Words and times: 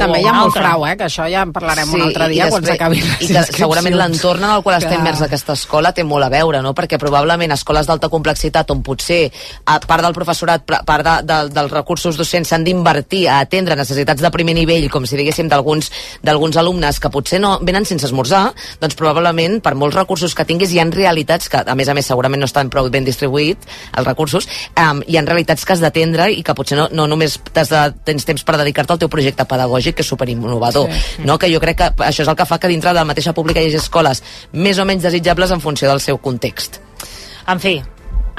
També 0.00 0.20
hi 0.22 0.28
ha 0.28 0.34
molt 0.36 0.54
frau, 0.56 0.84
eh? 0.88 0.94
que 0.98 1.06
això 1.06 1.26
ja 1.30 1.44
en 1.46 1.52
parlarem 1.54 1.88
sí, 1.88 1.98
un 1.98 2.04
altre 2.06 2.28
dia 2.32 2.48
quan 2.50 2.66
s'acabi 2.66 3.00
I 3.00 3.30
que 3.30 3.44
segurament 3.46 3.96
l'entorn 3.98 4.44
en 4.46 4.54
el 4.56 4.64
qual 4.66 4.78
està 4.78 4.94
immers 4.96 5.22
aquesta 5.26 5.56
escola 5.58 5.92
té 5.96 6.04
molt 6.06 6.26
a 6.26 6.30
veure, 6.32 6.62
no? 6.64 6.74
perquè 6.76 6.98
probablement 7.00 7.54
escoles 7.56 7.88
d'alta 7.88 8.10
complexitat 8.12 8.70
on 8.74 8.82
potser 8.86 9.22
a 9.66 9.78
part 9.84 10.04
del 10.06 10.16
professorat, 10.16 10.64
part 10.64 11.06
de, 11.06 11.16
de, 11.28 11.38
dels 11.54 11.72
recursos 11.72 12.18
docents 12.18 12.52
s'han 12.52 12.64
d'invertir 12.66 13.26
a 13.28 13.40
atendre 13.44 13.76
necessitats 13.78 14.22
de 14.22 14.32
primer 14.34 14.54
nivell, 14.58 14.88
com 14.92 15.06
si 15.06 15.18
diguéssim 15.18 15.50
d'alguns 15.50 15.90
d'alguns 16.22 16.56
alumnes 16.60 17.00
que 17.00 17.10
potser 17.12 17.40
no 17.42 17.56
venen 17.66 17.86
sense 17.88 18.06
esmorzar, 18.08 18.50
doncs 18.80 18.96
probablement 18.98 19.60
per 19.64 19.74
molts 19.78 19.98
recursos 19.98 20.34
que 20.36 20.46
tinguis 20.48 20.72
hi 20.74 20.80
ha 20.80 20.88
realitats 20.90 21.48
que 21.50 21.62
a 21.66 21.76
més 21.78 21.88
a 21.88 21.94
més 21.96 22.08
segurament 22.08 22.42
no 22.42 22.48
estan 22.48 22.70
prou 22.70 22.88
ben 22.90 23.06
distribuïts 23.06 23.68
els 23.96 24.06
recursos, 24.06 24.48
um, 24.78 25.02
hi 25.06 25.18
ha 25.18 25.24
realitats 25.26 25.64
que 25.64 25.74
has 25.74 25.82
d'atendre 25.82 26.30
i 26.32 26.42
que 26.46 26.54
potser 26.56 26.78
no, 26.78 26.88
no 26.92 27.06
només 27.10 27.38
de, 27.54 27.82
tens 28.06 28.26
temps 28.26 28.44
per 28.46 28.58
dedicar-te 28.60 28.94
al 28.94 29.02
teu 29.02 29.10
projecte 29.12 29.46
pedagògic 29.48 29.89
que 29.98 30.04
és 30.06 30.10
superinnovador, 30.14 30.90
sí. 30.90 31.24
no? 31.28 31.38
que 31.38 31.52
jo 31.52 31.60
crec 31.62 31.78
que 31.78 31.92
això 32.08 32.24
és 32.24 32.28
el 32.28 32.36
que 32.36 32.48
fa 32.48 32.58
que 32.58 32.72
dintre 32.72 32.92
de 32.92 33.00
la 33.00 33.08
mateixa 33.08 33.34
pública 33.36 33.62
hi 33.62 33.70
hagi 33.70 33.80
escoles 33.80 34.22
més 34.52 34.78
o 34.78 34.88
menys 34.88 35.08
desitjables 35.08 35.50
en 35.50 35.64
funció 35.64 35.88
del 35.90 36.02
seu 36.04 36.18
context. 36.18 36.80
En 37.50 37.58
fi, 37.60 37.80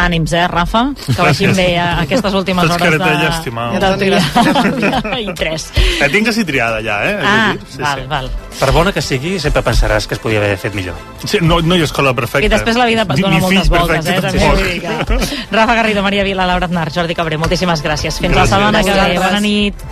Ànims, 0.02 0.34
eh, 0.34 0.48
Rafa? 0.48 0.82
Que 1.06 1.22
vagin 1.22 1.54
bé 1.56 1.78
a 1.78 2.02
aquestes 2.02 2.34
últimes 2.34 2.66
hores 2.66 2.92
de... 2.92 2.98
de 2.98 3.98
triar. 3.98 4.24
I 5.22 5.34
tres. 5.38 5.68
La 6.00 6.10
tinc 6.10 6.30
quasi 6.30 6.46
triada 6.48 6.82
ja, 6.82 6.98
eh? 7.06 7.18
Ah, 7.22 7.54
sí, 7.70 7.82
val, 7.82 8.02
sí. 8.02 8.08
val. 8.10 8.30
Per 8.60 8.72
bona 8.74 8.94
que 8.96 9.04
sigui, 9.06 9.38
sempre 9.40 9.64
pensaràs 9.66 10.08
que 10.10 10.18
es 10.18 10.24
podia 10.24 10.42
haver 10.42 10.58
fet 10.62 10.76
millor. 10.78 10.98
Sí, 11.24 11.42
no, 11.42 11.62
no 11.62 11.78
hi 11.78 11.86
ha 11.86 11.90
escola 11.90 12.16
perfecta. 12.18 12.48
I 12.48 12.52
després 12.52 12.80
la 12.80 12.88
vida 12.90 13.06
dona 13.06 13.42
moltes 13.44 13.70
voltes, 13.70 14.10
eh? 14.10 14.20
També. 14.26 15.30
Rafa 15.52 15.78
Garrido, 15.82 16.06
Maria 16.06 16.26
Vila, 16.28 16.48
Laura 16.50 16.70
Aznar, 16.70 16.90
Jordi 16.94 17.18
Cabré, 17.18 17.38
moltíssimes 17.42 17.86
gràcies. 17.86 18.18
Fins 18.22 18.34
gràcies. 18.34 18.50
la 18.50 18.72
setmana 18.72 18.84
que 18.86 18.98
ve. 18.98 19.20
Bona 19.22 19.44
nit. 19.44 19.86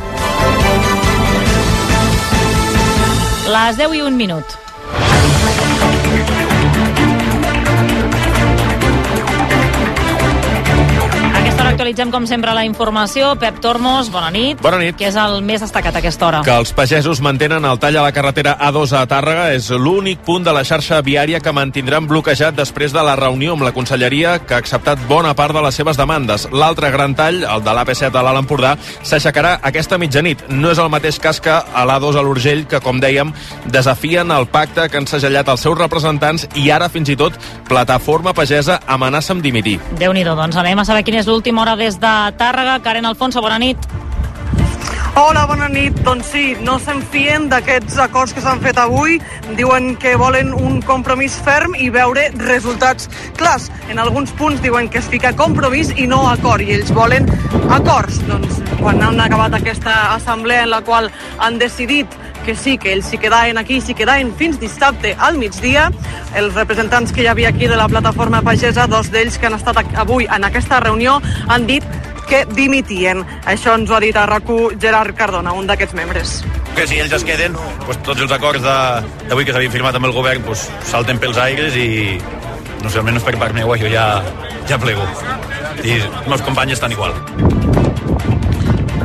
Les 3.50 3.78
10 3.78 3.96
i 3.98 4.02
un 4.06 4.14
minut. 4.14 4.69
Actualitzem, 11.70 12.12
com 12.12 12.26
sempre, 12.28 12.54
la 12.56 12.64
informació. 12.66 13.36
Pep 13.40 13.60
Tormos, 13.62 14.10
bona 14.12 14.30
nit. 14.34 14.60
Bona 14.62 14.80
nit. 14.82 14.98
Què 15.00 15.08
és 15.10 15.18
el 15.20 15.40
més 15.46 15.62
destacat 15.62 15.96
a 15.96 16.02
aquesta 16.02 16.28
hora? 16.28 16.42
Que 16.46 16.56
els 16.58 16.74
pagesos 16.76 17.22
mantenen 17.22 17.66
el 17.66 17.80
tall 17.80 17.98
a 18.00 18.04
la 18.06 18.14
carretera 18.16 18.56
A2 18.60 18.94
a 18.98 19.06
Tàrrega. 19.10 19.50
És 19.56 19.70
l'únic 19.72 20.24
punt 20.26 20.44
de 20.46 20.54
la 20.56 20.64
xarxa 20.66 21.02
viària 21.06 21.40
que 21.40 21.54
mantindran 21.54 22.08
bloquejat 22.10 22.58
després 22.58 22.94
de 22.96 23.04
la 23.06 23.16
reunió 23.20 23.54
amb 23.54 23.64
la 23.68 23.74
Conselleria, 23.76 24.40
que 24.40 24.56
ha 24.58 24.62
acceptat 24.64 25.00
bona 25.08 25.36
part 25.38 25.54
de 25.56 25.64
les 25.66 25.76
seves 25.76 25.98
demandes. 25.98 26.48
L'altre 26.52 26.90
gran 26.92 27.16
tall, 27.16 27.44
el 27.44 27.64
de 27.64 27.76
l'AP7 27.78 28.10
a 28.14 28.24
l'Alt 28.26 28.44
Empordà, 28.44 28.76
s'aixecarà 29.04 29.60
aquesta 29.64 29.98
mitjanit. 30.02 30.48
No 30.50 30.72
és 30.72 30.80
el 30.82 30.90
mateix 30.90 31.20
cas 31.20 31.40
que 31.40 31.54
a 31.54 31.86
l'A2 31.86 32.18
a 32.18 32.26
l'Urgell, 32.26 32.66
que, 32.68 32.82
com 32.82 33.00
dèiem, 33.00 33.34
desafien 33.68 34.32
el 34.32 34.48
pacte 34.48 34.90
que 34.90 34.98
han 34.98 35.08
segellat 35.08 35.48
els 35.50 35.62
seus 35.62 35.78
representants 35.78 36.48
i 36.56 36.70
ara, 36.72 36.90
fins 36.90 37.10
i 37.10 37.16
tot, 37.20 37.38
Plataforma 37.70 38.34
Pagesa 38.34 38.80
amenaça 38.88 39.34
amb 39.34 39.44
dimitir. 39.44 39.80
déu 40.00 40.14
nhi 40.14 40.24
doncs 40.24 40.56
anem 40.58 40.80
a 40.80 40.86
saber 40.86 41.04
quina 41.04 41.20
és 41.20 41.28
l'última 41.28 41.59
hora 41.60 41.76
des 41.76 42.00
de 42.00 42.14
Tàrrega. 42.38 42.80
Karen 42.82 43.06
Alfonso, 43.06 43.42
bona 43.42 43.60
nit. 43.60 43.78
Hola, 45.20 45.46
bona 45.50 45.68
nit. 45.68 45.98
Doncs 46.06 46.30
sí, 46.32 46.44
no 46.64 46.78
se'n 46.80 47.02
fien 47.12 47.50
d'aquests 47.52 47.98
acords 48.00 48.32
que 48.34 48.44
s'han 48.44 48.62
fet 48.64 48.78
avui. 48.80 49.18
Diuen 49.58 49.92
que 50.00 50.14
volen 50.16 50.54
un 50.56 50.80
compromís 50.86 51.36
ferm 51.44 51.76
i 51.76 51.90
veure 51.92 52.30
resultats 52.40 53.10
clars. 53.36 53.68
En 53.90 54.00
alguns 54.00 54.32
punts 54.40 54.64
diuen 54.64 54.88
que 54.88 55.02
es 55.02 55.10
fica 55.12 55.34
compromís 55.36 55.92
i 55.98 56.08
no 56.08 56.22
acord, 56.30 56.64
i 56.64 56.78
ells 56.78 56.94
volen 56.96 57.28
acords. 57.76 58.22
Doncs 58.30 58.62
quan 58.80 59.04
han 59.04 59.20
acabat 59.20 59.60
aquesta 59.60 60.16
assemblea 60.16 60.64
en 60.64 60.72
la 60.72 60.82
qual 60.88 61.12
han 61.40 61.60
decidit 61.60 62.16
que 62.50 62.56
sí, 62.56 62.80
que 62.82 62.96
ells 62.96 63.06
s'hi 63.06 63.20
quedaven 63.22 63.60
aquí, 63.62 63.76
s'hi 63.78 63.94
quedaven 63.94 64.32
fins 64.34 64.58
dissabte 64.58 65.12
al 65.22 65.36
migdia. 65.38 65.84
Els 66.40 66.56
representants 66.56 67.12
que 67.14 67.22
hi 67.22 67.28
havia 67.30 67.52
aquí 67.54 67.68
de 67.70 67.78
la 67.78 67.86
plataforma 67.92 68.40
pagesa, 68.42 68.88
dos 68.90 69.12
d'ells 69.14 69.38
que 69.38 69.46
han 69.46 69.58
estat 69.60 69.78
avui 70.02 70.26
en 70.26 70.48
aquesta 70.48 70.80
reunió, 70.82 71.20
han 71.46 71.68
dit 71.70 71.86
que 72.26 72.42
dimitien. 72.58 73.22
Això 73.46 73.78
ens 73.78 73.94
ho 73.94 74.00
ha 74.00 74.02
dit 74.02 74.18
a 74.18 74.26
rac 74.26 74.50
Gerard 74.82 75.14
Cardona, 75.14 75.54
un 75.54 75.70
d'aquests 75.70 75.94
membres. 75.94 76.40
Que 76.74 76.90
si 76.90 76.98
ells 76.98 77.14
es 77.20 77.28
queden, 77.28 77.54
pues, 77.86 78.02
tots 78.02 78.26
els 78.26 78.34
acords 78.34 78.66
d'avui 78.66 79.46
que 79.46 79.54
s'havien 79.54 79.78
firmat 79.78 80.02
amb 80.02 80.10
el 80.10 80.18
govern 80.18 80.42
pues, 80.42 80.72
salten 80.90 81.22
pels 81.22 81.38
aires 81.38 81.78
i 81.78 82.18
no 82.82 82.90
sé, 82.90 82.98
almenys 82.98 83.30
per 83.30 83.38
part 83.38 83.54
meva 83.54 83.78
jo 83.78 83.94
ja, 83.94 84.24
ja 84.66 84.82
plego. 84.82 85.06
I 85.86 86.00
els 86.02 86.26
meus 86.26 86.42
companys 86.42 86.80
estan 86.80 86.98
igual. 86.98 87.14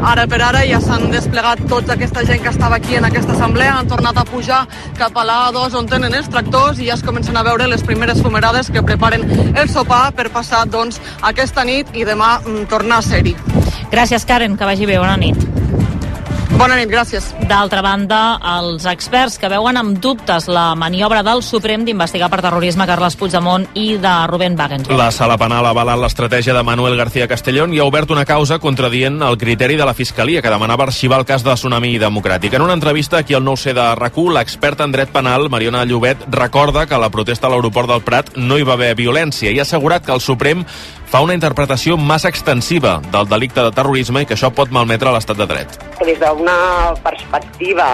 Ara 0.05 0.27
per 0.29 0.41
ara 0.45 0.61
ja 0.69 0.79
s'han 0.85 1.07
desplegat 1.13 1.63
tota 1.69 1.95
aquesta 1.95 2.25
gent 2.29 2.43
que 2.45 2.51
estava 2.53 2.77
aquí 2.77 2.99
en 2.99 3.07
aquesta 3.09 3.33
assemblea, 3.33 3.79
han 3.79 3.89
tornat 3.89 4.19
a 4.21 4.25
pujar 4.29 4.61
cap 4.99 5.17
a 5.17 5.25
l'A2 5.25 5.79
on 5.81 5.89
tenen 5.89 6.15
els 6.19 6.29
tractors 6.29 6.79
i 6.79 6.91
ja 6.91 6.99
es 6.99 7.03
comencen 7.07 7.37
a 7.41 7.45
veure 7.47 7.69
les 7.73 7.83
primeres 7.83 8.21
fumerades 8.23 8.69
que 8.71 8.85
preparen 8.85 9.25
el 9.57 9.73
sopar 9.73 10.05
per 10.13 10.29
passar 10.35 10.67
doncs, 10.69 11.01
aquesta 11.33 11.65
nit 11.65 11.97
i 11.97 12.05
demà 12.05 12.37
mm, 12.43 12.69
tornar 12.69 13.01
a 13.01 13.09
ser-hi. 13.09 13.37
Gràcies, 13.91 14.29
Karen, 14.29 14.59
que 14.61 14.69
vagi 14.69 14.87
bé. 14.91 15.01
Bona 15.01 15.17
nit. 15.17 15.54
Bona 16.55 16.77
nit, 16.79 16.87
gràcies. 16.87 17.25
D'altra 17.51 17.81
banda, 17.83 18.39
els 18.61 18.85
experts 18.87 19.41
que 19.43 19.49
veuen 19.51 19.75
amb 19.75 19.97
dubtes 19.99 20.47
la 20.47 20.77
maniobra 20.79 21.25
del 21.27 21.43
Suprem 21.43 21.83
d'investigar 21.83 22.29
per 22.31 22.39
terrorisme 22.45 22.87
Carles 22.87 23.17
Puigdemont 23.19 23.67
i 23.75 23.97
de 23.99 24.13
Rubén 24.31 24.55
Wagensberg. 24.55 24.95
La 24.97 25.11
sala 25.11 25.35
penal 25.41 25.67
ha 25.67 25.73
avalat 25.75 25.99
l'estratègia 25.99 26.55
de 26.55 26.63
Manuel 26.63 26.95
García 26.97 27.27
Castellón 27.27 27.75
i 27.75 27.83
ha 27.83 27.89
obert 27.91 28.15
una 28.15 28.25
causa 28.25 28.61
contradient 28.63 29.19
el 29.27 29.37
criteri 29.37 29.75
de 29.75 29.85
la 29.85 29.97
Fiscalia, 29.99 30.43
que 30.43 30.55
demanava 30.55 30.87
arxivar 30.87 31.19
el 31.25 31.27
cas 31.27 31.43
de 31.43 31.59
Tsunami 31.59 31.97
Democràtic. 31.99 32.55
En 32.55 32.63
una 32.63 32.79
entrevista 32.79 33.19
aquí 33.19 33.35
al 33.35 33.45
nou 33.45 33.59
c 33.59 33.75
de 33.75 33.91
rac 33.99 34.15
l'expert 34.15 34.81
en 34.87 34.93
dret 34.95 35.11
penal, 35.11 35.51
Mariona 35.51 35.85
Llobet, 35.85 36.29
recorda 36.31 36.87
que 36.87 36.95
a 36.95 37.03
la 37.03 37.11
protesta 37.11 37.49
a 37.49 37.51
l'aeroport 37.51 37.91
del 37.91 38.07
Prat 38.07 38.37
no 38.37 38.59
hi 38.59 38.63
va 38.63 38.79
haver 38.79 38.95
violència 38.95 39.51
i 39.51 39.59
ha 39.59 39.67
assegurat 39.67 40.07
que 40.07 40.15
el 40.15 40.23
Suprem 40.23 40.63
fa 41.11 41.23
una 41.25 41.37
interpretació 41.37 41.97
massa 41.97 42.29
extensiva 42.33 42.99
del 43.13 43.29
delicte 43.31 43.63
de 43.63 43.73
terrorisme 43.75 44.25
i 44.25 44.29
que 44.29 44.37
això 44.37 44.51
pot 44.55 44.73
malmetre 44.75 45.13
l'estat 45.15 45.39
de 45.39 45.47
dret. 45.51 45.79
Des 46.05 46.19
d'una 46.21 46.59
perspectiva 47.05 47.89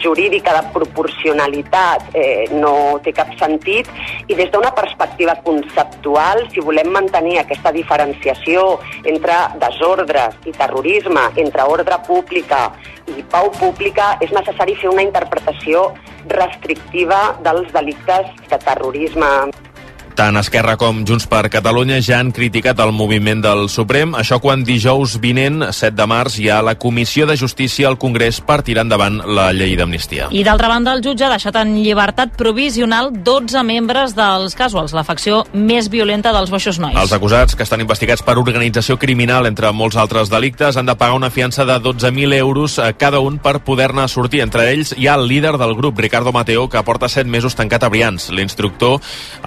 jurídica 0.00 0.54
de 0.56 0.62
proporcionalitat 0.72 2.14
eh, 2.16 2.48
no 2.56 2.98
té 3.04 3.12
cap 3.12 3.32
sentit 3.38 3.88
i 4.28 4.34
des 4.34 4.50
d'una 4.52 4.72
perspectiva 4.74 5.34
conceptual, 5.44 6.46
si 6.52 6.64
volem 6.64 6.88
mantenir 6.94 7.38
aquesta 7.40 7.72
diferenciació 7.72 8.78
entre 9.04 9.36
desordres 9.60 10.38
i 10.48 10.54
terrorisme, 10.56 11.28
entre 11.36 11.68
ordre 11.68 11.98
pública 12.06 12.70
i 13.12 13.24
pau 13.28 13.50
pública, 13.58 14.16
és 14.24 14.32
necessari 14.32 14.76
fer 14.80 14.88
una 14.92 15.04
interpretació 15.04 15.90
restrictiva 16.30 17.36
dels 17.44 17.68
delictes 17.74 18.32
de 18.48 18.58
terrorisme. 18.64 19.32
Tant 20.12 20.36
Esquerra 20.36 20.74
com 20.76 20.98
Junts 21.08 21.24
per 21.24 21.46
Catalunya 21.48 21.96
ja 22.04 22.18
han 22.20 22.34
criticat 22.36 22.80
el 22.84 22.90
moviment 22.92 23.40
del 23.40 23.62
Suprem, 23.72 24.12
això 24.18 24.36
quan 24.44 24.60
dijous 24.66 25.14
vinent, 25.22 25.62
7 25.72 25.96
de 25.96 26.06
març, 26.08 26.36
hi 26.36 26.50
ha 26.52 26.58
la 26.60 26.74
Comissió 26.76 27.24
de 27.24 27.36
Justícia 27.40 27.88
al 27.88 27.96
Congrés 27.96 28.42
per 28.44 28.58
tirar 28.66 28.84
endavant 28.84 29.22
la 29.24 29.48
llei 29.56 29.72
d'amnistia. 29.78 30.28
I 30.30 30.42
d'altra 30.44 30.68
banda, 30.68 30.92
el 30.92 31.00
jutge 31.04 31.24
ha 31.24 31.30
deixat 31.32 31.56
en 31.62 31.72
llibertat 31.78 32.36
provisional 32.36 33.08
12 33.24 33.62
membres 33.64 34.12
dels 34.18 34.56
Casuals, 34.58 34.92
la 34.92 35.06
facció 35.08 35.46
més 35.54 35.88
violenta 35.88 36.34
dels 36.36 36.52
Boixos 36.52 36.80
Nois. 36.82 36.98
Els 37.00 37.16
acusats, 37.16 37.56
que 37.56 37.64
estan 37.64 37.80
investigats 37.80 38.24
per 38.26 38.36
organització 38.36 38.98
criminal, 39.00 39.48
entre 39.48 39.72
molts 39.72 39.96
altres 39.96 40.28
delictes, 40.28 40.76
han 40.76 40.90
de 40.90 40.96
pagar 41.00 41.16
una 41.16 41.32
fiança 41.32 41.64
de 41.64 41.78
12.000 41.80 42.36
euros 42.36 42.76
a 42.78 42.92
cada 42.92 43.24
un 43.24 43.40
per 43.40 43.62
poder-ne 43.64 44.04
sortir. 44.12 44.44
Entre 44.44 44.68
ells 44.74 44.92
hi 44.98 45.08
ha 45.08 45.16
el 45.16 45.26
líder 45.30 45.56
del 45.56 45.74
grup, 45.78 46.04
Ricardo 46.04 46.36
Mateo, 46.36 46.68
que 46.68 46.84
porta 46.84 47.08
7 47.08 47.24
mesos 47.30 47.56
tancat 47.56 47.88
a 47.88 47.92
Brians. 47.92 48.28
L'instructor 48.28 49.00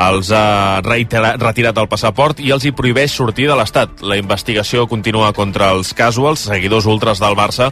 els 0.09 0.33
ha 0.33 0.54
reiterat, 0.85 1.39
retirat 1.41 1.79
el 1.81 1.89
passaport 1.91 2.41
i 2.43 2.51
els 2.55 2.65
hi 2.65 2.73
prohibeix 2.75 3.13
sortir 3.13 3.47
de 3.49 3.57
l'Estat. 3.57 4.01
La 4.01 4.19
investigació 4.19 4.85
continua 4.91 5.33
contra 5.33 5.71
els 5.75 5.93
casuals, 5.97 6.47
seguidors 6.49 6.87
ultres 6.89 7.23
del 7.23 7.37
Barça, 7.37 7.71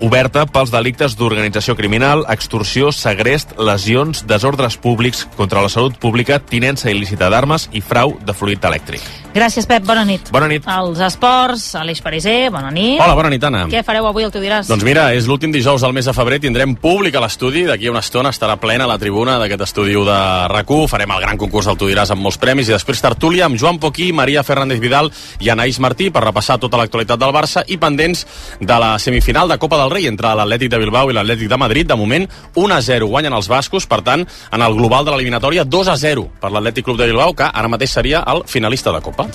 oberta 0.00 0.44
pels 0.46 0.70
delictes 0.70 1.16
d'organització 1.18 1.74
criminal, 1.78 2.24
extorsió, 2.30 2.92
segrest, 2.94 3.56
lesions, 3.58 4.24
desordres 4.30 4.78
públics 4.78 5.26
contra 5.36 5.62
la 5.64 5.72
salut 5.72 5.98
pública, 5.98 6.38
tinença 6.38 6.90
il·lícita 6.92 7.30
d'armes 7.32 7.68
i 7.72 7.82
frau 7.82 8.14
de 8.22 8.36
fluid 8.36 8.64
elèctric. 8.64 9.02
Gràcies, 9.34 9.66
Pep. 9.68 9.84
Bona 9.86 10.04
nit. 10.08 10.32
Bona 10.32 10.48
nit. 10.50 10.64
Els 10.66 11.00
esports, 11.04 11.74
Aleix 11.78 12.00
Pariser, 12.02 12.50
bona 12.50 12.70
nit. 12.74 13.00
Hola, 13.00 13.14
bona 13.14 13.30
nit, 13.30 13.44
Anna. 13.44 13.66
Què 13.70 13.84
fareu 13.84 14.08
avui, 14.08 14.24
el 14.24 14.32
tu 14.32 14.40
diràs? 14.42 14.68
Doncs 14.70 14.84
mira, 14.86 15.10
és 15.14 15.28
l'últim 15.28 15.52
dijous 15.52 15.84
del 15.84 15.92
mes 15.92 16.08
de 16.08 16.14
febrer, 16.16 16.40
tindrem 16.42 16.74
públic 16.80 17.14
a 17.14 17.22
l'estudi, 17.22 17.66
d'aquí 17.68 17.88
a 17.88 17.92
una 17.92 18.02
estona 18.04 18.32
estarà 18.34 18.56
plena 18.60 18.86
la 18.88 18.98
tribuna 18.98 19.38
d'aquest 19.38 19.66
estudi 19.68 19.92
de 20.08 20.18
rac 20.48 20.68
farem 20.88 21.10
el 21.10 21.20
gran 21.20 21.38
concurs 21.38 21.66
del 21.66 21.76
Tu 21.78 21.88
diràs 21.88 22.10
amb 22.12 22.22
molts 22.22 22.38
premis 22.38 22.68
i 22.68 22.74
després 22.74 23.00
tertúlia 23.00 23.46
amb 23.46 23.58
Joan 23.58 23.78
Poquí, 23.78 24.12
Maria 24.12 24.42
Fernández 24.42 24.80
Vidal 24.80 25.10
i 25.40 25.48
Anaïs 25.48 25.78
Martí 25.80 26.10
per 26.10 26.22
repassar 26.24 26.58
tota 26.60 26.76
l'actualitat 26.76 27.18
del 27.18 27.32
Barça 27.32 27.64
i 27.66 27.78
pendents 27.78 28.26
de 28.60 28.78
la 28.78 28.98
semifinal 28.98 29.48
de 29.48 29.58
Copa 29.58 29.78
del 29.80 29.90
Rei 29.90 30.06
entre 30.06 30.34
l'Atlètic 30.34 30.70
de 30.70 30.78
Bilbao 30.78 31.10
i 31.10 31.16
l'Atlètic 31.16 31.48
de 31.48 31.56
Madrid. 31.56 31.88
De 31.88 31.96
moment, 31.96 32.28
1 32.54 32.74
a 32.74 32.80
0 32.82 33.08
guanyen 33.08 33.32
els 33.32 33.48
bascos, 33.48 33.86
per 33.86 34.02
tant, 34.02 34.26
en 34.52 34.62
el 34.62 34.76
global 34.76 35.04
de 35.04 35.14
l'eliminatòria 35.14 35.64
2 35.64 35.88
a 35.88 35.96
0 35.96 36.28
per 36.40 36.52
l'Atlètic 36.52 36.84
Club 36.84 37.00
de 37.00 37.08
Bilbao, 37.10 37.34
que 37.34 37.48
ara 37.48 37.68
mateix 37.68 37.96
seria 37.96 38.22
el 38.28 38.44
finalista 38.46 38.92
de 38.92 39.00
Copa. 39.00 39.17
Apa. 39.18 39.26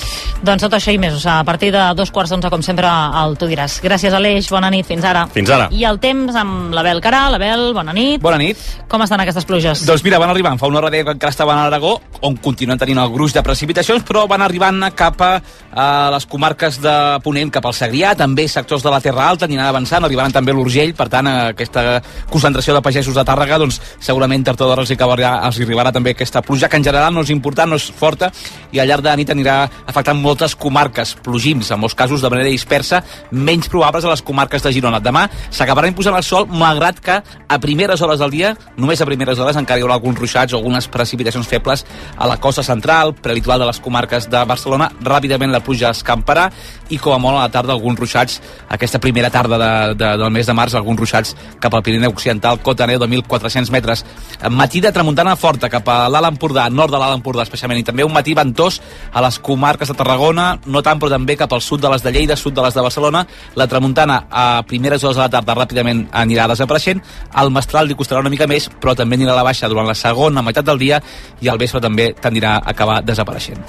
Doncs 0.43 0.63
tot 0.63 0.75
això 0.77 0.93
i 0.95 0.99
més, 0.99 1.25
a 1.27 1.41
partir 1.43 1.69
de 1.75 1.81
dos 1.97 2.11
quarts 2.11 2.31
d'onze, 2.31 2.47
com 2.51 2.61
sempre, 2.63 2.87
el 3.19 3.35
tu 3.39 3.47
diràs. 3.49 3.81
Gràcies, 3.83 4.13
Aleix, 4.15 4.47
bona 4.51 4.69
nit, 4.71 4.87
fins 4.87 5.03
ara. 5.07 5.25
Fins 5.33 5.51
ara. 5.51 5.67
I 5.75 5.83
el 5.87 5.99
temps 6.03 6.35
amb 6.39 6.71
l'Abel 6.75 7.01
Carà. 7.03 7.25
L'Abel, 7.33 7.71
bona 7.75 7.95
nit. 7.95 8.21
Bona 8.23 8.39
nit. 8.39 8.59
Com 8.87 9.03
estan 9.03 9.19
aquestes 9.23 9.43
pluges? 9.47 9.83
Doncs 9.87 10.03
mira, 10.05 10.19
van 10.23 10.31
arribant 10.31 10.59
fa 10.59 10.69
una 10.71 10.79
hora 10.79 10.91
deia 10.93 11.03
que 11.03 11.15
encara 11.17 11.35
estaven 11.35 11.59
a 11.59 11.65
Aragó, 11.67 11.97
on 12.23 12.37
continuen 12.39 12.79
tenint 12.79 13.01
el 13.01 13.11
gruix 13.11 13.35
de 13.35 13.43
precipitacions, 13.43 14.05
però 14.07 14.23
van 14.31 14.43
arribant 14.45 14.79
cap 14.95 15.19
a, 15.23 15.31
a 15.75 15.87
les 16.15 16.27
comarques 16.31 16.79
de 16.83 16.95
Ponent, 17.23 17.51
cap 17.51 17.67
al 17.67 17.75
Segrià, 17.75 18.13
també 18.15 18.47
sectors 18.47 18.83
de 18.85 18.91
la 18.93 19.01
Terra 19.03 19.27
Alta, 19.27 19.47
aniran 19.49 19.67
avançant, 19.67 20.07
arribaran 20.07 20.31
també 20.31 20.53
a 20.53 20.57
l'Urgell, 20.57 20.95
per 20.95 21.09
tant, 21.11 21.27
aquesta 21.27 21.99
concentració 22.31 22.77
de 22.77 22.83
pagesos 22.85 23.19
de 23.19 23.25
Tàrrega, 23.27 23.59
doncs 23.59 23.81
segurament 23.99 24.47
tard 24.47 24.63
o 24.63 24.69
d'hora 24.69 24.85
els, 24.85 24.93
hi 24.93 24.99
acabarà, 24.99 25.35
els 25.49 25.59
hi 25.59 25.67
arribarà 25.67 25.91
també 25.95 26.15
aquesta 26.15 26.43
pluja, 26.45 26.69
que 26.71 26.79
en 26.79 26.87
general 26.87 27.15
no 27.15 27.25
és 27.25 27.33
important, 27.35 27.73
no 27.73 27.79
és 27.81 27.89
forta, 27.91 28.31
i 28.71 28.79
al 28.79 28.87
llarg 28.87 29.03
de 29.03 29.11
la 29.11 29.19
nit 29.19 29.31
anirà 29.33 29.57
afectant 29.87 30.19
moltes 30.19 30.55
comarques, 30.55 31.15
plogims, 31.23 31.71
en 31.71 31.81
molts 31.81 31.95
casos 31.95 32.21
de 32.21 32.31
manera 32.31 32.49
dispersa, 32.49 33.03
menys 33.31 33.69
probables 33.71 34.05
a 34.05 34.11
les 34.11 34.23
comarques 34.25 34.63
de 34.63 34.71
Girona. 34.73 35.01
Demà 35.03 35.27
s'acabarà 35.49 35.89
imposant 35.91 36.15
el 36.17 36.23
sol, 36.23 36.47
malgrat 36.49 36.99
que 37.03 37.19
a 37.23 37.59
primeres 37.59 38.01
hores 38.01 38.19
del 38.19 38.31
dia, 38.33 38.53
només 38.77 39.01
a 39.01 39.07
primeres 39.09 39.39
hores, 39.39 39.57
encara 39.59 39.79
hi 39.79 39.85
haurà 39.85 39.97
alguns 39.99 40.19
ruixats 40.19 40.53
o 40.53 40.59
algunes 40.59 40.87
precipitacions 40.87 41.47
febles 41.47 41.85
a 42.17 42.27
la 42.29 42.39
costa 42.41 42.63
central, 42.63 43.13
prelitoral 43.15 43.63
de 43.63 43.69
les 43.69 43.81
comarques 43.83 44.29
de 44.29 44.43
Barcelona. 44.49 44.89
Ràpidament 45.03 45.51
la 45.53 45.63
pluja 45.63 45.91
escamparà 45.93 46.49
i 46.89 46.99
com 47.01 47.15
a 47.15 47.19
molt 47.21 47.39
a 47.39 47.45
la 47.45 47.51
tarda 47.51 47.73
alguns 47.73 47.99
ruixats, 47.99 48.39
aquesta 48.69 49.01
primera 49.01 49.31
tarda 49.33 49.57
de, 49.57 49.71
de, 49.99 50.11
del 50.21 50.31
mes 50.33 50.47
de 50.47 50.55
març, 50.57 50.75
alguns 50.77 50.99
ruixats 50.99 51.35
cap 51.59 51.73
al 51.73 51.83
Pirineu 51.83 52.13
Occidental, 52.13 52.61
cota 52.63 52.87
neu 52.87 52.99
de 53.01 53.09
1.400 53.09 53.71
metres. 53.73 54.05
Matí 54.51 54.81
de 54.83 54.91
tramuntana 54.93 55.35
forta 55.39 55.69
cap 55.71 55.87
a 55.89 55.99
l'Alt 56.11 56.33
Empordà, 56.33 56.69
nord 56.69 56.93
de 56.93 57.01
l'Alt 57.01 57.19
Empordà 57.19 57.45
especialment, 57.47 57.81
i 57.81 57.87
també 57.87 58.05
un 58.05 58.13
matí 58.13 58.35
ventós 58.37 58.79
a 59.11 59.23
les 59.25 59.39
comarques 59.39 59.62
de 59.63 59.93
Tarragona, 59.95 60.59
no 60.65 60.81
tant 60.83 60.99
però 60.99 61.09
també 61.09 61.37
cap 61.39 61.51
al 61.53 61.61
sud 61.61 61.81
de 61.81 61.89
les 61.89 62.03
de 62.03 62.11
Lleida, 62.11 62.35
sud 62.35 62.53
de 62.53 62.61
les 62.61 62.73
de 62.73 62.81
Barcelona. 62.81 63.25
La 63.55 63.67
tramuntana 63.67 64.25
a 64.29 64.63
primeres 64.67 65.03
hores 65.03 65.15
de 65.15 65.21
la 65.23 65.29
tarda 65.29 65.55
ràpidament 65.55 66.09
anirà 66.11 66.47
desapareixent. 66.47 67.01
El 67.39 67.49
mestral 67.51 67.87
li 67.87 67.95
costarà 67.95 68.19
una 68.19 68.29
mica 68.29 68.47
més, 68.47 68.69
però 68.69 68.95
també 68.95 69.15
anirà 69.15 69.31
a 69.31 69.35
la 69.35 69.43
baixa 69.43 69.69
durant 69.69 69.87
la 69.87 69.95
segona 69.95 70.41
meitat 70.41 70.65
del 70.65 70.77
dia 70.79 71.01
i 71.41 71.47
al 71.47 71.57
vespre 71.57 71.79
també 71.81 72.13
tendirà 72.13 72.57
a 72.57 72.69
acabar 72.71 73.01
desapareixent. 73.03 73.63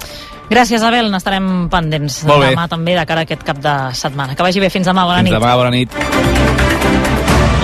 Gràcies, 0.50 0.82
Abel. 0.82 1.10
N'estarem 1.10 1.68
pendents 1.70 2.24
Molt 2.26 2.42
bé. 2.42 2.50
demà 2.54 2.68
també 2.68 2.94
de 2.98 3.06
cara 3.06 3.20
a 3.20 3.24
aquest 3.24 3.42
cap 3.44 3.58
de 3.58 3.74
setmana. 3.94 4.34
Que 4.34 4.42
vagi 4.42 4.60
bé. 4.60 4.68
Fins 4.70 4.86
demà. 4.86 5.04
Bona 5.04 5.22
Fins 5.22 5.30
nit. 5.30 5.38
demà, 5.40 5.54
bona 5.56 5.70
nit. 5.70 5.90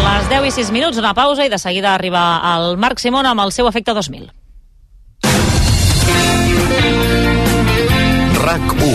Les 0.00 0.29
10 0.31 0.47
i 0.47 0.50
6 0.50 0.71
minuts, 0.73 0.99
una 0.99 1.12
pausa 1.15 1.44
i 1.44 1.49
de 1.49 1.59
seguida 1.59 1.94
arriba 1.94 2.41
el 2.56 2.76
Marc 2.79 2.99
Simón 2.99 3.26
amb 3.26 3.41
el 3.43 3.53
seu 3.53 3.69
efecte 3.69 3.93
2000. 3.93 4.31
RAC 8.50 8.73
1 8.82 8.87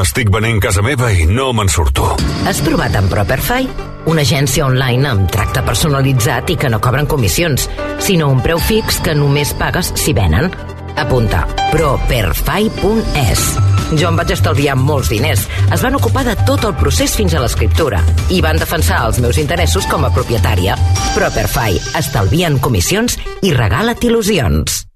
Estic 0.00 0.30
venent 0.32 0.62
casa 0.64 0.80
meva 0.80 1.10
i 1.12 1.26
no 1.28 1.50
me'n 1.52 1.68
surto. 1.68 2.06
Has 2.48 2.62
provat 2.64 2.94
amb 2.96 3.10
Properfy? 3.12 3.66
Una 4.08 4.22
agència 4.24 4.64
online 4.64 5.10
amb 5.10 5.28
tracte 5.34 5.60
personalitzat 5.66 6.48
i 6.54 6.56
que 6.56 6.70
no 6.72 6.80
cobren 6.80 7.04
comissions, 7.10 7.66
sinó 8.00 8.30
un 8.32 8.40
preu 8.40 8.56
fix 8.64 8.96
que 9.04 9.12
només 9.18 9.52
pagues 9.60 9.92
si 10.00 10.14
venen. 10.16 10.48
Apunta, 11.02 11.42
properfy.es. 11.74 13.42
Jo 14.00 14.08
em 14.08 14.16
vaig 14.16 14.32
estalviar 14.32 14.78
molts 14.80 15.10
diners. 15.12 15.44
Es 15.68 15.84
van 15.84 15.98
ocupar 16.00 16.24
de 16.30 16.36
tot 16.48 16.64
el 16.64 16.72
procés 16.80 17.12
fins 17.18 17.36
a 17.36 17.42
l'escriptura 17.44 18.00
i 18.32 18.40
van 18.40 18.56
defensar 18.62 19.02
els 19.10 19.20
meus 19.20 19.36
interessos 19.42 19.84
com 19.90 20.08
a 20.08 20.12
propietària. 20.16 20.80
Properfy. 21.12 21.76
Estalvien 22.00 22.56
comissions 22.64 23.20
i 23.44 23.52
regala't 23.52 24.00
il·lusions. 24.00 24.91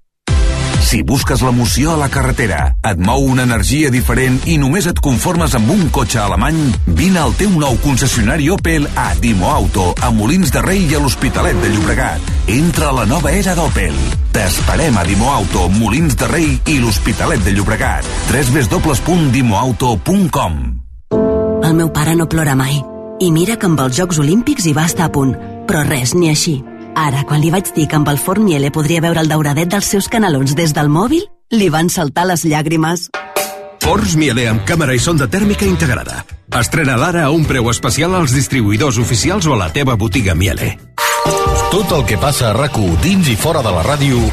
Si 0.87 1.01
busques 1.03 1.41
l'emoció 1.43 1.91
a 1.91 1.99
la 1.99 2.07
carretera, 2.07 2.79
et 2.87 2.95
mou 3.03 3.25
una 3.27 3.43
energia 3.43 3.91
diferent 3.91 4.39
i 4.47 4.55
només 4.55 4.87
et 4.87 4.95
conformes 5.03 5.51
amb 5.57 5.67
un 5.73 5.89
cotxe 5.91 6.21
alemany, 6.23 6.55
vine 6.95 7.19
al 7.19 7.33
teu 7.35 7.51
nou 7.59 7.75
concessionari 7.83 8.47
Opel 8.53 8.87
a 8.95 9.09
Dimo 9.19 9.49
Auto, 9.51 9.91
a 9.99 10.15
Molins 10.15 10.47
de 10.55 10.63
Rei 10.63 10.87
i 10.87 10.95
a 10.95 10.99
l'Hospitalet 11.03 11.59
de 11.59 11.67
Llobregat. 11.73 12.23
Entra 12.55 12.87
a 12.87 12.95
la 13.01 13.05
nova 13.09 13.33
era 13.35 13.51
d'Opel. 13.59 13.91
T'esperem 14.31 14.95
a 14.95 15.03
Dimo 15.03 15.27
Auto, 15.33 15.67
Molins 15.75 16.15
de 16.15 16.23
Rei 16.31 16.55
i 16.71 16.79
l'Hospitalet 16.79 17.43
de 17.43 17.51
Llobregat. 17.57 18.07
www.dimoauto.com 18.31 20.55
El 21.67 21.75
meu 21.75 21.91
pare 21.91 22.15
no 22.15 22.31
plora 22.31 22.55
mai. 22.55 22.79
I 23.19 23.35
mira 23.35 23.59
que 23.59 23.67
amb 23.67 23.75
els 23.83 23.99
Jocs 23.99 24.23
Olímpics 24.23 24.63
hi 24.63 24.71
va 24.77 24.87
estar 24.87 25.11
a 25.11 25.13
punt. 25.19 25.35
Però 25.67 25.83
res, 25.83 26.15
ni 26.15 26.31
així. 26.31 26.63
Ara, 26.97 27.21
quan 27.29 27.43
li 27.43 27.51
vaig 27.53 27.69
dir 27.75 27.85
que 27.85 27.97
amb 27.99 28.07
el 28.09 28.17
forn 28.17 28.41
Miele 28.47 28.71
podria 28.73 29.03
veure 29.05 29.21
el 29.21 29.29
dauradet 29.29 29.69
dels 29.69 29.85
seus 29.85 30.07
canalons 30.09 30.55
des 30.57 30.71
del 30.73 30.89
mòbil, 30.89 31.27
li 31.53 31.67
van 31.69 31.91
saltar 31.93 32.25
les 32.25 32.41
llàgrimes. 32.49 33.05
Forns 33.85 34.15
Miele 34.17 34.47
amb 34.49 34.63
càmera 34.65 34.95
i 34.97 34.99
sonda 34.99 35.27
tèrmica 35.29 35.67
integrada. 35.69 36.23
Estrena 36.57 36.95
l'ara 36.97 37.27
a 37.27 37.31
un 37.31 37.45
preu 37.45 37.69
especial 37.69 38.15
als 38.17 38.33
distribuïdors 38.33 38.97
oficials 38.97 39.45
o 39.45 39.53
a 39.53 39.59
la 39.61 39.69
teva 39.75 39.93
botiga 39.95 40.33
Miele. 40.33 40.73
Tot 41.69 41.93
el 41.93 42.03
que 42.09 42.17
passa 42.17 42.49
a 42.49 42.55
rac 42.57 42.79
dins 43.03 43.29
i 43.29 43.35
fora 43.37 43.61
de 43.61 43.75
la 43.75 43.85
ràdio 43.85 44.23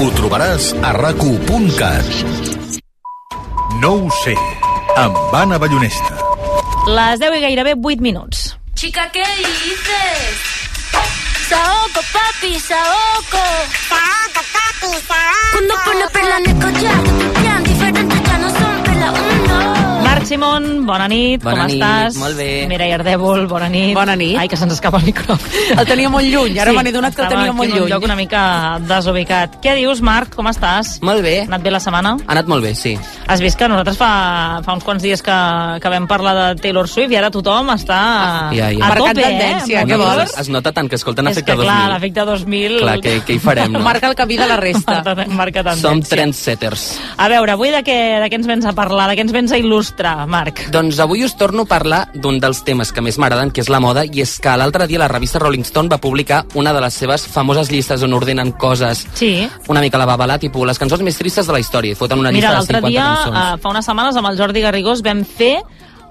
ho 0.00 0.08
trobaràs 0.16 0.72
a 0.80 0.94
rac 0.96 1.20
No 3.82 3.92
ho 3.92 4.10
sé, 4.24 4.36
amb 4.96 5.34
Anna 5.34 5.58
Ballonesta. 5.58 6.16
Les 6.88 7.20
10 7.20 7.36
i 7.36 7.40
gairebé 7.44 7.76
8 7.76 8.00
minuts. 8.00 8.56
Chica, 8.74 9.10
¿qué 9.12 9.24
dices? 9.36 10.62
Saoco, 11.52 12.00
papi, 12.14 12.58
saoco. 12.58 13.42
Saoco, 13.90 14.40
papi, 14.54 14.90
saoco. 15.06 15.52
Cuando 15.52 15.74
pone 15.84 16.08
perla 16.08 16.36
en 16.38 16.46
el 16.46 16.54
collar, 16.64 17.02
bien 17.42 17.62
diferentes, 17.64 18.22
ya 18.22 18.38
no 18.38 18.48
son 18.48 18.82
perla 18.84 19.12
uno. 19.12 20.02
Simón, 20.32 20.86
bona 20.88 21.04
nit, 21.12 21.42
Bona 21.44 21.66
com 21.66 21.68
nit, 21.68 21.76
estàs? 21.82 22.16
molt 22.16 22.38
bé. 22.38 22.64
Mireia 22.70 22.94
Ardèvol, 22.96 23.42
bona 23.50 23.66
nit. 23.68 23.90
Bona 23.94 24.14
nit. 24.16 24.38
Ai, 24.40 24.48
que 24.48 24.56
se'ns 24.56 24.72
escapa 24.72 24.96
el 24.96 25.04
micro. 25.10 25.36
El 25.76 25.84
tenia 25.84 26.08
molt 26.08 26.24
lluny, 26.24 26.56
ara 26.62 26.72
me 26.72 26.80
n'he 26.86 26.92
donat 26.94 27.12
que 27.14 27.20
el 27.20 27.26
estava 27.28 27.42
tenia 27.42 27.52
molt 27.52 27.68
un 27.68 27.76
lluny. 27.82 27.90
lloc 27.90 28.06
una 28.06 28.16
mica 28.16 28.78
desubicat. 28.88 29.58
Què 29.60 29.74
dius, 29.76 30.00
Marc? 30.00 30.32
Com 30.34 30.48
estàs? 30.48 30.94
Molt 31.04 31.20
bé. 31.20 31.42
Ha 31.42 31.50
anat 31.50 31.62
bé 31.66 31.70
la 31.74 31.80
setmana? 31.84 32.14
Ha 32.24 32.32
anat 32.32 32.48
molt 32.48 32.64
bé, 32.64 32.72
sí. 32.74 32.94
Has 33.28 33.42
vist 33.44 33.58
que 33.60 33.68
nosaltres 33.68 33.98
fa, 34.00 34.62
fa 34.64 34.72
uns 34.72 34.84
quants 34.88 35.02
dies 35.04 35.20
que, 35.20 35.36
que 35.84 35.92
vam 35.92 36.06
parlar 36.08 36.32
de 36.38 36.62
Taylor 36.62 36.88
Swift 36.88 37.12
i 37.12 37.18
ara 37.20 37.28
tothom 37.30 37.68
està 37.76 38.00
Ja, 38.56 38.70
ja. 38.72 38.86
a 38.86 38.88
Marcat 38.88 39.12
tope, 39.12 39.26
tendència, 39.28 39.82
eh? 39.82 39.86
què 39.92 40.00
vols? 40.00 40.32
Es 40.40 40.48
nota 40.48 40.72
tant 40.72 40.88
que 40.88 40.96
escolten 40.96 41.28
És 41.28 41.36
Efecte 41.36 41.58
que, 41.58 41.66
clar, 41.66 41.76
2000. 41.90 41.92
l'efecte 41.92 42.24
2000... 42.32 42.78
Clar, 42.86 42.96
què, 43.04 43.14
què 43.28 43.36
hi 43.36 43.38
farem, 43.50 43.72
no? 43.76 43.84
Marca 43.84 44.08
el 44.08 44.16
camí 44.16 44.40
de 44.40 44.48
la 44.48 44.56
resta. 44.56 45.02
Marca 45.28 45.60
tendència. 45.60 45.84
Som 45.90 46.00
trendsetters. 46.00 46.88
A 47.20 47.28
veure, 47.28 47.52
avui 47.52 47.68
de 47.70 47.84
què, 47.84 48.00
de 48.24 48.32
què 48.32 48.40
ens 48.40 48.48
vens 48.48 48.64
a 48.64 48.72
parlar? 48.72 49.10
De 49.12 49.20
què 49.20 49.26
ens 49.28 49.32
vens 49.36 49.52
a 49.52 49.58
il·lustrar, 49.60 50.21
Marc? 50.26 50.68
Doncs 50.72 50.98
avui 51.00 51.24
us 51.24 51.36
torno 51.36 51.62
a 51.62 51.66
parlar 51.70 52.08
d'un 52.14 52.38
dels 52.40 52.62
temes 52.64 52.92
que 52.92 53.00
més 53.04 53.18
m'agraden, 53.18 53.50
que 53.52 53.60
és 53.60 53.68
la 53.68 53.80
moda, 53.80 54.04
i 54.04 54.20
és 54.22 54.38
que 54.42 54.56
l'altre 54.56 54.86
dia 54.86 54.98
la 54.98 55.08
revista 55.08 55.38
Rolling 55.38 55.64
Stone 55.64 55.88
va 55.92 55.98
publicar 55.98 56.44
una 56.54 56.72
de 56.72 56.80
les 56.80 56.94
seves 56.94 57.26
famoses 57.26 57.70
llistes 57.70 58.02
on 58.02 58.12
ordenen 58.14 58.52
coses 58.52 59.06
Sí. 59.14 59.48
una 59.68 59.80
mica 59.80 59.98
la 59.98 60.06
babalà, 60.06 60.38
tipus 60.38 60.66
les 60.66 60.78
cançons 60.78 61.02
més 61.02 61.16
tristes 61.18 61.46
de 61.46 61.52
la 61.52 61.60
història, 61.60 61.94
foten 61.96 62.18
una 62.18 62.30
Mira, 62.30 62.48
llista 62.48 62.50
de 62.50 62.54
l'altre 62.56 62.76
50 62.78 62.88
dia, 62.88 63.04
cançons. 63.04 63.36
uh, 63.54 63.58
fa 63.62 63.68
unes 63.70 63.84
setmanes, 63.84 64.16
amb 64.16 64.28
el 64.28 64.36
Jordi 64.38 64.60
Garrigós 64.60 65.02
vam 65.02 65.24
fer 65.24 65.56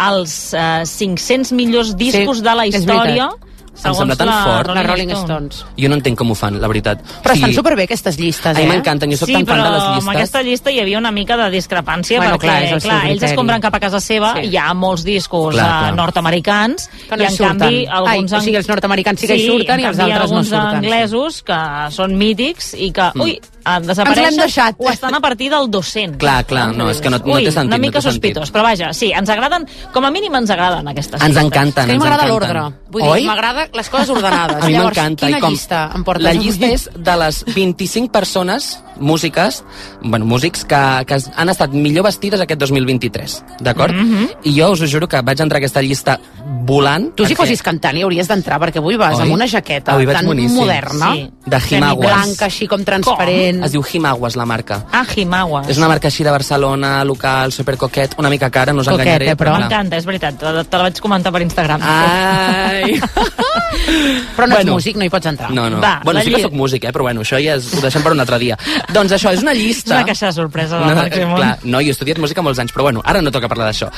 els 0.01 0.53
uh, 0.57 0.81
500 0.85 1.51
millors 1.53 1.95
discos 1.95 2.37
Sí, 2.39 2.43
de 2.43 2.55
la 2.55 2.65
és 2.65 2.75
història 2.75 3.29
veritat. 3.73 3.85
Em 3.85 3.93
sembla 3.95 4.15
tan 4.15 4.29
fort. 4.43 4.67
La 4.75 4.83
Rolling 4.83 5.11
Stones. 5.15 5.65
Jo 5.77 5.89
no 5.89 5.95
entenc 5.95 6.17
com 6.17 6.31
ho 6.31 6.35
fan, 6.35 6.59
la 6.61 6.67
veritat. 6.67 6.99
Però 7.01 7.31
O 7.31 7.35
sigui, 7.35 7.49
estan 7.49 7.53
superbé 7.53 7.83
aquestes 7.83 8.17
llistes, 8.19 8.57
A 8.57 8.59
eh? 8.59 8.63
mi 8.65 8.69
m'encanten, 8.71 9.09
jo 9.11 9.17
sóc 9.17 9.27
sí, 9.27 9.33
tan 9.33 9.45
fan 9.45 9.55
però 9.57 9.63
de 9.63 9.71
les 9.71 9.81
amb 9.83 9.95
llistes. 9.95 10.15
aquesta 10.15 10.41
llista 10.43 10.71
hi 10.71 10.79
havia 10.81 10.97
una 10.97 11.11
mica 11.11 11.37
de 11.37 11.49
discrepància 11.51 12.17
Bueno, 12.19 12.35
perquè, 12.35 12.41
clar, 12.41 12.63
és 12.63 12.71
el 12.73 12.81
clar, 12.81 12.99
ells 13.05 13.11
es 13.11 13.19
criteri. 13.19 13.35
compren 13.37 13.61
cap 13.61 13.73
a 13.75 13.79
casa 13.79 13.99
seva 13.99 14.33
Sí. 14.35 14.47
i 14.47 14.49
hi 14.51 14.57
ha 14.57 14.73
molts 14.73 15.03
discos 15.03 15.55
Clar, 15.55 15.65
uh, 15.65 15.79
clar. 15.79 15.95
nord-americans 15.95 16.89
Que 17.09 17.17
no 17.17 17.23
i 17.23 17.25
en 17.25 17.31
surten. 17.31 17.57
canvi 17.59 17.75
Ai, 17.87 17.87
alguns... 17.87 18.33
o 18.33 18.41
sigui, 18.41 18.55
els 18.57 18.67
nord-americans 18.67 19.19
sí 19.19 19.27
que 19.27 19.35
hi 19.35 19.39
sí, 19.39 19.47
surten 19.47 19.73
en 19.75 19.79
i 19.79 19.83
els 19.85 19.99
altres 19.99 20.17
no 20.17 20.23
alguns 20.23 20.47
surten, 20.49 20.69
sí. 20.69 20.75
anglesos 20.75 21.41
que 21.43 21.59
són 21.91 22.17
mítics 22.17 22.73
i 22.75 22.91
que, 22.91 23.11
Mm. 23.15 23.21
ui, 23.21 23.41
eh, 23.65 23.79
desapareixen 23.85 24.25
Ens 24.25 24.35
l'hem 24.37 24.45
deixat. 24.45 24.75
o 24.77 24.89
estan 24.89 25.15
a 25.15 25.19
partir 25.19 25.49
del 25.51 25.69
200. 25.71 26.17
Clar, 26.17 26.45
clar, 26.45 26.75
no, 26.75 26.89
és 26.89 26.99
que 27.01 27.09
no, 27.09 27.17
no 27.19 27.33
Ui, 27.35 27.45
té 27.45 27.51
sentit. 27.51 27.67
una 27.67 27.77
mica 27.77 27.97
no 27.97 28.01
sentit. 28.01 28.21
sospitós, 28.35 28.51
però 28.53 28.63
vaja, 28.63 28.93
sí, 28.93 29.11
ens 29.11 29.29
agraden, 29.29 29.65
com 29.93 30.05
a 30.05 30.11
mínim 30.11 30.33
ens 30.35 30.49
agraden 30.49 30.87
aquestes 30.87 31.21
Ens 31.21 31.29
llistes. 31.29 31.45
encanten, 31.45 31.85
Que 31.85 31.91
ens 31.93 32.03
m'agrada 32.03 32.27
l'ordre. 32.27 32.61
Vull 32.91 33.01
Oi? 33.03 33.19
dir, 33.21 33.27
m'agrada 33.27 33.69
les 33.73 33.89
coses 33.89 34.09
ordenades. 34.15 34.57
A 34.63 34.65
mi 34.67 34.73
Llavors, 34.73 34.97
m'encanta. 34.97 35.25
quina 35.25 35.37
i 35.37 35.41
com 35.41 35.51
llista 35.51 35.89
em 35.95 36.03
portes 36.03 36.23
La 36.23 36.33
llista 36.33 36.65
és 36.67 36.89
de 36.95 37.17
les 37.17 37.45
25 37.55 38.11
persones, 38.11 38.79
músiques, 38.99 39.63
bueno, 40.01 40.25
músics, 40.25 40.65
que, 40.65 40.81
que 41.07 41.17
han 41.35 41.49
estat 41.49 41.71
millor 41.71 42.03
vestides 42.05 42.41
aquest 42.41 42.59
2023, 42.59 43.43
d'acord? 43.59 43.93
Mhm. 43.95 44.29
I 44.43 44.59
jo 44.59 44.71
us 44.71 44.81
ho 44.81 44.87
juro 44.87 45.07
que 45.07 45.21
vaig 45.21 45.39
entrar 45.39 45.57
a 45.57 45.61
aquesta 45.63 45.81
llista 45.81 46.19
volant. 46.65 47.13
Tu 47.15 47.25
si 47.25 47.33
perquè- 47.33 47.37
fossis 47.37 47.63
cantant 47.63 47.97
hi 47.97 48.03
hauries 48.03 48.27
d'entrar 48.27 48.59
perquè 48.59 48.77
avui 48.77 48.95
vas 48.97 49.15
Oi? 49.17 49.23
amb 49.23 49.33
una 49.33 49.47
jaqueta 49.47 49.93
Avui 49.93 50.05
tan 50.05 50.25
boníssim. 50.25 50.55
moderna. 50.57 51.13
Sí. 51.13 51.29
De 51.45 51.59
Himaguas. 51.77 52.11
Blanca, 52.13 52.45
així 52.45 52.67
com 52.67 52.83
transparent. 52.83 53.50
Es 53.63 53.71
diu 53.73 53.83
Himaguas, 53.83 54.35
la 54.39 54.45
marca. 54.45 54.81
Ah, 54.91 55.05
Himaguas. 55.15 55.67
És 55.69 55.77
una 55.81 55.87
marca 55.91 56.07
així 56.07 56.23
de 56.23 56.31
Barcelona, 56.31 57.03
local, 57.07 57.51
supercoquet, 57.51 58.15
una 58.21 58.29
mica 58.29 58.49
cara, 58.49 58.73
no 58.73 58.81
us 58.81 58.87
enganyaré. 58.87 59.31
Coqueta, 59.31 59.37
però. 59.43 59.57
M'encanta, 59.59 59.97
és 59.97 60.05
veritat, 60.07 60.37
te, 60.39 60.53
te 60.63 60.77
la 60.77 60.83
vaig 60.89 60.99
comentar 61.03 61.31
per 61.33 61.41
Instagram. 61.43 61.81
Ai. 61.83 62.99
Però 64.35 64.47
no 64.47 64.57
ets 64.59 64.69
músic, 64.69 64.97
no 64.99 65.05
hi 65.05 65.09
pots 65.11 65.27
entrar. 65.29 65.49
No, 65.55 65.69
no. 65.69 65.79
Va, 65.83 66.01
bueno, 66.03 66.21
sí 66.23 66.31
que 66.33 66.41
sóc 66.41 66.53
músic, 66.55 66.85
eh? 66.87 66.91
però 66.91 67.05
bueno, 67.07 67.21
això 67.25 67.39
ja 67.41 67.55
és, 67.59 67.67
ho 67.75 67.81
deixem 67.83 68.03
per 68.03 68.13
un 68.15 68.19
altre 68.23 68.37
dia. 68.41 68.57
doncs 68.95 69.13
això, 69.15 69.31
és 69.35 69.43
una 69.43 69.53
És 69.55 69.59
llista... 69.59 69.95
una 69.95 70.05
caixa 70.07 70.27
de 70.29 70.33
sorpresa 70.37 70.79
del 70.79 70.87
No, 70.89 70.95
Marc 70.95 71.15
Simón. 71.15 71.37
clar, 71.39 71.51
no, 71.63 71.81
jo 71.81 71.91
he 71.91 71.95
estudiat 71.95 72.19
música 72.21 72.43
molts 72.45 72.59
anys, 72.63 72.73
però 72.75 72.87
bueno, 72.87 73.03
ara 73.05 73.21
no 73.21 73.31
toca 73.31 73.49
parlar 73.51 73.69
d'això. 73.69 73.89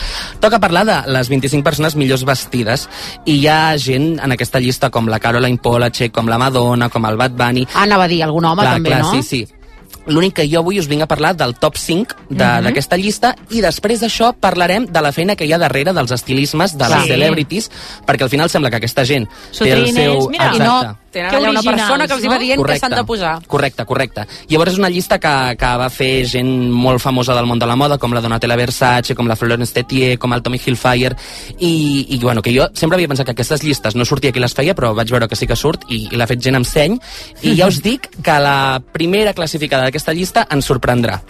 Toca 0.44 0.60
parlar 0.64 0.86
de 0.90 0.98
les 1.14 1.30
25 1.30 1.64
persones 1.66 1.96
millors 2.00 2.26
vestides 2.28 2.88
i 3.26 3.40
hi 3.40 3.48
ha 3.48 3.78
gent 3.82 4.20
en 4.24 4.36
aquesta 4.36 4.62
llista 4.62 4.90
com 4.94 5.10
la 5.10 5.20
Caroline 5.24 5.58
Polachek, 5.62 6.14
com 6.14 6.30
la 6.30 6.38
Madonna, 6.42 6.90
com 6.94 7.06
el 7.10 7.18
Bad 7.20 7.38
Bunny... 7.38 7.66
Ah, 7.74 7.84
anava 7.88 8.06
a 8.06 8.12
dir, 8.12 8.22
algun 8.26 8.46
home 8.46 8.62
clar, 8.66 8.76
també, 8.78 8.94
clar, 8.94 9.02
no? 9.06 9.14
Sí, 9.18 9.24
sí. 9.24 9.43
L'únic 10.08 10.34
que 10.34 10.48
jo 10.50 10.60
avui 10.60 10.80
us 10.80 10.88
vinc 10.88 11.04
a 11.04 11.08
parlar 11.08 11.36
del 11.36 11.56
top 11.56 11.78
5 11.78 12.16
Mhm. 12.30 12.38
d'aquesta 12.64 12.98
llista 12.98 13.36
i 13.52 13.62
després 13.62 14.02
d'això 14.02 14.34
parlarem 14.40 14.86
de 14.88 15.02
la 15.02 15.12
feina 15.12 15.36
que 15.36 15.46
hi 15.46 15.54
ha 15.54 15.58
darrere 15.58 15.94
dels 15.94 16.12
estilismes 16.12 16.78
de 16.78 16.90
les 16.90 17.02
Sí. 17.04 17.08
celebrities, 17.08 17.72
perquè 18.06 18.24
al 18.24 18.30
final 18.30 18.50
sembla 18.50 18.70
que 18.70 18.78
aquesta 18.78 19.06
gent 19.06 19.28
té 19.28 19.72
el 19.72 19.88
Sotrines, 19.88 19.96
seu... 19.96 20.30
mira, 20.30 20.52
i 20.56 20.60
no, 20.60 20.98
tenen 21.14 21.30
Que 21.32 21.38
allà 21.40 21.52
una 21.54 21.64
persona 21.64 22.08
que 22.10 22.18
els 22.18 22.26
hi 22.26 22.32
va 22.32 22.38
no? 22.40 22.44
dient 22.44 22.64
que 22.66 22.78
s'han 22.82 22.96
de 22.98 23.04
posar. 23.08 23.34
Correcte, 23.48 23.86
correcte. 23.90 24.26
Llavors 24.50 24.74
és 24.74 24.80
una 24.82 24.90
llista 24.92 25.20
que, 25.22 25.34
que 25.60 25.72
va 25.84 25.90
fer 25.94 26.12
gent 26.30 26.50
molt 26.74 27.02
famosa 27.04 27.36
del 27.38 27.48
món 27.50 27.62
de 27.62 27.70
la 27.70 27.78
moda, 27.80 28.00
com 28.02 28.14
la 28.16 28.22
Donatella 28.24 28.58
Versace, 28.60 29.16
com 29.16 29.30
la 29.30 29.38
Florence 29.40 29.74
Tetier, 29.76 30.18
com 30.20 30.34
el 30.34 30.44
Tommy 30.44 30.60
Hilfiger, 30.64 31.14
i, 31.60 31.74
i 32.10 32.20
bueno, 32.24 32.42
que 32.42 32.54
jo 32.56 32.68
sempre 32.74 32.98
havia 32.98 33.12
pensat 33.12 33.30
que 33.30 33.38
aquestes 33.38 33.64
llistes 33.64 33.96
no 33.96 34.06
sortia 34.10 34.34
qui 34.34 34.42
les 34.44 34.54
feia, 34.58 34.76
però 34.76 34.94
vaig 34.98 35.14
veure 35.14 35.30
que 35.30 35.38
sí 35.40 35.48
que 35.48 35.56
surt, 35.60 35.88
i, 35.90 36.08
i 36.12 36.20
l'ha 36.20 36.28
fet 36.30 36.42
gent 36.44 36.58
amb 36.60 36.68
seny, 36.68 36.98
i 37.44 37.56
ja 37.60 37.70
us 37.70 37.80
dic 37.86 38.10
que 38.24 38.40
la 38.42 38.82
primera 38.94 39.34
classificada 39.38 39.88
d'aquesta 39.88 40.14
llista 40.18 40.48
ens 40.52 40.66
sorprendrà. 40.70 41.22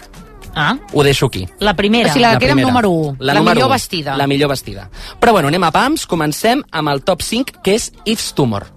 Ah, 0.54 0.76
Ho 0.92 1.02
deixo 1.02 1.26
aquí. 1.26 1.48
la 1.58 1.74
primera. 1.74 2.10
O 2.10 2.12
sigui, 2.12 2.22
la 2.22 2.38
que 2.38 2.44
era 2.46 2.54
primera. 2.54 2.68
número 2.68 2.90
u, 2.90 3.16
la 3.18 3.34
número 3.34 3.56
millor 3.56 3.70
u, 3.70 3.72
vestida. 3.72 4.16
La 4.16 4.28
millor 4.28 4.50
vestida. 4.50 4.88
Però 5.18 5.32
bueno, 5.32 5.48
anem 5.50 5.64
a 5.66 5.72
pams, 5.74 6.06
comencem 6.06 6.62
amb 6.70 6.92
el 6.92 7.02
top 7.02 7.22
5, 7.26 7.58
que 7.64 7.74
és 7.74 7.90
Yves 8.04 8.32
Tumor. 8.38 8.68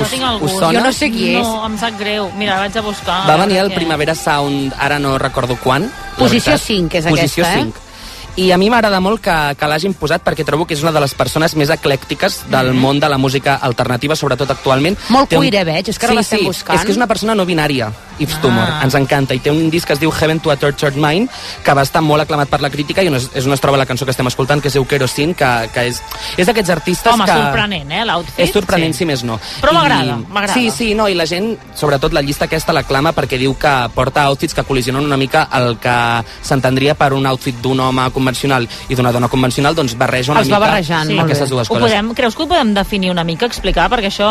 No 0.00 0.06
tinc 0.08 0.22
el 0.24 0.38
us 0.46 0.52
sona? 0.56 0.78
Jo 0.78 0.84
no 0.86 0.92
sé 0.96 1.10
qui 1.12 1.26
és. 1.36 1.44
No, 1.44 1.66
em 1.66 1.76
sap 1.80 1.98
greu. 2.00 2.30
Mira, 2.38 2.56
vaig 2.62 2.76
a 2.78 2.82
buscar. 2.86 3.18
Va 3.28 3.36
venir 3.42 3.58
què- 3.68 3.74
Primavera 3.74 4.14
Sound, 4.14 4.72
ara 4.78 4.98
no 4.98 5.18
recordo 5.18 5.56
quan. 5.60 5.90
Posició 6.16 6.52
veritat. 6.52 6.66
5 6.66 6.94
és 6.98 7.06
Posició 7.06 7.44
aquesta, 7.44 7.60
eh? 7.60 7.64
5. 7.64 7.89
I 8.36 8.50
a 8.52 8.58
mi 8.58 8.70
m'agrada 8.70 9.00
molt 9.02 9.22
que, 9.24 9.36
que 9.58 9.70
l'hagin 9.70 9.94
posat 9.98 10.22
perquè 10.24 10.44
trobo 10.46 10.66
que 10.66 10.76
és 10.76 10.84
una 10.84 10.92
de 10.94 11.02
les 11.02 11.14
persones 11.18 11.56
més 11.58 11.72
eclèctiques 11.74 12.44
del 12.52 12.72
món 12.74 13.00
de 13.00 13.08
la 13.10 13.18
música 13.18 13.56
alternativa, 13.56 14.16
sobretot 14.16 14.50
actualment. 14.54 14.96
Molt 15.10 15.32
Té 15.32 15.40
queer, 15.40 15.54
eh, 15.60 15.64
veig? 15.66 15.90
És 15.90 15.98
que 15.98 16.06
ara 16.06 16.14
sí, 16.14 16.20
l'estem 16.22 16.44
sí. 16.44 16.46
buscant. 16.52 16.78
És 16.78 16.86
que 16.86 16.94
és 16.94 17.00
una 17.00 17.10
persona 17.10 17.34
no 17.34 17.46
binària, 17.48 17.90
Yves 18.20 18.36
Ah. 18.36 18.40
Tumor. 18.40 18.68
Ens 18.84 18.94
encanta. 18.94 19.34
I 19.34 19.40
té 19.40 19.50
un 19.50 19.70
disc 19.70 19.86
que 19.86 19.94
es 19.94 20.00
diu 20.00 20.12
Heaven 20.12 20.40
to 20.40 20.50
a 20.50 20.56
Tortured 20.56 20.96
Mind, 20.96 21.30
que 21.64 21.74
va 21.74 21.82
estar 21.82 22.02
molt 22.04 22.22
aclamat 22.22 22.48
per 22.48 22.60
la 22.60 22.70
crítica 22.70 23.02
i 23.02 23.08
on 23.08 23.16
es, 23.16 23.30
és 23.34 23.46
on 23.46 23.52
es 23.56 23.60
troba 23.60 23.78
la 23.80 23.86
cançó 23.88 24.04
que 24.04 24.12
estem 24.14 24.28
escoltant, 24.28 24.60
que 24.60 24.68
es 24.68 24.76
diu 24.76 24.84
Kerosene, 24.86 25.34
que, 25.34 25.50
que 25.74 25.86
és, 25.90 26.00
és 26.36 26.46
d'aquests 26.46 26.74
artistes 26.76 27.12
Home, 27.12 27.24
que... 27.24 27.36
sorprenent, 27.36 27.90
eh, 27.90 28.04
l'outfit. 28.04 28.42
És 28.44 28.52
sorprenent, 28.52 28.94
sí. 28.94 29.02
si 29.04 29.08
més 29.08 29.24
no. 29.24 29.38
Però 29.60 29.74
m'agrada, 29.76 30.18
m'agrada. 30.28 30.54
Sí, 30.54 30.70
sí, 30.74 30.92
no, 30.94 31.08
i 31.08 31.16
la 31.16 31.26
gent, 31.26 31.54
sobretot 31.76 32.12
la 32.16 32.22
llista 32.24 32.46
aquesta, 32.48 32.74
l'aclama 32.76 33.14
perquè 33.16 33.40
diu 33.40 33.56
que 33.60 33.74
porta 33.96 34.26
outfits 34.28 34.56
que 34.56 34.64
col·lisionen 34.68 35.04
una 35.04 35.18
mica 35.20 35.46
el 35.56 35.78
que 35.80 35.96
s'entendria 36.42 36.94
per 36.98 37.12
un 37.16 37.26
outfit 37.30 37.56
d'un 37.62 37.80
home 37.88 38.10
convencional 38.20 38.68
i 38.88 38.94
d'una 38.98 39.12
dona 39.16 39.28
convencional, 39.32 39.74
doncs 39.74 39.96
barreja 39.98 40.32
una 40.32 40.40
Els 40.44 40.50
va 40.52 40.58
mica 40.60 40.68
barrejant, 40.68 41.08
molt 41.16 41.24
aquestes 41.26 41.50
dues 41.50 41.70
Ho 41.70 41.74
coses. 41.74 41.88
podem, 41.88 42.12
creus 42.14 42.36
que 42.36 42.44
ho 42.44 42.48
podem 42.48 42.74
definir 42.76 43.10
una 43.10 43.24
mica, 43.24 43.46
explicar? 43.48 43.88
Perquè 43.90 44.12
això 44.12 44.30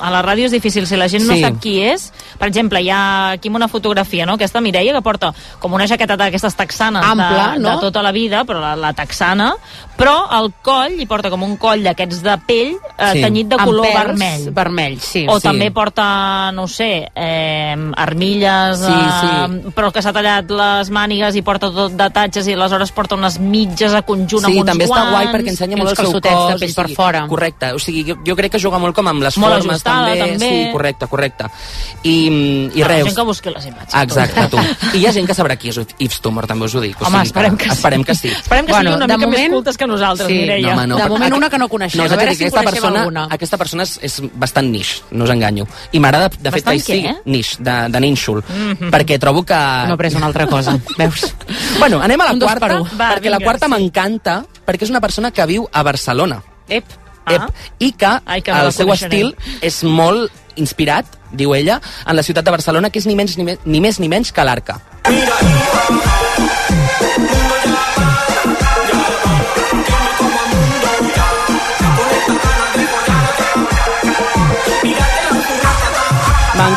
a 0.00 0.10
la 0.14 0.22
ràdio 0.22 0.46
és 0.46 0.52
difícil. 0.54 0.86
Si 0.86 0.96
la 0.96 1.08
gent 1.08 1.24
no 1.26 1.34
Sí. 1.34 1.42
sap 1.42 1.60
qui 1.62 1.80
és... 1.82 2.12
Per 2.38 2.46
exemple, 2.46 2.78
hi 2.80 2.88
ha 2.90 3.30
aquí 3.32 3.48
una 3.50 3.66
fotografia, 3.66 4.24
no? 4.24 4.34
Aquesta 4.38 4.60
Mireia 4.62 4.92
que 4.94 5.02
porta 5.02 5.32
com 5.58 5.72
una 5.74 5.86
jaqueta 5.90 6.16
d'aquestes 6.16 6.54
texanes 6.54 7.02
Ampla, 7.04 7.54
de, 7.54 7.58
no? 7.58 7.72
de 7.74 7.80
tota 7.80 8.00
la 8.02 8.12
vida, 8.12 8.44
però 8.46 8.60
la, 8.62 8.76
la 8.76 8.92
texana, 8.94 9.48
però 9.98 10.20
al 10.30 10.52
coll 10.62 11.00
hi 11.00 11.06
porta 11.10 11.28
com 11.32 11.42
un 11.42 11.56
coll 11.58 11.82
d'aquests 11.82 12.22
de 12.22 12.36
pell 12.46 12.76
eh, 12.76 13.12
Sí. 13.12 13.22
tenyit 13.24 13.48
de 13.48 13.56
Amb 13.58 13.66
color 13.66 13.86
pèls 13.86 13.98
vermell. 14.06 14.44
vermell, 14.54 15.00
sí. 15.00 15.24
O 15.28 15.40
Sí. 15.40 15.48
també 15.48 15.70
porta, 15.72 16.52
no 16.54 16.62
ho 16.62 16.68
sé, 16.68 17.08
eh, 17.12 17.74
armilles, 17.96 18.78
Sí, 18.78 18.92
eh, 18.92 19.70
però 19.74 19.90
que 19.92 20.00
s'ha 20.02 20.12
tallat 20.12 20.48
les 20.50 20.90
mànigues 20.94 21.34
i 21.36 21.42
porta 21.42 21.70
tot 21.74 21.92
de 21.98 22.08
tatxes 22.10 22.46
i 22.46 22.54
aleshores 22.54 22.92
porta 22.92 23.16
unes 23.28 23.38
mitges 23.40 23.92
a 23.94 24.02
conjunt 24.02 24.44
Sí, 24.44 24.50
amb 24.52 24.60
uns 24.62 24.66
també 24.70 24.84
està 24.86 24.94
guants. 24.94 25.10
guai 25.12 25.26
perquè 25.34 25.48
ensenya 25.54 25.76
molt 25.76 25.90
el 25.90 25.96
seu 25.96 26.04
calçotets 26.04 26.34
cos. 26.34 26.48
de 26.52 26.58
pell 26.66 26.70
o 26.72 26.74
per 26.82 26.88
fora. 26.96 27.26
Correcte, 27.28 27.72
o 27.72 27.78
sigui, 27.78 28.04
jo, 28.08 28.16
jo 28.26 28.36
crec 28.36 28.52
que 28.52 28.58
juga 28.58 28.78
molt 28.78 28.94
com 28.94 29.06
amb 29.08 29.22
les 29.22 29.36
Molt 29.38 29.54
formes 29.54 29.74
ajustada, 29.76 30.06
també. 30.08 30.18
també. 30.32 30.48
Sí, 30.48 30.72
correcte, 30.72 31.06
correcte. 31.06 31.44
I, 32.02 32.70
i 32.74 32.82
Ah, 32.82 32.88
res, 32.88 33.04
gent 33.04 33.16
que 33.16 33.22
busqui 33.22 33.50
les 33.50 33.66
imatges. 33.66 33.94
Exacte, 34.02 34.46
tu. 34.48 34.58
I 34.96 35.00
hi 35.02 35.06
ha 35.06 35.12
gent 35.12 35.26
que 35.26 35.34
sabrà 35.34 35.56
qui 35.58 35.68
és 35.70 35.78
Yves 35.98 36.20
Tumor, 36.20 36.46
també 36.46 36.64
us 36.66 36.74
ho 36.74 36.80
dic. 36.80 36.96
O 37.00 37.06
Home, 37.06 37.18
sigui 37.18 37.26
esperem 37.28 37.56
que 37.56 37.64
sí. 37.64 37.70
Esperem 37.72 38.04
que 38.04 38.14
sí. 38.14 38.28
Esperem 38.28 38.66
que 38.66 38.72
Bueno, 38.72 38.90
sigui 38.92 38.96
una 39.04 39.06
mica 39.06 39.26
moment- 39.26 39.42
més 39.42 39.50
cultes 39.50 39.76
que 39.76 39.86
nosaltres, 39.86 40.28
Sí. 40.28 40.34
Mireia. 40.34 40.66
No, 40.68 40.72
home, 40.74 40.86
no. 40.86 40.96
De 40.96 41.08
moment 41.08 41.34
una 41.34 41.50
que 41.50 41.58
no 41.58 41.68
coneixem. 41.68 41.98
No, 41.98 42.04
A 42.04 42.16
veure 42.16 42.32
si 42.32 42.38
que 42.38 42.44
aquesta 42.46 42.62
persona, 42.70 43.00
alguna. 43.00 43.24
aquesta 43.30 43.56
persona 43.56 43.82
és, 43.82 43.98
és 44.02 44.22
bastant 44.34 44.70
niche, 44.70 45.02
no 45.10 45.24
us 45.24 45.30
enganyo. 45.30 45.66
I 45.92 45.98
m'agrada, 46.00 46.28
de 46.38 46.50
fet, 46.50 46.64
que 46.64 46.74
hi 46.76 46.80
sigui 46.80 47.08
niche, 47.26 47.56
de, 47.60 47.88
de 47.88 48.00
nínxol, 48.00 48.42
Mhm. 48.48 48.90
perquè 48.90 49.18
trobo 49.18 49.44
que... 49.44 49.54
No 49.54 49.94
he 49.94 49.96
pres 49.96 50.14
una 50.14 50.26
altra 50.26 50.46
cosa, 50.46 50.78
veus? 50.96 51.34
Bueno, 51.78 52.00
anem 52.00 52.20
a 52.20 52.32
la 52.32 52.38
quarta, 52.38 52.66
per. 52.66 52.82
Va, 52.98 53.17
perquè 53.18 53.34
la 53.34 53.42
vinga, 53.42 53.50
quarta 53.50 53.68
sí. 53.68 53.74
m'encanta, 53.74 54.38
perquè 54.66 54.88
és 54.88 54.94
una 54.94 55.02
persona 55.04 55.30
que 55.34 55.46
viu 55.50 55.68
a 55.70 55.84
Barcelona. 55.86 56.40
Ep. 56.68 56.96
Ep, 57.28 57.42
I 57.84 57.92
que 57.92 58.08
Ai, 58.24 58.40
que 58.40 58.52
la 58.54 58.64
el 58.64 58.72
seu 58.72 58.88
estil 58.94 59.34
és 59.60 59.82
molt 59.84 60.32
inspirat, 60.56 61.18
diu 61.30 61.52
ella, 61.54 61.76
en 62.06 62.16
la 62.16 62.24
ciutat 62.24 62.46
de 62.46 62.54
Barcelona, 62.54 62.88
que 62.90 63.02
és 63.02 63.06
ni, 63.06 63.18
menys, 63.18 63.36
ni, 63.36 63.44
me, 63.44 63.58
ni 63.64 63.82
més 63.84 64.00
ni 64.00 64.08
menys 64.08 64.32
que 64.32 64.48
l'Arca. 64.48 64.80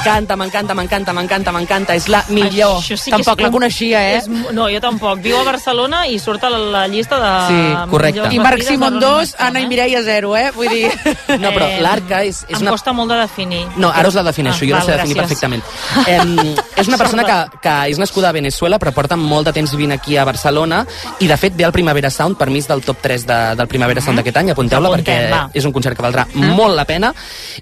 M'encanta, 0.01 0.35
m'encanta, 0.35 0.73
m'encanta, 0.73 1.13
m'encanta, 1.13 1.51
m'encanta. 1.53 1.95
És 1.95 2.07
la 2.09 2.23
millor. 2.33 2.79
Això 2.81 2.97
sí 2.97 3.11
que 3.11 3.17
Tampoc 3.17 3.39
és 3.39 3.45
la 3.45 3.51
coneixia, 3.53 3.99
eh? 4.11 4.17
És, 4.17 4.27
no, 4.27 4.65
jo 4.71 4.79
tampoc. 4.81 5.19
Viu 5.21 5.37
a 5.37 5.43
Barcelona 5.45 6.07
i 6.09 6.17
surt 6.19 6.43
a 6.43 6.49
la, 6.49 6.57
la 6.73 6.81
llista 6.89 7.19
de... 7.21 7.31
Sí, 7.51 7.89
correcte. 7.91 8.31
I 8.33 8.39
Marc 8.41 8.63
Simon 8.65 8.97
de 8.97 9.05
Rolling 9.05 9.19
2, 9.21 9.27
Stone, 9.35 9.47
Anna 9.47 9.61
i? 9.61 9.67
Mireia 9.69 10.01
0, 10.03 10.33
eh? 10.37 10.47
Vull 10.55 10.69
dir... 10.73 10.89
No, 11.41 11.51
però 11.53 11.67
Eh, 11.71 11.77
l'Arca 11.81 12.23
és, 12.27 12.41
és 12.49 12.57
em 12.57 12.65
una... 12.65 12.71
costa 12.73 12.91
molt 12.93 13.11
de 13.13 13.17
definir. 13.21 13.61
No, 13.79 13.91
ara 13.93 14.09
us 14.09 14.15
la 14.17 14.23
defineixo, 14.25 14.65
Ah, 14.65 14.67
jo 14.67 14.73
la 14.75 14.79
val, 14.81 14.87
sé 14.89 14.97
definir 14.97 15.17
perfectament. 15.21 15.63
Eh, 16.11 16.55
és 16.81 16.87
una 16.89 16.97
persona 16.97 17.23
que, 17.23 17.37
que 17.61 17.75
és 17.93 17.99
nascuda 18.01 18.29
a 18.29 18.35
Venezuela, 18.35 18.79
però 18.81 18.91
porta 18.95 19.15
molt 19.15 19.45
de 19.47 19.53
temps 19.55 19.71
vivint 19.75 19.93
aquí 19.93 20.17
a 20.17 20.25
Barcelona, 20.27 20.81
i 21.23 21.27
de 21.29 21.37
fet 21.37 21.55
ve 21.55 21.63
al 21.67 21.71
Primavera 21.75 22.09
Sound, 22.11 22.35
per 22.39 22.49
mi 22.49 22.59
és 22.59 22.67
del 22.67 22.81
top 22.83 22.99
3 23.03 23.25
de, 23.29 23.37
del 23.59 23.69
Primavera 23.71 24.01
Sound 24.03 24.19
d'aquest 24.19 24.37
any, 24.41 24.51
apunteu-la 24.51 24.89
perquè 24.95 25.17
va. 25.31 25.41
és 25.53 25.65
un 25.67 25.71
concert 25.75 25.95
que 25.97 26.03
valdrà 26.03 26.25
molt 26.33 26.75
la 26.75 26.85
pena, 26.89 27.13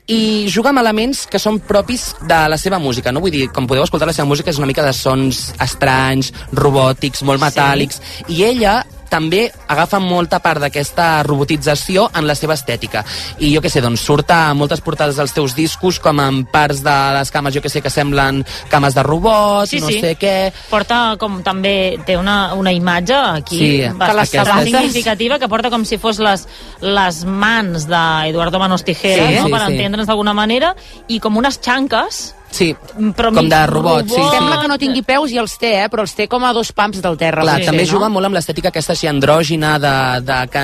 i 0.08 0.48
juga 0.50 0.72
amb 0.74 0.82
elements 0.82 1.26
que 1.30 1.40
són 1.42 1.60
propis 1.60 2.14
de 2.30 2.40
la 2.54 2.60
seva 2.62 2.80
música, 2.80 3.12
no? 3.12 3.24
Vull 3.24 3.34
dir, 3.34 3.48
com 3.56 3.68
podeu 3.70 3.84
escoltar, 3.86 4.08
la 4.10 4.16
seva 4.16 4.30
música 4.30 4.54
és 4.54 4.62
una 4.62 4.70
mica 4.70 4.86
de 4.86 4.94
sons 4.96 5.50
estranys, 5.66 6.32
robòtics, 6.54 7.26
molt 7.28 7.42
metàl·lics, 7.42 8.02
i 8.30 8.44
ella 8.48 8.80
també 9.10 9.52
agafa 9.68 10.00
molta 10.00 10.40
part 10.40 10.62
d'aquesta 10.62 11.24
robotització 11.24 12.10
en 12.16 12.28
la 12.28 12.36
seva 12.36 12.54
estètica. 12.54 13.04
I 13.40 13.52
jo 13.56 13.62
que 13.62 13.70
sé, 13.70 13.82
doncs 13.82 14.02
surt 14.06 14.30
a 14.32 14.54
moltes 14.54 14.82
portades 14.82 15.18
dels 15.20 15.34
teus 15.34 15.56
discos 15.58 16.00
com 16.00 16.20
amb 16.22 16.48
parts 16.52 16.84
de 16.86 16.96
les 17.18 17.32
cames, 17.32 17.54
jo 17.56 17.62
que 17.62 17.70
sé, 17.70 17.82
que 17.82 17.90
semblen 17.90 18.44
cames 18.70 18.96
de 18.96 19.04
robots, 19.04 19.70
Sí, 19.72 19.80
no 19.82 19.88
sí. 19.88 20.00
sé 20.00 20.16
què... 20.20 20.52
Porta 20.70 21.16
com 21.20 21.42
també 21.44 21.98
té 22.06 22.16
una, 22.18 22.54
una 22.54 22.72
imatge 22.74 23.16
aquí 23.18 23.60
Sí, 23.60 23.72
bastant 23.98 24.66
és- 24.68 24.70
significativa 24.70 25.40
que 25.40 25.48
porta 25.50 25.70
com 25.70 25.86
si 25.86 25.98
fos 25.98 26.20
les, 26.20 26.48
les 26.82 27.24
mans 27.26 27.88
d'Eduardo 27.90 28.60
Manos 28.60 28.84
Tijera, 28.86 29.28
Sí, 29.28 29.36
no? 29.40 29.46
sí, 29.46 29.52
per 29.52 29.66
sí. 29.66 29.74
entendre'ns 29.74 30.08
d'alguna 30.08 30.34
manera, 30.34 30.76
i 31.08 31.20
com 31.20 31.38
unes 31.38 31.60
xanques 31.62 32.36
Sí, 32.52 32.70
però 33.16 33.30
com 33.34 33.50
de 33.50 33.60
robot, 33.70 34.08
sí, 34.10 34.16
sí. 34.16 34.24
Sembla 34.34 34.60
que 34.62 34.70
no 34.72 34.78
tingui 34.82 35.04
peus 35.06 35.32
i 35.34 35.38
els 35.42 35.54
té, 35.62 35.74
eh? 35.84 35.90
Però 35.92 36.04
els 36.06 36.16
té 36.18 36.26
com 36.32 36.44
a 36.46 36.54
dos 36.56 36.72
pams 36.76 37.02
del 37.04 37.18
terra. 37.20 37.44
Clar, 37.46 37.60
potser, 37.60 37.70
també 37.72 37.86
no? 37.86 37.92
juga 37.92 38.10
molt 38.10 38.30
amb 38.30 38.38
l'estètica 38.40 38.72
aquesta 38.74 38.96
així 38.96 39.10
andrògina, 39.12 39.76
de, 39.82 39.94
de, 40.26 40.40
que 40.54 40.64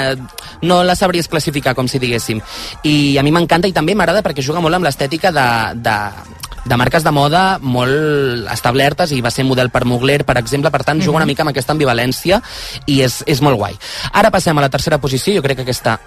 no 0.66 0.82
la 0.84 0.98
sabries 0.98 1.30
classificar, 1.32 1.76
com 1.78 1.90
si 1.92 2.02
diguéssim. 2.02 2.42
I 2.90 2.96
a 3.22 3.26
mi 3.26 3.34
m'encanta 3.36 3.70
i 3.70 3.76
també 3.76 3.96
m'agrada 3.96 4.26
perquè 4.26 4.44
juga 4.46 4.64
molt 4.66 4.80
amb 4.80 4.90
l'estètica 4.90 5.32
de, 5.36 5.48
de, 5.86 5.98
de 6.66 6.82
marques 6.82 7.06
de 7.06 7.14
moda 7.14 7.46
molt 7.62 8.50
establertes 8.52 9.14
i 9.14 9.22
va 9.22 9.32
ser 9.32 9.46
model 9.46 9.70
per 9.70 9.86
Mugler, 9.86 10.24
per 10.26 10.40
exemple, 10.42 10.74
per 10.74 10.84
tant, 10.84 11.02
juga 11.02 11.22
una 11.22 11.30
mica 11.30 11.46
amb 11.46 11.54
aquesta 11.54 11.78
ambivalència 11.78 12.42
i 12.90 13.02
és, 13.06 13.22
és 13.30 13.42
molt 13.46 13.62
guai. 13.62 13.78
Ara 14.14 14.34
passem 14.34 14.58
a 14.58 14.66
la 14.66 14.74
tercera 14.74 14.98
posició, 14.98 15.38
jo 15.38 15.46
crec 15.46 15.62
que 15.62 15.70
aquesta 15.70 16.00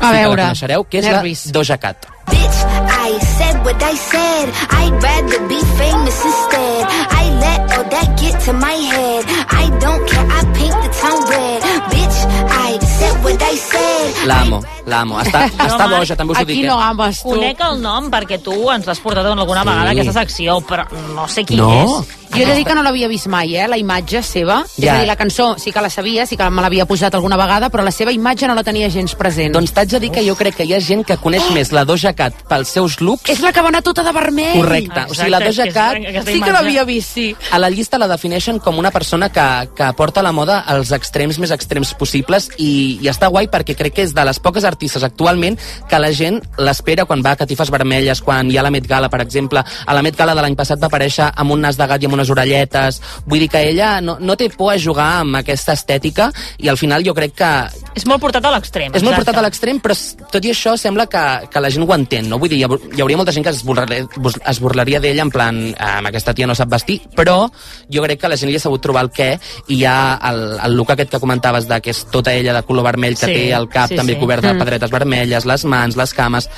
A 0.00 0.08
sí 0.10 0.12
que 0.12 0.18
veure, 0.18 0.36
la 0.42 0.48
coneixereu, 0.48 0.84
que 0.88 0.98
és 0.98 1.04
nervis. 1.06 1.46
la 1.46 1.52
Doja 1.52 1.78
Cat. 1.78 2.06
Bitch, 2.30 2.58
I 2.88 3.18
said 3.36 3.56
what 3.64 3.82
I 3.82 3.96
said. 3.96 4.48
I'd 4.80 5.02
rather 5.02 5.40
be 5.48 5.60
famous 5.78 6.18
instead. 6.24 6.84
I 7.12 7.24
let 7.40 7.60
all 7.76 7.84
that 7.90 8.08
get 8.20 8.40
to 8.46 8.52
my 8.52 8.72
head. 8.90 9.24
I 9.52 9.64
don't 9.78 10.04
care, 10.08 10.24
I 10.24 10.40
paint 10.56 10.76
the 10.82 10.90
town 11.00 11.20
red. 11.28 11.60
Bitch, 11.92 12.18
I 12.48 12.78
said 12.80 13.24
what 13.24 13.42
I 13.42 13.56
said. 13.56 14.26
L'amo, 14.26 14.62
l'amo. 14.86 15.20
Està, 15.20 15.44
està 15.68 15.84
home, 15.84 15.98
boja, 15.98 16.16
també 16.16 16.32
us 16.32 16.38
ho 16.40 16.44
dic. 16.48 16.64
eh? 16.64 16.70
ames, 16.90 17.20
Conec 17.22 17.60
el 17.60 17.80
nom 17.82 18.10
perquè 18.10 18.40
tu 18.42 18.56
ens 18.72 18.86
l'has 18.88 19.00
portat 19.04 19.26
alguna 19.26 19.62
Sí. 19.62 19.68
vegada 19.68 19.88
a 19.88 19.92
aquesta 19.92 20.12
secció, 20.20 20.60
però 20.66 20.86
no 21.14 21.28
sé 21.28 21.44
qui 21.44 21.56
No. 21.60 21.70
és. 22.00 22.23
Jo 22.34 22.42
he 22.42 22.46
de 22.46 22.54
dir 22.58 22.64
que 22.66 22.74
no 22.74 22.82
l'havia 22.82 23.06
vist 23.08 23.28
mai, 23.30 23.54
eh, 23.56 23.68
la 23.68 23.78
imatge 23.78 24.22
seva. 24.26 24.64
Ja. 24.76 24.84
És 24.84 24.90
a 24.90 24.98
dir, 25.00 25.06
la 25.06 25.16
cançó 25.16 25.54
sí 25.58 25.70
que 25.72 25.82
la 25.82 25.90
sabia, 25.90 26.26
sí 26.26 26.36
que 26.36 26.48
me 26.50 26.62
l'havia 26.62 26.86
posat 26.86 27.14
alguna 27.14 27.36
vegada, 27.38 27.70
però 27.70 27.84
la 27.86 27.92
seva 27.94 28.12
imatge 28.12 28.48
no 28.50 28.56
la 28.58 28.64
tenia 28.66 28.90
gens 28.90 29.14
present. 29.14 29.54
Doncs 29.54 29.72
t'haig 29.72 29.92
de 29.92 30.00
dir 30.02 30.10
que 30.10 30.24
jo 30.26 30.34
crec 30.34 30.56
que 30.58 30.66
hi 30.66 30.74
ha 30.74 30.80
gent 30.80 31.04
que 31.06 31.16
coneix 31.22 31.46
més 31.54 31.70
la 31.72 31.84
Doja 31.84 32.14
Cat 32.16 32.44
pels 32.48 32.74
seus 32.74 32.98
looks 33.00 33.30
És 33.30 33.40
la 33.44 33.52
que 33.54 33.62
va 33.62 33.70
anar 33.70 33.82
tota 33.86 34.02
de 34.02 34.12
vermell. 34.12 34.58
Correcte. 34.58 35.06
O 35.08 35.14
sigui, 35.14 35.30
la 35.30 35.40
Doja 35.40 35.68
Cat 35.72 36.00
Sí 36.24 36.40
que 36.40 36.52
l'havia 36.52 36.84
vist, 36.84 37.14
sí. 37.14 37.26
a 37.52 37.58
la 37.58 37.70
llista 37.70 37.98
la 37.98 38.08
defineixen 38.10 38.58
com 38.58 38.78
una 38.78 38.90
persona 38.90 39.28
que, 39.30 39.46
que 39.76 39.92
porta 39.94 40.22
la 40.22 40.32
moda 40.32 40.60
als 40.66 40.90
extrems 40.96 41.38
més 41.38 41.52
extrems 41.54 41.94
possibles 41.94 42.50
i, 42.58 42.98
i 43.02 43.10
està 43.10 43.28
guai 43.30 43.48
perquè 43.52 43.76
crec 43.78 43.94
que 43.94 44.06
és 44.08 44.14
de 44.16 44.24
les 44.26 44.40
poques 44.42 44.64
artistes 44.66 45.04
actualment 45.06 45.58
que 45.90 46.00
la 46.00 46.10
gent 46.12 46.40
l'espera 46.58 47.06
quan 47.06 47.22
va 47.24 47.34
a 47.34 47.40
catifes 47.40 47.70
vermelles, 47.70 48.22
quan 48.24 48.50
hi 48.50 48.58
ha 48.58 48.64
la 48.64 48.72
Met 48.74 48.88
Gala, 48.90 49.10
per 49.12 49.20
exemple. 49.22 49.62
A 49.62 49.94
la 49.94 50.02
Met 50.02 50.16
Gala 50.18 50.34
de 50.34 50.42
l'any 50.44 50.56
passat 50.58 50.80
va 50.82 50.90
aparèixer 50.90 51.30
amb 51.30 51.54
un 51.54 51.62
nas 51.64 51.78
de 51.78 51.86
gat 51.90 52.02
i 52.02 52.08
amb 52.08 52.18
unes 52.24 52.32
orelletes. 52.34 53.00
Vull 53.28 53.44
dir 53.44 53.48
que 53.52 53.62
ella 53.70 54.00
no, 54.00 54.16
no 54.20 54.36
té 54.40 54.48
por 54.50 54.72
a 54.72 54.78
jugar 54.80 55.20
amb 55.20 55.36
aquesta 55.40 55.72
estètica 55.76 56.30
i 56.58 56.68
al 56.72 56.78
final 56.80 57.04
jo 57.04 57.14
crec 57.14 57.34
que 57.38 57.50
És 57.94 58.06
molt 58.10 58.20
portat 58.22 58.44
a 58.44 58.50
l'extrem. 58.54 58.92
és 58.94 59.02
molt 59.04 59.16
portat 59.20 59.36
a 59.38 59.42
l'extrem, 59.44 59.78
però 59.80 59.94
tot 60.32 60.44
i 60.44 60.50
això 60.50 60.76
sembla 60.80 61.06
que, 61.06 61.24
que 61.52 61.60
la 61.62 61.70
gent 61.70 61.84
ho 61.86 61.94
entén, 61.94 62.28
no? 62.28 62.38
Vull 62.38 62.48
dir, 62.50 62.58
hi, 62.58 62.64
ha- 62.64 62.96
hi 62.96 63.00
hauria 63.04 63.16
molta 63.20 63.32
gent 63.32 63.44
que 63.46 63.50
es 63.54 63.62
burlaria, 63.64 64.06
es 64.50 64.60
burlaria 64.60 65.00
d'ella 65.00 65.22
en 65.22 65.30
plan, 65.30 65.60
eh, 65.70 65.76
amb 65.78 66.08
aquesta 66.10 66.34
tia 66.34 66.46
no 66.46 66.54
sap 66.58 66.68
vestir, 66.72 67.00
però 67.14 67.48
jo 67.92 68.02
crec 68.02 68.20
que 68.20 68.28
la 68.32 68.36
gent 68.40 68.50
li 68.50 68.56
ha 68.56 68.60
sabut 68.64 68.82
trobar 68.82 69.04
el 69.04 69.10
què 69.14 69.30
i 69.68 69.80
hi 69.80 69.84
ha 69.84 70.18
el, 70.30 70.58
el 70.64 70.74
look 70.78 70.90
aquest 70.94 71.10
que 71.12 71.20
comentaves 71.20 71.68
de 71.68 71.80
que 71.84 71.90
és 71.94 72.04
tota 72.10 72.32
ella 72.34 72.54
de 72.54 72.62
color 72.66 72.84
vermell, 72.84 73.14
que 73.18 73.26
Sí, 73.26 73.32
té 73.34 73.52
el 73.54 73.68
cap 73.68 73.90
sí, 73.90 73.96
també 73.96 74.14
sí. 74.14 74.20
cobert 74.20 74.42
de 74.42 74.52
Mm. 74.54 74.58
pedretes 74.58 74.90
vermelles, 74.90 75.44
les 75.46 75.64
mans, 75.64 75.96
les 75.96 76.14
cames... 76.14 76.48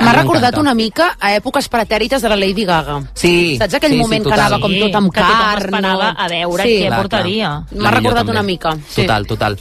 M'ha 0.00 0.12
recordat 0.12 0.56
una 0.58 0.74
mica 0.74 1.16
a 1.20 1.32
èpoques 1.36 1.68
pretèrites 1.72 2.20
de 2.22 2.28
la 2.28 2.36
Lady 2.36 2.64
Gaga. 2.64 2.98
Sí, 3.14 3.56
Saps 3.58 3.74
aquell 3.78 3.92
sí, 3.92 3.96
sí, 3.96 4.02
moment 4.02 4.22
que 4.24 4.30
total. 4.30 4.40
anava 4.46 4.60
com 4.60 4.72
tot 4.78 4.94
amb 5.00 5.12
que 5.12 5.20
tothom 5.20 5.38
carn? 5.38 5.64
esperava 5.64 6.12
no? 6.12 6.18
a 6.20 6.28
veure 6.28 6.62
Sí. 6.64 6.74
què 6.82 6.86
Clar, 6.86 6.98
portaria. 7.00 7.50
M'ha 7.72 7.90
recordat 7.90 8.18
també. 8.26 8.32
una 8.32 8.42
mica. 8.42 8.74
Sí. 8.88 9.02
Total, 9.02 9.26
total. 9.26 9.58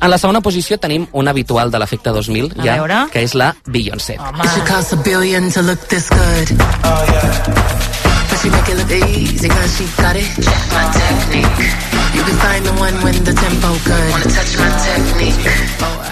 En 0.00 0.10
la 0.10 0.18
segona 0.18 0.40
posició 0.40 0.78
tenim 0.78 1.06
un 1.12 1.28
habitual 1.28 1.70
de 1.70 1.78
l'efecte 1.78 2.10
2000, 2.10 2.52
A 2.58 2.62
ja, 2.62 2.74
veure. 2.76 3.06
que 3.12 3.22
és 3.22 3.34
la 3.34 3.54
Beyoncé. 3.66 4.14
It 4.14 4.50
should 4.50 4.66
cost 4.68 4.92
a 4.92 4.96
billion 4.96 5.50
to 5.52 5.62
look 5.62 5.80
this 5.88 6.08
good. 6.10 6.60
Oh, 6.84 7.04
yeah. 7.10 7.44
But 8.28 8.38
she 8.42 8.50
make 8.50 8.68
it 8.68 8.76
look 8.76 8.90
easy 9.08 9.48
cause 9.48 9.76
she 9.78 9.84
got 9.96 10.14
it. 10.16 10.26
Check 10.36 10.62
my 10.76 10.84
technique. 10.92 11.72
You 12.14 12.22
can 12.22 12.36
find 12.38 12.64
the 12.66 12.72
one 12.72 12.94
when 13.02 13.24
the 13.24 13.32
tempo 13.32 13.68
good. 13.84 14.10
Wanna 14.12 14.24
touch 14.24 14.58
my 14.58 14.70
technique. 14.84 16.07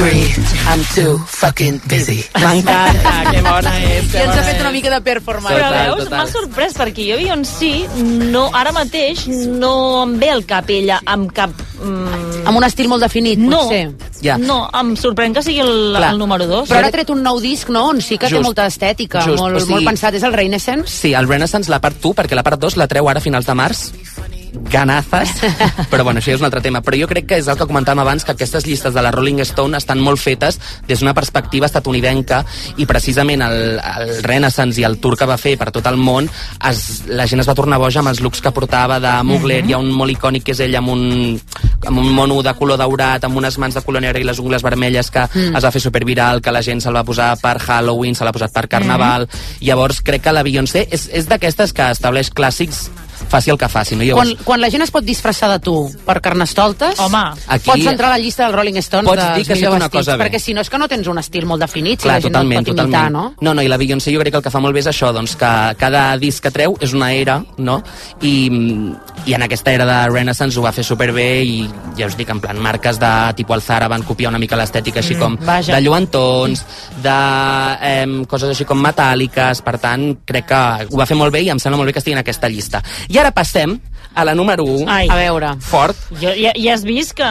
Three, 0.00 0.32
I'm 0.64 0.80
too 0.96 1.18
fucking 1.28 1.78
busy. 1.84 2.24
M'encanta, 2.40 3.24
que 3.34 3.42
bona 3.44 3.72
és, 3.84 4.06
I 4.14 4.22
ens 4.22 4.32
ha 4.32 4.44
fet 4.46 4.60
una 4.62 4.70
mica 4.72 4.88
de 4.94 5.00
performance. 5.04 5.52
Però 5.52 5.68
veus, 5.74 6.08
m'ha 6.08 6.22
sorprès 6.30 6.72
perquè 6.78 7.04
jo 7.04 7.18
Beyoncé 7.20 7.72
no, 8.32 8.46
ara 8.56 8.72
mateix 8.72 9.26
no 9.28 9.72
em 10.06 10.14
ve 10.22 10.30
al 10.32 10.46
cap 10.48 10.72
ella 10.72 11.02
amb 11.04 11.28
cap... 11.36 11.52
Mm, 11.84 12.46
Amb 12.48 12.56
un 12.56 12.64
estil 12.64 12.88
molt 12.88 13.04
definit, 13.04 13.36
no, 13.44 13.58
potser. 13.68 13.92
Ja. 14.24 14.38
no, 14.40 14.62
em 14.80 14.94
sorprèn 14.96 15.34
que 15.36 15.42
sigui 15.44 15.60
el, 15.60 15.92
Clar. 15.98 16.14
el 16.14 16.18
número 16.22 16.46
2. 16.48 16.70
Però 16.72 16.80
ara 16.80 16.88
ha 16.88 16.94
tret 16.96 17.12
un 17.12 17.20
nou 17.24 17.36
disc, 17.44 17.68
no?, 17.68 17.84
on 17.92 18.00
sí 18.00 18.16
que 18.16 18.24
té 18.30 18.38
Just. 18.38 18.46
molta 18.48 18.64
estètica, 18.72 19.20
Just, 19.28 19.36
molt, 19.36 19.60
o 19.60 19.60
sigui- 19.66 19.76
molt 19.76 19.90
pensat. 19.92 20.16
És 20.16 20.24
el 20.24 20.32
Renaissance? 20.32 20.88
Sí, 20.88 21.12
el 21.12 21.28
Renaissance, 21.28 21.68
la 21.68 21.82
part 21.84 22.00
1, 22.00 22.16
perquè 22.16 22.40
la 22.40 22.44
part 22.46 22.56
2 22.60 22.80
la 22.80 22.88
treu 22.88 23.12
ara 23.12 23.20
a 23.20 23.24
finals 23.24 23.44
de 23.48 23.56
març. 23.60 23.90
Ganazes. 24.52 25.32
Però 25.90 26.04
bueno, 26.04 26.20
això 26.20 26.32
ja 26.32 26.38
és 26.38 26.42
un 26.42 26.48
altre 26.48 26.62
tema. 26.64 26.82
Però 26.84 26.98
jo 26.98 27.08
crec 27.10 27.26
que 27.30 27.38
és 27.40 27.48
el 27.48 27.58
que 27.58 27.66
comentàvem 27.68 28.02
abans, 28.04 28.24
que 28.24 28.34
aquestes 28.36 28.66
llistes 28.66 28.94
de 28.94 29.02
la 29.02 29.12
Rolling 29.14 29.40
Stone 29.48 29.78
estan 29.78 30.00
molt 30.02 30.20
fetes 30.20 30.60
des 30.88 31.00
d'una 31.00 31.14
perspectiva 31.16 31.66
estatunidenca 31.66 32.42
i 32.76 32.86
precisament 32.86 33.42
el, 33.46 33.78
el 33.78 34.14
Renaissance 34.26 34.80
i 34.80 34.86
el 34.86 34.98
tour 35.00 35.16
que 35.18 35.28
va 35.28 35.38
fer 35.40 35.56
per 35.58 35.70
tot 35.74 35.86
el 35.90 35.96
món, 35.96 36.28
es, 36.70 36.84
la 37.08 37.26
gent 37.30 37.42
es 37.42 37.48
va 37.48 37.56
tornar 37.58 37.80
boja 37.80 38.02
amb 38.04 38.12
els 38.12 38.20
looks 38.20 38.42
que 38.44 38.52
portava 38.54 39.00
de 39.00 39.14
Mugler. 39.24 39.62
Hi 39.66 39.74
ha 39.74 39.82
un 39.82 39.90
molt 39.94 40.12
icònic 40.12 40.44
que 40.46 40.54
és 40.56 40.62
ell 40.66 40.76
amb 40.78 40.92
un, 40.92 41.04
amb 41.86 41.98
un 41.98 42.12
mono 42.14 42.40
de 42.44 42.54
color 42.58 42.78
daurat, 42.80 43.24
amb 43.24 43.40
unes 43.40 43.58
mans 43.58 43.76
de 43.76 43.84
color 43.86 44.04
negre 44.04 44.20
i 44.20 44.28
les 44.28 44.38
ungles 44.42 44.62
vermelles 44.66 45.10
que 45.10 45.28
Mm. 45.34 45.56
es 45.56 45.64
va 45.64 45.70
fer 45.70 45.80
superviral, 45.80 46.40
que 46.42 46.52
la 46.52 46.62
gent 46.62 46.80
se'l 46.82 46.96
va 46.96 47.04
posar 47.06 47.34
per 47.40 47.58
Halloween, 47.58 48.14
se 48.14 48.24
l'ha 48.24 48.32
posat 48.32 48.52
per 48.52 48.66
Carnaval. 48.68 49.28
Llavors 49.60 50.02
crec 50.02 50.22
que 50.22 50.32
la 50.32 50.42
Beyoncé 50.42 50.86
és, 50.90 51.08
és 51.12 51.28
d'aquestes 51.30 51.72
que 51.72 51.90
estableix 51.90 52.32
clàssics 52.32 52.88
faci 53.30 53.50
el 53.50 53.58
que 53.58 53.68
faci. 53.68 53.94
No? 53.96 54.02
Quan, 54.14 54.26
Llavors, 54.28 54.44
quan 54.44 54.60
la 54.60 54.70
gent 54.70 54.82
es 54.82 54.90
pot 54.90 55.04
disfressar 55.06 55.48
de 55.52 55.58
tu 55.62 55.74
per 56.04 56.20
carnestoltes, 56.20 56.98
Home, 57.00 57.22
Aquí- 57.46 57.70
pots 57.70 57.86
entrar 57.86 58.08
a 58.10 58.16
la 58.16 58.18
llista 58.18 58.44
del 58.46 58.52
Rolling 58.54 58.76
Stone 58.82 59.06
Pots 59.06 59.22
dels 59.22 59.36
dir 59.38 59.46
que 59.46 59.52
has 59.52 59.58
fet 59.58 59.62
millor 59.62 59.76
una 59.76 59.86
vestits, 59.88 60.00
cosa 60.06 60.16
bé. 60.16 60.24
perquè 60.24 60.38
si 60.40 60.54
no 60.54 60.60
és 60.60 60.70
que 60.70 60.78
no 60.78 60.88
tens 60.88 61.06
un 61.06 61.18
estil 61.18 61.46
molt 61.46 61.60
definit, 61.62 62.00
clar, 62.02 62.16
si 62.16 62.16
la 62.16 62.20
gent 62.20 62.32
totalment, 62.32 62.56
no 62.56 62.60
et 62.60 62.66
pot 62.66 62.84
imitar, 62.84 63.00
totalment. 63.08 63.12
no? 63.12 63.34
no, 63.40 63.54
no, 63.54 63.62
i 63.62 63.68
la 63.68 63.76
Beyoncé 63.78 64.12
jo 64.12 64.20
crec 64.20 64.32
que 64.32 64.38
el 64.38 64.42
que 64.42 64.50
fa 64.50 64.60
molt 64.60 64.74
bé 64.74 64.80
és 64.80 64.86
això, 64.90 65.12
doncs 65.12 65.36
que 65.36 65.52
cada 65.78 66.16
disc 66.18 66.42
que 66.42 66.50
treu 66.50 66.76
és 66.80 66.92
una 66.92 67.12
era, 67.12 67.42
no? 67.58 67.82
I, 68.22 68.50
i 69.26 69.34
en 69.34 69.42
aquesta 69.42 69.72
era 69.72 69.86
de 69.86 69.98
Renaissance 70.10 70.58
ho 70.58 70.62
va 70.62 70.72
fer 70.72 70.84
superbé 70.84 71.42
i 71.44 71.68
ja 71.96 72.06
us 72.06 72.16
dic, 72.16 72.28
en 72.30 72.40
plan, 72.40 72.58
marques 72.58 72.98
de 72.98 73.10
tipus 73.36 73.56
el 73.56 73.62
Zara 73.62 73.88
van 73.88 74.02
copiar 74.02 74.30
una 74.30 74.38
mica 74.38 74.56
l'estètica 74.56 75.00
així 75.00 75.14
Mm, 75.14 75.18
com 75.20 75.36
vaja. 75.44 75.74
de 75.74 75.80
lluentons, 75.82 76.64
de 77.02 77.18
eh, 77.82 78.24
coses 78.28 78.50
així 78.54 78.64
com 78.64 78.80
metàl·liques, 78.82 79.62
per 79.66 79.76
tant, 79.82 80.04
crec 80.26 80.46
que 80.50 80.60
ho 80.90 80.96
va 80.98 81.06
fer 81.06 81.16
molt 81.18 81.32
bé 81.34 81.42
i 81.44 81.50
em 81.52 81.58
sembla 81.58 81.76
molt 81.80 81.88
bé 81.90 81.92
que 81.92 82.00
estigui 82.02 82.14
en 82.16 82.22
aquesta 82.22 82.48
llista. 82.48 82.82
I 83.08 83.18
ara 83.20 83.32
passem 83.32 83.78
a 84.14 84.24
la 84.24 84.34
número 84.34 84.64
1. 84.64 84.84
Ai. 84.90 85.08
A 85.08 85.14
veure. 85.16 85.54
Fort. 85.60 85.96
Jo, 86.20 86.30
ja, 86.36 86.52
ja 86.56 86.74
has 86.74 86.82
vist 86.84 87.12
que, 87.14 87.24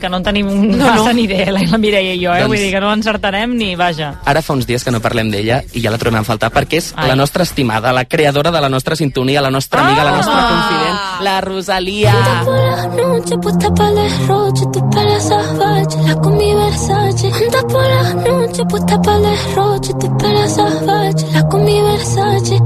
que 0.00 0.08
no 0.08 0.18
en 0.18 0.22
tenim 0.22 0.46
No, 0.70 0.76
no, 0.76 0.84
massa 0.84 1.08
no. 1.10 1.12
ni 1.14 1.22
idea, 1.24 1.50
la, 1.52 1.60
la 1.66 1.78
Mireia 1.78 2.14
i 2.14 2.20
jo, 2.24 2.32
eh? 2.34 2.40
Doncs- 2.44 2.48
Vull 2.48 2.58
dir 2.62 2.70
que 2.72 2.80
no 2.80 2.92
encertarem 2.92 3.56
ni 3.56 3.74
vaja. 3.76 4.14
Ara 4.24 4.42
fa 4.42 4.54
uns 4.54 4.66
dies 4.66 4.84
que 4.84 4.90
no 4.94 5.00
parlem 5.00 5.30
d'ella 5.30 5.62
i 5.72 5.82
ja 5.82 5.90
la 5.90 5.98
trobem 5.98 6.20
a 6.20 6.24
faltar 6.24 6.50
perquè 6.54 6.78
és 6.80 6.92
Ai. 6.96 7.08
la 7.08 7.16
nostra 7.16 7.42
estimada, 7.42 7.92
la 7.92 8.04
creadora 8.04 8.50
de 8.50 8.60
la 8.60 8.68
nostra 8.68 8.96
sintonia, 8.96 9.40
la 9.42 9.50
nostra 9.50 9.82
amiga, 9.86 10.04
la 10.04 10.16
nostra 10.16 10.40
confident, 10.48 10.98
la 11.24 11.40
Rosalia. 11.40 12.14
Por 12.44 12.54
la 12.56 12.86
noche 12.86 13.38
puesta 13.38 13.74
para 13.74 13.88
el 13.90 13.94
derroche, 13.96 14.64
tu 14.72 14.90
pelo 14.90 15.20
salvaje, 15.20 15.96
la 16.06 16.14
con 16.16 16.36
mi 16.36 16.54
Versace. 16.54 17.26
Anda 17.26 17.62
por 17.68 17.82
la 17.82 18.14
noche 18.14 18.64
puesta 18.64 19.02
para 19.02 19.16
el 19.16 19.22
derroche, 19.22 19.92
tu 19.94 20.08
salvaje, 20.48 21.26
la 21.32 21.42
Versace. 21.82 22.58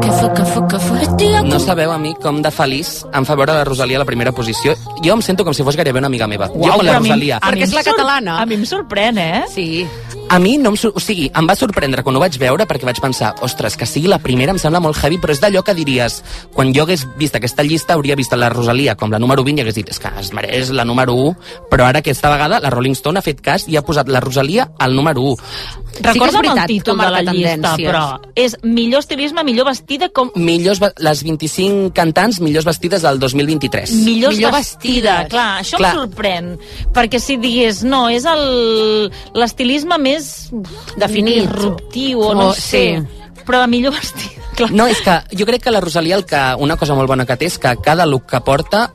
Que 0.00 0.10
fue, 0.12 0.32
que 0.34 0.44
fue, 0.44 0.68
que 0.68 0.78
fue. 0.78 1.42
No 1.44 1.58
sabeu 1.58 1.90
a 1.92 1.98
mi 1.98 2.14
com 2.14 2.40
de 2.42 2.50
feliç 2.50 3.04
em 3.14 3.24
fa 3.24 3.34
veure 3.34 3.54
la 3.54 3.64
Rosalia 3.64 3.96
a 3.98 4.02
la 4.02 4.04
primera 4.08 4.32
posició. 4.32 4.74
Jo 5.04 5.14
em 5.14 5.22
sento 5.22 5.44
com 5.44 5.54
si 5.54 5.62
fos 5.64 5.76
gairebé 5.76 5.98
una 5.98 6.06
amiga 6.08 6.26
meva. 6.26 6.48
jo 6.48 6.72
con 6.76 6.84
la 6.86 6.98
Rosalia. 6.98 7.40
mi 7.42 7.50
Perquè 7.50 7.64
és 7.64 7.72
la 7.74 7.82
catalana. 7.84 8.40
A 8.42 8.46
mi 8.46 8.54
em 8.54 8.64
sorprèn, 8.66 9.18
eh? 9.18 9.44
Sí. 9.54 9.86
A 10.30 10.38
mi 10.38 10.58
no 10.58 10.70
em... 10.70 10.76
sor- 10.76 10.92
O 10.94 11.00
sigui, 11.00 11.30
em 11.34 11.46
va 11.48 11.54
sorprendre 11.56 12.02
quan 12.04 12.14
ho 12.16 12.20
vaig 12.20 12.36
veure 12.38 12.66
perquè 12.68 12.84
vaig 12.84 13.00
pensar, 13.00 13.34
ostres, 13.40 13.76
que 13.80 13.86
sigui 13.86 14.08
la 14.08 14.18
primera 14.18 14.52
em 14.52 14.58
sembla 14.58 14.80
molt 14.80 14.98
heavy, 15.02 15.16
però 15.18 15.32
és 15.32 15.40
d'allò 15.40 15.62
que 15.64 15.72
diries, 15.74 16.22
quan 16.52 16.72
jo 16.74 16.82
hagués 16.84 17.06
vist 17.16 17.34
aquesta 17.36 17.62
llista 17.64 17.94
hauria 17.94 18.14
vist 18.16 18.32
la 18.36 18.50
Rosalia 18.52 18.94
com 18.94 19.10
la 19.10 19.18
número 19.18 19.42
20 19.44 19.60
i 19.60 19.62
hagués 19.64 19.74
dit, 19.78 19.88
és 19.88 19.98
que 19.98 20.10
es 20.20 20.32
mereix 20.36 20.68
la 20.70 20.84
número 20.84 21.14
1, 21.14 21.34
però 21.70 21.86
ara 21.88 22.00
aquesta 22.04 22.28
vegada 22.28 22.60
la 22.60 22.68
Rolling 22.70 22.92
Stone 22.98 23.18
ha 23.18 23.22
fet 23.24 23.40
cas 23.40 23.64
i 23.68 23.76
ha 23.78 23.82
posat 23.82 24.08
la 24.12 24.20
Rosalia 24.20 24.68
al 24.78 24.94
número 24.94 25.22
1. 25.22 25.36
Sí 25.38 26.02
que 26.04 26.10
és 26.10 26.14
Recorda 26.14 26.38
amb 26.38 26.58
el 26.60 26.66
títol 26.68 26.98
de 26.98 27.08
la 27.10 27.22
llista, 27.22 27.32
tendències. 27.32 27.88
però 27.88 28.20
és 28.36 28.56
millor 28.62 29.00
estilisme, 29.00 29.42
millor 29.44 29.66
vestida 29.66 30.10
com... 30.10 30.30
Millors, 30.36 30.78
les 30.98 31.22
25 31.24 31.90
cantants 31.96 32.38
millors 32.44 32.64
vestides 32.68 32.97
del 33.02 33.18
2023. 33.18 33.90
Millors 34.04 34.36
Millor 34.36 34.52
vestida, 34.52 35.12
vestides. 35.22 35.30
clar, 35.30 35.62
això 35.62 35.76
Clar. 35.76 35.92
em 35.94 35.98
sorprèn, 36.00 36.58
perquè 36.94 37.18
si 37.20 37.36
digués, 37.36 37.82
no, 37.84 38.08
és 38.08 38.24
el- 38.24 39.10
l'estilisme 39.34 39.98
més 39.98 40.50
Definit. 40.96 41.48
disruptiu, 41.50 42.20
o 42.20 42.34
no 42.34 42.48
O- 42.48 42.54
sé, 42.54 43.02
sí. 43.04 43.42
però 43.46 43.60
la 43.60 43.66
millor 43.66 43.92
vestida, 43.94 44.42
clar. 44.56 44.70
No, 44.72 44.86
és 44.86 45.00
que 45.00 45.20
jo 45.36 45.46
crec 45.46 45.62
que 45.62 45.70
la 45.70 45.80
Rosalia 45.80 46.16
el 46.16 46.24
que, 46.24 46.40
una 46.58 46.76
cosa 46.76 46.94
molt 46.94 47.08
bona 47.08 47.26
que 47.26 47.36
té 47.36 47.46
és 47.46 47.58
que 47.58 47.76
cada 47.82 48.06
look 48.06 48.26
que 48.30 48.40
porta 48.40 48.92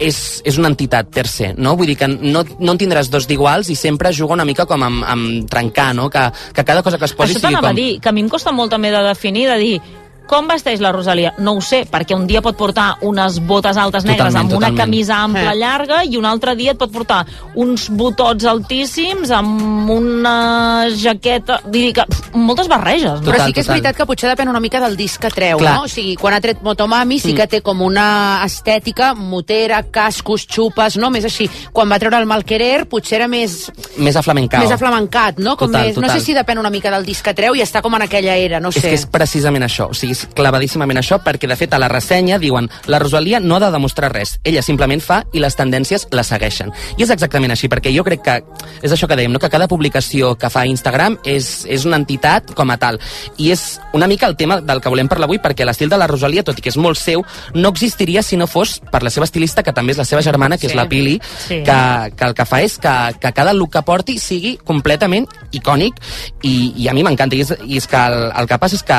és, 0.00 0.42
és 0.46 0.56
una 0.58 0.68
entitat 0.68 1.08
per 1.10 1.26
se, 1.26 1.54
no? 1.58 1.72
Vull 1.76 1.88
dir 1.90 1.96
que 1.98 2.06
no, 2.06 2.44
no 2.60 2.72
en 2.72 2.78
tindràs 2.78 3.08
dos 3.10 3.26
d'iguals 3.26 3.68
i 3.70 3.74
sempre 3.74 4.12
juga 4.14 4.34
una 4.36 4.44
mica 4.46 4.64
com 4.64 4.82
amb, 4.86 5.02
amb 5.04 5.48
trencar, 5.50 5.92
no? 5.94 6.08
Que, 6.08 6.28
que 6.54 6.64
cada 6.64 6.84
cosa 6.84 6.98
que 6.98 7.04
es 7.08 7.14
posi 7.18 7.32
Això 7.34 7.40
sigui 7.40 7.48
t'anava 7.56 7.72
com... 7.72 7.74
a 7.74 7.80
dir, 7.80 8.00
que 8.00 8.08
a 8.08 8.12
mi 8.12 8.20
em 8.22 8.28
costa 8.30 8.52
molt 8.54 8.70
també 8.70 8.92
de 8.94 9.00
definir, 9.02 9.48
de 9.50 9.56
dir, 9.58 9.80
com 10.28 10.46
vesteix 10.46 10.80
la 10.84 10.92
Rosalia? 10.92 11.32
No 11.38 11.54
ho 11.56 11.60
sé, 11.64 11.82
perquè 11.90 12.14
un 12.14 12.26
dia 12.28 12.42
pot 12.44 12.56
portar 12.56 12.98
unes 13.08 13.40
botes 13.48 13.76
altes 13.80 14.04
negres 14.04 14.28
Totalment, 14.28 14.44
amb 14.44 14.58
una 14.58 14.68
totalment. 14.68 14.84
camisa 14.84 15.16
ampla 15.24 15.52
Eh. 15.54 15.56
llarga 15.56 16.02
i 16.04 16.16
un 16.20 16.26
altre 16.28 16.54
dia 16.54 16.72
et 16.72 16.78
pot 16.78 16.92
portar 16.92 17.24
uns 17.56 17.88
botots 17.90 18.44
altíssims 18.44 19.30
amb 19.34 19.88
una 19.90 20.88
jaqueta... 20.94 21.60
Vull 21.64 21.72
dir 21.72 21.92
que 21.96 22.04
pff, 22.06 22.34
moltes 22.34 22.68
barreges, 22.68 23.20
no? 23.20 23.26
Però 23.26 23.38
Total, 23.38 23.46
sí 23.48 23.52
que 23.56 23.60
és 23.60 23.66
total. 23.66 23.80
veritat 23.80 23.96
que 23.96 24.06
potser 24.06 24.30
depèn 24.30 24.48
una 24.52 24.60
mica 24.60 24.80
del 24.84 24.96
disc 24.96 25.20
que 25.22 25.30
treu, 25.34 25.58
Clar. 25.58 25.74
no? 25.78 25.82
O 25.84 25.88
sigui, 25.88 26.14
quan 26.20 26.34
ha 26.36 26.40
tret 26.44 26.62
Motomami 26.62 27.18
sí 27.22 27.34
que 27.34 27.46
té 27.46 27.60
com 27.64 27.80
una 27.82 28.42
estètica 28.44 29.14
motera, 29.14 29.82
cascos, 29.90 30.46
xupes, 30.46 30.96
no? 30.98 31.10
Més 31.10 31.24
així. 31.24 31.48
Quan 31.72 31.90
va 31.90 31.98
treure 31.98 32.18
el 32.18 32.26
Malquerer 32.26 32.86
potser 32.88 33.18
era 33.22 33.28
més, 33.28 33.70
Més 33.96 34.16
aflamencau. 34.16 34.60
més 34.62 34.70
aflamencat, 34.74 35.38
no? 35.38 35.56
Com 35.56 35.68
Total, 35.72 35.86
més, 35.88 35.96
no 35.96 36.02
total. 36.06 36.20
sé 36.20 36.26
si 36.26 36.34
depèn 36.34 36.58
una 36.58 36.70
mica 36.70 36.90
del 36.90 37.04
disc 37.06 37.24
que 37.24 37.34
treu 37.34 37.54
i 37.56 37.62
està 37.64 37.80
com 37.82 37.94
en 37.94 38.02
aquella 38.02 38.36
era, 38.36 38.60
no 38.60 38.68
És 38.68 38.74
sé. 38.80 38.88
que 38.88 38.94
és 38.94 39.06
precisament 39.06 39.64
això. 39.64 39.88
O 39.90 39.94
sigui, 39.94 40.14
és 40.18 40.26
clavadíssimament 40.34 40.98
això, 41.00 41.18
perquè 41.22 41.48
de 41.50 41.56
fet 41.58 41.74
a 41.74 41.78
la 41.80 41.88
ressenya 41.90 42.38
diuen 42.42 42.68
la 42.90 42.98
Rosalia 42.98 43.40
no 43.40 43.56
ha 43.56 43.60
de 43.62 43.70
demostrar 43.74 44.10
res, 44.12 44.36
ella 44.44 44.62
simplement 44.62 45.00
fa 45.04 45.22
i 45.32 45.42
les 45.42 45.56
tendències 45.58 46.08
la 46.14 46.24
segueixen. 46.26 46.72
I 46.98 47.04
és 47.06 47.12
exactament 47.14 47.54
així, 47.54 47.70
perquè 47.70 47.92
jo 47.94 48.04
crec 48.06 48.24
que 48.24 48.36
és 48.82 48.92
això 48.92 49.08
que 49.08 49.16
dèiem, 49.18 49.32
no? 49.32 49.38
que 49.38 49.50
cada 49.52 49.68
publicació 49.70 50.34
que 50.38 50.50
fa 50.50 50.64
Instagram 50.66 51.18
és, 51.28 51.64
és 51.68 51.84
una 51.88 51.98
entitat 52.00 52.52
com 52.58 52.70
a 52.70 52.78
tal. 52.80 52.98
I 53.38 53.52
és 53.54 53.80
una 53.94 54.08
mica 54.10 54.26
el 54.26 54.36
tema 54.36 54.60
del 54.60 54.80
que 54.82 54.92
volem 54.92 55.08
parlar 55.08 55.28
avui, 55.28 55.38
perquè 55.42 55.66
l'estil 55.66 55.90
de 55.90 55.98
la 56.00 56.08
Rosalia, 56.10 56.44
tot 56.46 56.58
i 56.58 56.64
que 56.64 56.72
és 56.72 56.78
molt 56.80 56.98
seu, 56.98 57.24
no 57.54 57.72
existiria 57.74 58.22
si 58.22 58.36
no 58.36 58.46
fos 58.50 58.78
per 58.92 59.02
la 59.02 59.10
seva 59.14 59.28
estilista, 59.28 59.62
que 59.62 59.74
també 59.76 59.92
és 59.94 60.00
la 60.00 60.08
seva 60.08 60.22
germana, 60.22 60.56
que 60.56 60.68
Sí. 60.68 60.72
és 60.72 60.76
la 60.76 60.88
Pili, 60.88 61.20
Sí. 61.46 61.62
que, 61.64 62.12
que 62.16 62.24
el 62.24 62.34
que 62.34 62.44
fa 62.44 62.60
és 62.62 62.78
que, 62.78 62.94
que 63.20 63.32
cada 63.32 63.52
look 63.52 63.72
que 63.72 63.82
porti 63.82 64.18
sigui 64.18 64.58
completament 64.64 65.26
icònic 65.52 65.94
i, 66.42 66.74
i 66.76 66.88
a 66.88 66.94
mi 66.94 67.02
m'encanta. 67.04 67.36
I, 67.36 67.40
és, 67.40 67.54
I 67.64 67.76
és 67.78 67.86
que 67.86 67.96
el, 67.96 68.32
el 68.36 68.46
que 68.48 68.58
passa 68.58 68.76
és 68.76 68.82
que 68.82 68.98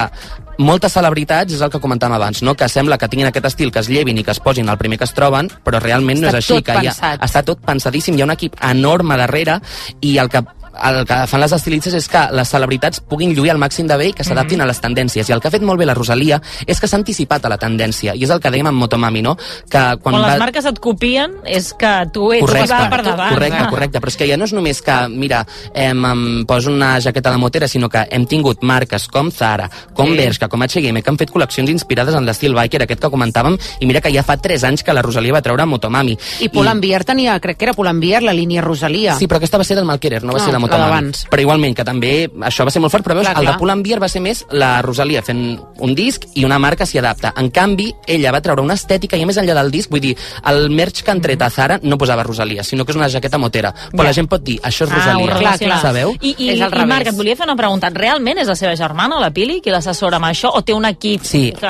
moltes 0.59 0.91
celebritats, 0.93 1.55
és 1.55 1.61
el 1.63 1.71
que 1.71 1.79
comentàvem 1.79 2.17
abans, 2.17 2.43
no? 2.43 2.53
que 2.59 2.67
sembla 2.69 2.97
que 2.99 3.07
tinguin 3.07 3.29
aquest 3.29 3.47
estil, 3.49 3.71
que 3.71 3.79
es 3.79 3.89
llevin 3.89 4.17
i 4.19 4.23
que 4.27 4.31
es 4.35 4.41
posin 4.43 4.69
al 4.69 4.77
primer 4.77 4.99
que 4.99 5.07
es 5.07 5.13
troben, 5.15 5.47
però 5.63 5.79
realment 5.79 6.19
no 6.19 6.27
Està 6.27 6.37
és 6.37 6.43
així. 6.43 6.53
tot 6.59 6.65
que 6.67 6.77
hi 6.83 6.89
ha, 6.91 6.95
pensat. 6.95 7.23
està 7.29 7.43
tot 7.47 7.63
pensadíssim, 7.65 8.17
hi 8.17 8.21
ha 8.21 8.27
un 8.27 8.35
equip 8.35 8.57
enorme 8.69 9.17
darrere 9.17 9.59
i 10.01 10.17
el 10.19 10.29
que 10.29 10.43
el 10.83 11.05
que 11.05 11.27
fan 11.27 11.41
les 11.41 11.51
estilistes 11.51 11.93
és 11.93 12.07
que 12.07 12.21
les 12.31 12.47
celebritats 12.49 12.99
puguin 13.01 13.33
lluir 13.35 13.51
al 13.51 13.57
màxim 13.57 13.87
de 13.87 13.97
bé 13.97 14.07
i 14.09 14.13
que 14.13 14.23
s'adaptin 14.23 14.57
Mhm. 14.59 14.63
a 14.63 14.67
les 14.67 14.81
tendències. 14.81 15.29
I 15.29 15.33
el 15.33 15.41
que 15.41 15.47
ha 15.47 15.51
fet 15.51 15.61
molt 15.61 15.79
bé 15.79 15.85
la 15.85 15.93
Rosalia 15.93 16.41
és 16.65 16.79
que 16.79 16.87
s'ha 16.87 16.97
anticipat 16.97 17.45
a 17.45 17.49
la 17.49 17.57
tendència. 17.57 18.15
I 18.15 18.23
és 18.23 18.29
el 18.29 18.39
que 18.39 18.49
dèiem 18.51 18.67
amb 18.67 18.77
Motomami, 18.79 19.21
no? 19.21 19.35
Que 19.69 19.79
quan, 20.01 20.15
Quan 20.15 20.21
les 20.21 20.31
va... 20.33 20.37
marques 20.37 20.65
et 20.65 20.79
copien, 20.79 21.31
és 21.45 21.73
que 21.73 22.07
tu 22.13 22.31
ets 22.33 22.41
Correcte, 22.41 22.73
va 22.73 22.89
per 22.89 23.03
davant. 23.03 23.33
correcte, 23.33 23.67
correcte, 23.69 23.99
però 24.01 24.07
és 24.07 24.17
que 24.17 24.27
ja 24.27 24.37
no 24.37 24.45
és 24.45 24.53
només 24.53 24.81
que, 24.81 25.07
mira, 25.09 25.45
em, 25.73 26.05
em 26.05 26.45
poso 26.45 26.71
una 26.71 26.99
jaqueta 26.99 27.31
de 27.31 27.37
motera, 27.37 27.67
sinó 27.67 27.89
que 27.89 28.05
hem 28.09 28.25
tingut 28.25 28.61
marques 28.63 29.07
com 29.07 29.31
Zara, 29.31 29.69
com 29.93 30.07
Sí. 30.07 30.11
sí. 30.13 30.17
Bershka, 30.17 30.47
com 30.47 30.61
H&M, 30.61 31.01
que 31.03 31.09
han 31.09 31.17
fet 31.17 31.31
col·leccions 31.31 31.69
inspirades 31.69 32.13
en 32.15 32.25
l'estil 32.25 32.53
biker, 32.55 32.83
aquest 32.83 33.01
que 33.01 33.07
comentàvem, 33.09 33.57
i 33.79 33.85
mira 33.85 34.01
que 34.01 34.11
ja 34.13 34.23
fa 34.23 34.37
3 34.37 34.63
anys 34.63 34.83
que 34.83 34.93
la 34.93 35.01
Rosalia 35.01 35.33
va 35.33 35.41
treure 35.41 35.65
Motomami. 35.65 36.17
I 36.41 36.49
Pull&Bear 36.49 37.03
tenia, 37.05 37.39
crec 37.39 37.57
que 37.57 37.65
era 37.65 37.73
Pull&Bear, 37.73 38.23
la 38.23 38.33
línia 38.33 38.61
Rosalia. 38.61 39.15
Sí, 39.15 39.27
però 39.27 39.37
aquesta 39.37 39.57
va 39.57 39.63
ser 39.63 39.75
del 39.75 39.85
Malquerer, 39.85 40.23
no 40.23 40.33
va 40.33 40.39
No, 40.39 40.43
ser 40.45 40.53
Motomami. 40.59 40.89
d'abans. 40.89 41.25
Però 41.29 41.41
igualment, 41.41 41.75
que 41.75 41.83
també 41.83 42.29
això 42.41 42.65
va 42.65 42.71
ser 42.71 42.81
molt 42.81 42.91
fort, 42.91 43.05
però 43.05 43.15
veus, 43.15 43.27
Clar, 43.27 43.37
el 43.37 43.43
clar. 43.43 43.53
de 43.55 43.59
Pull&Bear 43.59 43.99
va 44.01 44.07
ser 44.09 44.21
més 44.21 44.45
la 44.51 44.81
Rosalia 44.81 45.21
fent 45.21 45.59
un 45.79 45.95
disc 45.95 46.25
i 46.35 46.45
una 46.45 46.59
marca 46.59 46.85
s'hi 46.85 46.97
adapta. 46.99 47.33
En 47.37 47.49
canvi, 47.49 47.93
ella 48.07 48.31
va 48.31 48.41
treure 48.41 48.61
una 48.61 48.73
estètica 48.75 49.17
i 49.17 49.23
a 49.23 49.25
més 49.25 49.37
enllà 49.37 49.53
del 49.55 49.71
disc, 49.71 49.89
vull 49.89 50.01
dir, 50.01 50.15
el 50.45 50.69
merch 50.69 51.03
que 51.03 51.11
han 51.11 51.21
tret 51.21 51.41
a 51.41 51.49
Zara 51.49 51.79
no 51.83 51.97
posava 51.97 52.23
Rosalia, 52.23 52.63
sinó 52.63 52.85
que 52.85 52.91
és 52.91 52.95
una 52.97 53.09
jaqueta 53.09 53.37
motera. 53.37 53.73
Però 53.91 54.03
Ja. 54.03 54.09
la 54.09 54.13
gent 54.13 54.27
pot 54.29 54.43
dir, 54.43 54.59
això 54.61 54.85
és 54.85 54.91
Ah, 54.91 54.95
ho 54.95 55.25
Rosalia. 55.25 55.33
relaciona. 55.39 55.81
Sabeu? 55.81 56.15
I, 56.21 56.35
i, 56.37 56.49
És 56.49 56.61
al 56.61 56.73
i. 56.73 56.85
Marc, 56.85 57.07
et 57.07 57.15
volia 57.15 57.35
fer 57.35 57.45
una 57.45 57.55
pregunta. 57.55 57.89
Realment 57.89 58.37
és 58.39 58.47
la 58.47 58.55
seva 58.55 58.75
germana, 58.75 59.19
la 59.19 59.31
Pili, 59.31 59.61
qui 59.61 59.69
l'assessora 59.71 60.17
amb 60.17 60.25
això? 60.25 60.49
O 60.53 60.61
té 60.63 60.73
un 60.73 60.85
equip 60.85 61.21
Sí. 61.23 61.53
que 61.59 61.67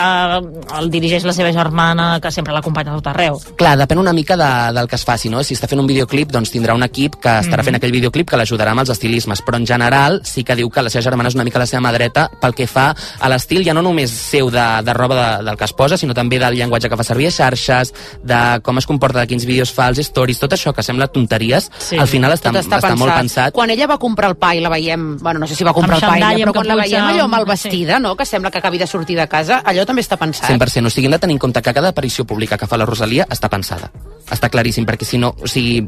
el 0.79 0.89
dirigeix 0.89 1.23
la 1.25 1.33
seva 1.33 1.51
germana, 1.51 2.19
que 2.21 2.31
sempre 2.31 2.53
l'acompanya 2.53 2.91
a 2.93 2.95
tot 2.95 3.07
arreu? 3.07 3.39
Clar, 3.57 3.77
depèn 3.77 3.97
una 3.99 4.13
mica 4.13 4.35
de, 4.37 4.73
del 4.73 4.87
que 4.87 4.95
es 4.95 5.03
faci, 5.05 5.29
no? 5.29 5.43
Si 5.43 5.55
està 5.55 5.67
fent 5.67 5.79
un 5.79 5.87
videoclip, 5.87 6.31
doncs 6.31 6.51
tindrà 6.51 6.73
un 6.75 6.83
equip 6.83 7.15
que 7.15 7.29
estarà 7.29 7.59
Mhm. 7.59 7.65
fent 7.65 7.75
aquell 7.75 7.91
videoclip 7.91 8.29
que 8.29 8.37
l'ajudarà 8.37 8.73
amb 8.79 8.87
els 8.87 8.93
estilismes, 8.95 9.41
però 9.43 9.59
en 9.59 9.65
general 9.67 10.21
sí 10.23 10.43
que 10.47 10.55
diu 10.55 10.69
que 10.71 10.81
la 10.81 10.89
seva 10.89 11.03
germana 11.03 11.29
és 11.29 11.35
una 11.35 11.43
mica 11.43 11.59
la 11.59 11.67
seva 11.67 11.81
mà 11.83 11.91
dreta 11.93 12.29
pel 12.39 12.55
que 12.55 12.67
fa 12.67 12.93
a 13.19 13.29
l'estil, 13.31 13.63
ja 13.67 13.73
no 13.75 13.83
només 13.83 14.11
seu 14.11 14.49
de, 14.53 14.65
de 14.87 14.93
roba 14.95 15.15
de, 15.19 15.43
del 15.49 15.57
que 15.59 15.67
es 15.67 15.73
posa, 15.75 15.97
sinó 15.99 16.15
també 16.15 16.39
del 16.39 16.55
llenguatge 16.55 16.89
que 16.89 16.97
fa 16.99 17.03
servir 17.03 17.27
a 17.27 17.31
xarxes, 17.35 17.93
de 18.23 18.39
com 18.63 18.77
es 18.79 18.87
comporta, 18.87 19.19
de 19.19 19.27
quins 19.27 19.45
vídeos 19.45 19.73
fa, 19.75 19.89
els 19.91 19.99
stories, 20.07 20.39
tot 20.39 20.55
això 20.55 20.73
que 20.75 20.83
sembla 20.85 21.09
tonteries, 21.11 21.69
Sí, 21.79 21.97
al 21.99 22.07
final 22.07 22.31
està, 22.35 22.53
tot 22.53 22.63
està, 22.63 22.95
molt 22.95 23.13
pensat. 23.15 23.53
Quan 23.53 23.69
ella 23.73 23.87
va 23.89 23.97
comprar 23.99 24.29
el 24.31 24.37
pa 24.39 24.53
i 24.55 24.61
la 24.63 24.69
veiem, 24.71 25.17
bueno, 25.19 25.39
no 25.43 25.47
sé 25.47 25.55
si 25.55 25.63
va 25.67 25.73
comprar 25.73 25.97
Amb 25.99 26.03
el 26.03 26.09
pa 26.09 26.33
ella, 26.33 26.45
però 26.45 26.53
quan 26.59 26.67
la 26.71 26.79
veiem 26.79 27.03
allò 27.09 27.25
amb- 27.27 27.35
mal 27.35 27.45
vestida, 27.49 27.99
no?, 27.99 28.15
que 28.15 28.25
sembla 28.25 28.51
que 28.51 28.59
acabi 28.59 28.77
de 28.77 28.87
sortir 28.87 29.17
de 29.17 29.27
casa, 29.27 29.61
allò 29.65 29.85
també 29.85 30.01
està 30.05 30.17
pensat. 30.17 30.49
100%. 30.49 30.87
O 30.87 30.89
sigui, 30.93 31.07
hem 31.07 31.17
de 31.17 31.19
tenir 31.19 31.35
en 31.35 31.39
compte 31.39 31.61
que 31.61 31.73
cada 31.73 31.89
aparició 31.89 32.25
pública 32.25 32.57
que 32.57 32.67
fa 32.67 32.77
la 32.77 32.85
Rosalia 32.85 33.27
està 33.29 33.49
pensada. 33.49 33.91
Està 34.29 34.49
claríssim, 34.51 34.85
perquè 34.85 35.07
si 35.07 35.17
no, 35.21 35.31
o 35.41 35.49
sigui, 35.49 35.81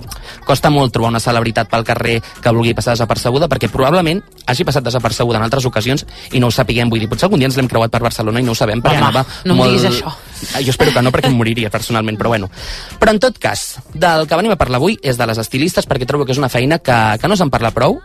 costa 0.48 0.72
molt 0.74 0.94
trobar 0.96 1.12
una 1.14 1.22
celebritat 1.24 1.70
pel 1.72 1.86
carrer 1.88 2.18
que 2.22 2.54
vulgui 2.54 2.74
passar 2.78 2.96
desapercebuda, 2.96 3.50
perquè 3.52 3.70
probablement 3.72 4.22
hagi 4.50 4.66
passat 4.68 4.86
desapercebuda 4.86 5.40
en 5.40 5.46
altres 5.48 5.66
ocasions 5.70 6.06
i 6.32 6.42
no 6.42 6.50
ho 6.50 6.56
sapiguem. 6.56 6.90
Vull 6.90 7.04
dir, 7.04 7.10
potser 7.12 7.28
algun 7.30 7.42
dia 7.42 7.50
ens 7.52 7.58
l'hem 7.60 7.70
creuat 7.72 7.94
per 7.94 8.02
Barcelona 8.04 8.42
i 8.42 8.48
no 8.48 8.56
ho 8.56 8.58
sabem, 8.58 8.82
perquè 8.82 8.98
Home, 8.98 9.12
anava 9.12 9.26
no 9.46 9.58
molt... 9.58 9.72
diguis 9.72 9.88
això. 9.92 10.12
Ah, 10.56 10.62
Jo 10.66 10.74
espero 10.74 10.94
que 10.94 11.04
no, 11.06 11.14
perquè 11.14 11.30
em 11.30 11.38
moriria 11.38 11.70
personalment, 11.70 12.18
però 12.18 12.34
bueno. 12.34 12.50
Però 13.00 13.14
en 13.14 13.22
tot 13.22 13.38
cas, 13.42 13.78
del 13.94 14.26
que 14.28 14.40
venim 14.40 14.56
a 14.56 14.60
parlar 14.60 14.82
avui 14.82 14.98
és 15.02 15.20
de 15.20 15.28
les 15.30 15.38
estilistes, 15.42 15.88
perquè 15.88 16.08
trobo 16.10 16.26
que 16.26 16.34
és 16.34 16.42
una 16.42 16.50
feina 16.50 16.80
que, 16.82 16.98
que 17.22 17.30
no 17.30 17.38
se'n 17.38 17.54
parla 17.54 17.74
prou, 17.76 18.00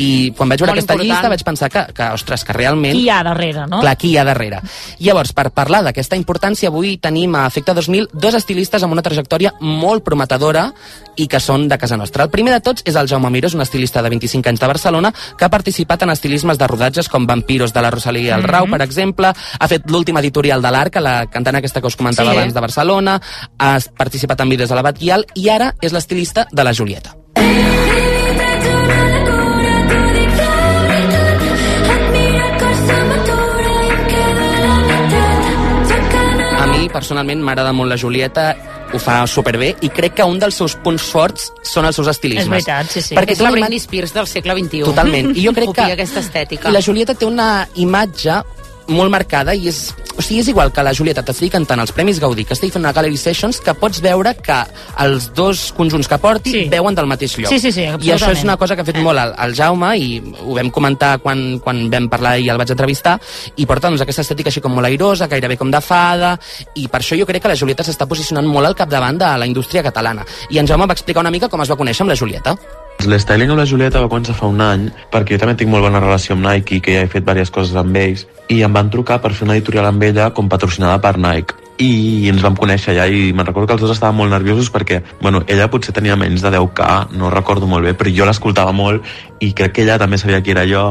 i 0.00 0.30
quan 0.36 0.48
vaig 0.48 0.60
veure 0.62 0.72
Molt 0.72 0.78
aquesta 0.80 0.94
important. 0.96 1.10
llista 1.10 1.28
vaig 1.28 1.44
pensar 1.44 1.68
que, 1.70 1.82
que, 1.94 2.08
ostres, 2.16 2.44
que 2.48 2.54
realment... 2.56 2.96
Qui 2.96 3.04
hi 3.04 3.10
ha 3.12 3.20
darrere, 3.26 3.66
no? 3.68 3.82
Clar, 3.84 3.96
qui 4.00 4.12
hi 4.14 4.16
ha 4.16 4.24
darrere. 4.24 4.60
Llavors, 4.98 5.34
per 5.36 5.50
parlar 5.52 5.82
d'aquesta 5.84 6.16
importància, 6.16 6.70
avui 6.72 6.96
tenim 7.02 7.34
a 7.36 7.46
Efecte 7.50 7.74
2000 7.76 8.08
dos 8.14 8.34
estilistes 8.38 8.82
amb 8.86 8.96
una 8.96 9.04
trajectòria 9.04 9.52
molt 9.60 10.02
prometedora 10.06 10.70
i 11.20 11.26
que 11.28 11.40
són 11.42 11.68
de 11.68 11.76
casa 11.76 11.98
nostra. 12.00 12.24
El 12.24 12.30
primer 12.32 12.54
de 12.54 12.60
tots 12.64 12.82
és 12.88 12.96
el 12.96 13.08
Jaume 13.10 13.28
Miró, 13.30 13.48
és 13.50 13.54
un 13.54 13.60
estilista 13.60 14.00
de 14.02 14.08
25 14.08 14.48
anys 14.48 14.60
de 14.60 14.66
Barcelona 14.70 15.12
que 15.36 15.44
ha 15.44 15.50
participat 15.52 16.02
en 16.06 16.10
estilismes 16.14 16.56
de 16.58 16.66
rodatges 16.70 17.08
com 17.12 17.26
Vampiros 17.26 17.74
de 17.74 17.82
la 17.82 17.90
Rosalia 17.90 18.36
El 18.36 18.44
Rau, 18.44 18.64
Mhm. 18.66 18.70
per 18.72 18.82
exemple, 18.82 19.32
ha 19.60 19.68
fet 19.68 19.82
l'últim 19.90 20.16
editorial 20.16 20.62
de 20.62 20.70
l'Arca, 20.70 21.00
la 21.00 21.26
cantant 21.26 21.56
aquesta 21.56 21.80
que 21.80 21.86
us 21.88 21.96
comentava 21.96 22.30
Sí. 22.32 22.38
abans 22.38 22.54
de 22.54 22.60
Barcelona, 22.60 23.20
ha 23.58 23.78
participat 23.98 24.40
en 24.40 24.48
vídeos 24.48 24.68
de 24.70 24.74
l'Abat 24.74 24.98
Guial 24.98 25.26
i 25.34 25.48
ara 25.50 25.74
és 25.82 25.92
l'estilista 25.92 26.46
de 26.50 26.64
la 26.64 26.72
Julieta. 26.72 27.14
A 27.34 27.40
mi, 27.42 28.09
personalment, 36.92 37.42
m'agrada 37.44 37.72
molt 37.76 37.92
la 37.92 37.98
Julieta, 38.00 38.50
ho 38.92 38.98
fa 39.02 39.20
superbé, 39.30 39.72
i 39.86 39.90
crec 39.94 40.18
que 40.18 40.26
un 40.26 40.40
dels 40.42 40.56
seus 40.60 40.76
punts 40.82 41.04
forts 41.12 41.50
són 41.66 41.88
els 41.88 41.98
seus 41.98 42.10
estilismes. 42.12 42.46
És 42.46 42.52
veritat, 42.52 42.90
sí, 42.92 43.02
sí. 43.04 43.18
Perquè 43.18 43.36
és 43.36 43.42
la 43.44 43.52
Britney 43.54 43.82
Spears 43.82 44.14
del 44.16 44.28
segle 44.30 44.56
XXI. 44.58 44.86
Totalment. 44.90 45.34
I 45.34 45.46
jo 45.46 45.54
crec 45.58 45.74
que... 45.76 45.90
aquesta 45.98 46.24
estètica. 46.24 46.72
La 46.74 46.82
Julieta 46.84 47.14
té 47.18 47.28
una 47.28 47.50
imatge 47.80 48.40
molt 48.90 49.10
marcada 49.12 49.54
i 49.54 49.68
és, 49.70 49.94
o 50.16 50.22
sigui, 50.22 50.40
és 50.42 50.48
igual 50.52 50.72
que 50.74 50.82
la 50.84 50.92
Julieta 50.96 51.22
t'estigui 51.26 51.50
cantant 51.54 51.80
els 51.80 51.92
Premis 51.96 52.18
Gaudí, 52.20 52.44
que 52.44 52.54
estigui 52.56 52.72
fent 52.74 52.82
una 52.84 52.92
Gallery 52.92 53.16
Sessions, 53.20 53.60
que 53.64 53.74
pots 53.78 54.02
veure 54.04 54.34
que 54.36 54.56
els 55.04 55.30
dos 55.34 55.70
conjunts 55.76 56.08
que 56.10 56.18
porti 56.18 56.50
Sí. 56.50 56.64
veuen 56.68 56.94
del 56.94 57.06
mateix 57.06 57.36
lloc. 57.38 57.48
Sí, 57.52 57.60
sí, 57.60 57.72
sí, 57.72 57.82
I 57.86 58.10
això 58.12 58.32
és 58.32 58.42
una 58.44 58.56
cosa 58.56 58.74
que 58.76 58.82
ha 58.82 58.88
fet 58.88 58.98
molt 58.98 59.18
el, 59.18 59.32
el 59.46 59.54
Jaume 59.54 59.92
i 59.98 60.10
ho 60.44 60.54
vam 60.58 60.70
comentar 60.70 61.18
quan, 61.22 61.60
quan 61.62 61.88
vam 61.90 62.08
parlar 62.10 62.36
i 62.40 62.48
el 62.50 62.58
vaig 62.58 62.70
entrevistar 62.74 63.18
i 63.56 63.66
porta 63.66 63.88
doncs, 63.88 64.02
aquesta 64.02 64.22
estètica 64.26 64.50
així 64.50 64.60
com 64.60 64.74
molt 64.74 64.86
airosa, 64.86 65.28
gairebé 65.30 65.56
com 65.56 65.70
de 65.70 65.80
fada 65.80 66.34
i 66.74 66.88
per 66.88 67.00
això 67.00 67.18
jo 67.18 67.26
crec 67.26 67.42
que 67.42 67.48
la 67.54 67.56
Julieta 67.56 67.84
s'està 67.86 68.06
posicionant 68.10 68.46
molt 68.46 68.66
al 68.66 68.74
capdavant 68.76 69.18
de 69.18 69.30
la 69.38 69.46
indústria 69.46 69.82
catalana. 69.82 70.24
I 70.50 70.58
en 70.58 70.66
Jaume 70.66 70.86
va 70.86 70.92
explicar 70.98 71.20
una 71.20 71.30
mica 71.30 71.48
com 71.48 71.60
es 71.62 71.70
va 71.70 71.76
conèixer 71.76 72.02
amb 72.02 72.10
la 72.10 72.16
Julieta. 72.16 72.56
L'styling 73.08 73.48
amb 73.48 73.60
la 73.60 73.64
Julieta 73.64 74.00
va 74.02 74.10
començar 74.12 74.34
fa 74.36 74.48
un 74.50 74.60
any 74.60 74.88
perquè 75.12 75.36
jo 75.36 75.40
també 75.40 75.54
tinc 75.56 75.70
molt 75.72 75.86
bona 75.86 76.02
relació 76.02 76.34
amb 76.36 76.44
Nike 76.44 76.80
que 76.84 76.96
ja 76.96 77.04
he 77.06 77.08
fet 77.08 77.24
diverses 77.24 77.52
coses 77.54 77.78
amb 77.80 77.96
ells 77.96 78.26
i 78.52 78.60
em 78.66 78.74
van 78.76 78.90
trucar 78.92 79.20
per 79.22 79.30
fer 79.32 79.46
una 79.46 79.56
editorial 79.56 79.88
amb 79.88 80.02
ella 80.04 80.30
com 80.36 80.50
patrocinada 80.52 80.98
per 81.00 81.14
Nike. 81.16 81.56
I 81.80 82.28
ens 82.28 82.42
vam 82.44 82.58
conèixer 82.60 82.92
allà 82.92 83.06
i 83.08 83.30
me'n 83.32 83.46
recordo 83.46 83.70
que 83.70 83.78
els 83.78 83.84
dos 83.86 83.94
estàvem 83.94 84.18
molt 84.20 84.34
nerviosos 84.34 84.68
perquè, 84.74 85.00
bueno, 85.22 85.40
ella 85.48 85.70
potser 85.72 85.94
tenia 85.96 86.18
menys 86.20 86.44
de 86.44 86.52
10k, 86.52 86.90
no 87.16 87.30
recordo 87.32 87.70
molt 87.70 87.88
bé, 87.88 87.94
però 87.96 88.12
jo 88.12 88.28
l'escoltava 88.28 88.74
molt 88.76 89.06
i 89.40 89.54
crec 89.56 89.78
que 89.78 89.86
ella 89.86 89.96
també 90.02 90.18
sabia 90.20 90.42
qui 90.44 90.52
era 90.52 90.66
jo 90.68 90.90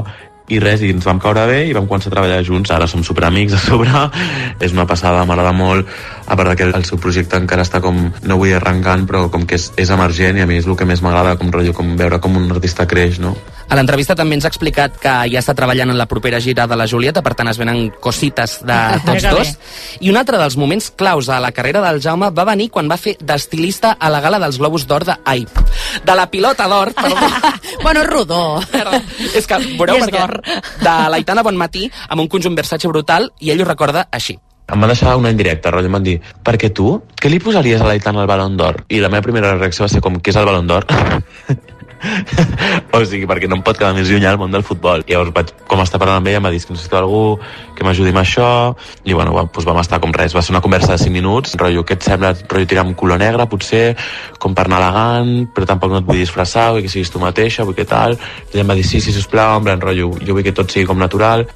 i 0.49 0.59
res, 0.61 0.81
i 0.81 0.89
ens 0.93 1.05
vam 1.05 1.19
caure 1.21 1.45
bé 1.49 1.59
i 1.69 1.75
vam 1.77 1.87
començar 1.89 2.09
a 2.09 2.15
treballar 2.15 2.41
junts, 2.45 2.71
ara 2.73 2.87
som 2.89 3.03
superamics 3.05 3.55
a 3.57 3.61
sobre. 3.61 4.05
És 4.65 4.73
una 4.75 4.87
passada, 4.89 5.25
m'agrada 5.29 5.53
molt. 5.55 5.89
A 6.25 6.37
part 6.37 6.57
que 6.57 6.67
el 6.69 6.85
seu 6.85 6.99
projecte 7.01 7.37
encara 7.37 7.65
està 7.65 7.81
com 7.83 8.01
no 8.09 8.39
vull 8.41 8.55
arrencant, 8.57 9.05
però 9.09 9.27
com 9.33 9.45
que 9.49 9.59
és, 9.59 9.69
és 9.77 9.93
emergent 9.93 10.39
i 10.39 10.45
a 10.45 10.49
mi 10.49 10.59
és 10.59 10.67
el 10.69 10.77
que 10.77 10.89
més 10.89 11.03
m'agrada, 11.05 11.37
com, 11.39 11.53
rotllo, 11.53 11.73
com 11.77 11.95
veure 11.99 12.21
com 12.23 12.37
un 12.37 12.49
artista 12.53 12.87
creix, 12.89 13.21
no? 13.23 13.35
A 13.69 13.77
l'entrevista 13.77 14.15
també 14.17 14.33
ens 14.33 14.47
ha 14.47 14.49
explicat 14.49 14.95
que 14.97 15.11
ja 15.29 15.41
està 15.43 15.53
treballant 15.53 15.91
en 15.93 15.97
la 15.99 16.07
propera 16.09 16.39
gira 16.41 16.65
de 16.67 16.77
la 16.79 16.87
Julieta, 16.89 17.21
per 17.21 17.35
tant 17.37 17.51
es 17.51 17.59
venen 17.61 17.91
cosites 18.01 18.57
de 18.65 18.77
tots 19.05 19.21
Que 19.21 19.29
bé. 19.29 19.35
dos. 19.37 19.51
I 20.01 20.09
un 20.09 20.17
altre 20.17 20.39
dels 20.41 20.57
moments 20.57 20.89
claus 20.97 21.29
a 21.29 21.39
la 21.39 21.51
carrera 21.53 21.83
del 21.85 22.01
Jaume 22.01 22.31
va 22.33 22.47
venir 22.49 22.71
quan 22.73 22.89
va 22.89 22.97
fer 22.97 23.15
d'estilista 23.21 23.93
a 23.99 24.09
la 24.09 24.21
gala 24.25 24.39
dels 24.41 24.57
Globus 24.57 24.87
d'Or 24.89 25.05
de... 25.05 25.15
Ai, 25.23 25.45
de 26.03 26.15
la 26.15 26.25
pilota 26.31 26.67
d'or, 26.67 26.93
perdó. 26.97 27.29
bueno, 27.83 28.03
rodó. 28.09 28.41
És 29.35 29.45
que 29.45 29.61
veureu 29.77 30.01
és 30.01 30.09
perquè 30.09 30.59
de 30.81 30.97
l'Aitana 31.13 31.45
Bonmatí 31.45 31.91
amb 32.09 32.25
un 32.25 32.27
conjunt 32.27 32.57
Versace 32.57 32.89
brutal 32.89 33.29
i 33.39 33.53
ell 33.53 33.61
ho 33.61 33.69
recorda 33.69 34.07
així. 34.11 34.39
Em 34.69 34.81
van 34.81 34.89
deixar 34.91 35.15
una 35.17 35.31
indirecta, 35.33 35.71
rotllo, 35.73 35.89
em 35.89 35.95
van 35.97 36.03
dir 36.05 36.19
perquè 36.45 36.69
tu, 36.73 36.99
què 37.17 37.29
li 37.29 37.39
posaries 37.41 37.81
a 37.81 37.87
l'Aitana 37.89 38.21
al 38.21 38.29
Ballon 38.29 38.57
d'Or? 38.57 38.83
I 38.89 39.01
la 39.01 39.09
meva 39.09 39.25
primera 39.25 39.55
reacció 39.57 39.85
va 39.85 39.89
ser 39.89 40.01
com, 40.01 40.17
què 40.21 40.33
és 40.33 40.37
el 40.37 40.45
Ballon 40.45 40.69
d'Or? 40.69 40.85
o 42.95 43.01
sigui, 43.05 43.27
perquè 43.29 43.49
no 43.49 43.57
em 43.59 43.63
pot 43.65 43.77
quedar 43.79 43.91
més 43.97 44.09
lluny 44.09 44.25
al 44.27 44.39
món 44.39 44.53
del 44.53 44.63
futbol. 44.65 45.03
I 45.05 45.15
llavors 45.15 45.33
vaig 45.35 45.53
com 45.69 45.81
estar 45.83 45.99
parlant 46.01 46.21
amb 46.21 46.29
ella, 46.31 46.39
em 46.41 46.47
va 46.47 46.51
dir 46.53 46.61
que 46.63 46.73
necessito 46.73 46.99
algú 46.99 47.21
que 47.75 47.85
m'ajudi 47.87 48.13
amb 48.13 48.21
això, 48.21 48.49
i 49.07 49.15
bueno, 49.15 49.33
va, 49.35 49.45
doncs 49.47 49.67
vam 49.67 49.79
estar 49.81 50.01
com 50.03 50.13
res, 50.15 50.35
va 50.35 50.43
ser 50.45 50.53
una 50.55 50.63
conversa 50.65 50.93
de 50.95 50.99
5 51.03 51.15
minuts, 51.15 51.55
rotllo, 51.59 51.85
què 51.87 51.95
et 51.97 52.07
sembla, 52.07 52.33
rotllo 52.41 52.69
tirar 52.69 52.85
amb 52.85 52.97
color 52.99 53.21
negre, 53.21 53.47
potser, 53.51 53.85
com 54.39 54.55
per 54.57 54.67
anar 54.67 54.81
elegant, 54.83 55.33
però 55.55 55.69
tampoc 55.69 55.93
no 55.93 56.03
et 56.03 56.09
vull 56.09 56.19
disfressar, 56.19 56.69
vull 56.75 56.83
que 56.85 56.91
siguis 56.91 57.11
tu 57.13 57.23
mateixa, 57.23 57.67
vull 57.67 57.77
que 57.77 57.87
tal, 57.87 58.17
i 58.19 58.53
ella 58.53 58.65
em 58.65 58.73
va 58.73 58.79
dir, 58.79 58.87
sí, 58.87 58.99
sí, 59.03 59.15
sisplau, 59.15 59.63
en 59.63 59.83
rotllo, 59.83 60.11
jo 60.19 60.35
vull 60.35 60.45
que 60.45 60.55
tot 60.55 60.71
sigui 60.71 60.87
com 60.89 60.99
natural, 60.99 61.47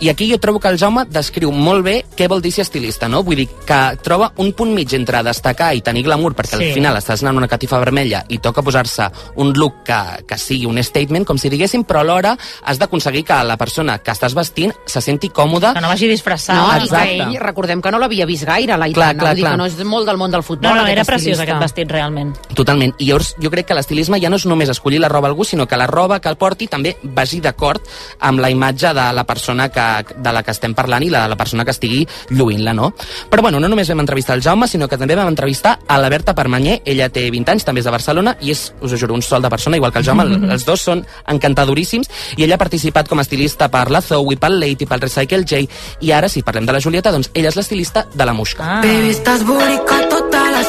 I 0.00 0.08
aquí 0.10 0.30
jo 0.30 0.38
trobo 0.38 0.60
que 0.60 0.68
el 0.68 0.78
Jaume 0.78 1.04
descriu 1.10 1.50
molt 1.50 1.82
bé 1.84 2.04
què 2.16 2.28
vol 2.30 2.40
dir 2.40 2.52
ser 2.54 2.62
estilista, 2.62 3.08
no? 3.08 3.24
Vull 3.26 3.36
dir 3.40 3.48
que 3.66 3.78
troba 4.02 4.32
un 4.38 4.52
punt 4.52 4.70
mig 4.72 4.92
entre 4.94 5.22
destacar 5.26 5.72
i 5.74 5.80
tenir 5.82 6.04
glamour, 6.04 6.34
perquè 6.36 6.56
Sí. 6.56 6.68
al 6.68 6.74
final 6.74 6.96
estàs 6.96 7.22
anant 7.22 7.36
una 7.36 7.48
catifa 7.48 7.78
vermella 7.80 8.24
i 8.28 8.38
toca 8.38 8.62
posar-se 8.62 9.08
un 9.36 9.52
look 9.58 9.82
que, 9.84 9.98
que 10.26 10.38
sigui 10.38 10.66
un 10.66 10.78
statement, 10.82 11.24
com 11.26 11.36
si 11.38 11.48
diguéssim, 11.50 11.82
però 11.84 12.00
alhora 12.00 12.36
has 12.62 12.78
d'aconseguir 12.78 13.24
que 13.24 13.42
la 13.44 13.56
persona 13.56 13.98
que 13.98 14.12
estàs 14.12 14.34
vestint 14.34 14.72
se 14.86 15.00
senti 15.00 15.30
còmoda. 15.30 15.74
Que 15.74 15.80
no 15.80 15.88
vagi 15.88 16.06
disfressat. 16.08 16.54
No, 16.56 16.68
i 16.78 16.84
Exacte. 16.84 17.08
que 17.16 17.22
ell, 17.24 17.40
recordem 17.40 17.82
que 17.82 17.90
no 17.90 17.98
l'havia 17.98 18.24
vist 18.26 18.44
gaire, 18.44 18.76
l'Aitana. 18.76 18.94
Clar, 18.94 19.16
clar, 19.16 19.28
Vull 19.32 19.36
dir 19.36 19.42
clar. 19.44 19.52
que 19.52 19.58
no 19.58 19.66
és 19.66 19.84
molt 19.84 20.06
del 20.06 20.16
món 20.16 20.30
del 20.30 20.42
futbol. 20.44 20.70
No, 20.70 20.76
no, 20.82 20.86
era 20.86 21.04
preciós 21.04 21.38
estilista. 21.38 21.42
aquest 21.42 21.60
vestit, 21.60 21.90
realment. 21.90 22.36
Totalment. 22.54 22.94
I 22.98 23.06
llavors 23.10 23.34
jo 23.42 23.50
crec 23.50 23.66
que 23.66 23.74
l'estilisme 23.74 24.20
ja 24.20 24.30
no 24.30 24.36
és 24.36 24.46
només 24.46 24.68
escollir 24.68 25.00
la 25.00 25.08
roba 25.08 25.26
a 25.26 25.30
algú, 25.30 25.44
sinó 25.44 25.66
que 25.66 25.76
la 25.76 25.86
roba 25.88 26.20
que 26.20 26.28
el 26.28 26.36
porti 26.36 26.68
també 26.68 26.96
vagi 27.02 27.40
d'acord 27.40 27.82
amb 28.20 28.38
la 28.38 28.50
imatge 28.50 28.94
de 28.94 29.12
la 29.12 29.24
persona 29.24 29.68
que, 29.70 29.87
de 30.16 30.32
la 30.32 30.42
que 30.42 30.50
estem 30.54 30.74
parlant 30.74 31.02
i 31.06 31.10
la, 31.10 31.24
de 31.26 31.32
la 31.34 31.36
persona 31.40 31.64
que 31.64 31.72
estigui 31.74 32.04
lluint-la, 32.30 32.74
no? 32.74 32.92
Però 33.30 33.42
bueno, 33.42 33.60
no 33.60 33.68
només 33.68 33.88
vam 33.88 34.00
entrevistar 34.04 34.36
el 34.36 34.42
Jaume, 34.42 34.68
sinó 34.68 34.88
que 34.88 34.98
també 34.98 35.16
vam 35.18 35.28
entrevistar 35.28 35.78
a 35.86 35.98
la 35.98 36.08
Berta 36.12 36.34
Permanyer. 36.34 36.80
Ella 36.84 37.08
té 37.08 37.26
20 37.30 37.52
anys, 37.54 37.64
també 37.64 37.80
és 37.80 37.88
de 37.88 37.94
Barcelona, 37.94 38.36
i 38.40 38.50
és, 38.54 38.72
us 38.80 38.92
ho 38.92 38.96
juro, 39.00 39.14
un 39.14 39.22
sol 39.22 39.42
de 39.42 39.50
persona, 39.50 39.76
igual 39.76 39.92
que 39.92 39.98
el 39.98 40.04
Jaume. 40.04 40.22
El- 40.28 40.50
Els 40.58 40.64
dos 40.66 40.80
són 40.82 41.04
encantadoríssims, 41.28 42.08
i 42.36 42.44
ella 42.44 42.56
ha 42.56 42.62
participat 42.62 43.08
com 43.08 43.18
a 43.18 43.22
estilista 43.26 43.68
per 43.70 43.90
la 43.90 44.00
Zoe, 44.02 44.36
pel 44.40 44.58
Late 44.60 44.84
i 44.84 44.88
pel 44.90 45.00
Recycle 45.04 45.44
J, 45.44 45.62
i 46.00 46.12
ara, 46.12 46.28
si 46.28 46.42
parlem 46.42 46.66
de 46.66 46.72
la 46.76 46.80
Julieta, 46.80 47.12
doncs 47.14 47.30
ella 47.34 47.48
és 47.52 47.56
l'estilista 47.58 48.06
de 48.14 48.24
la 48.28 48.34
Muixca. 48.34 48.64
Ah. 48.64 48.80
Baby, 48.82 49.10
estás 49.10 49.44
bonica 49.46 50.00
toda 50.10 50.44
la 50.50 50.62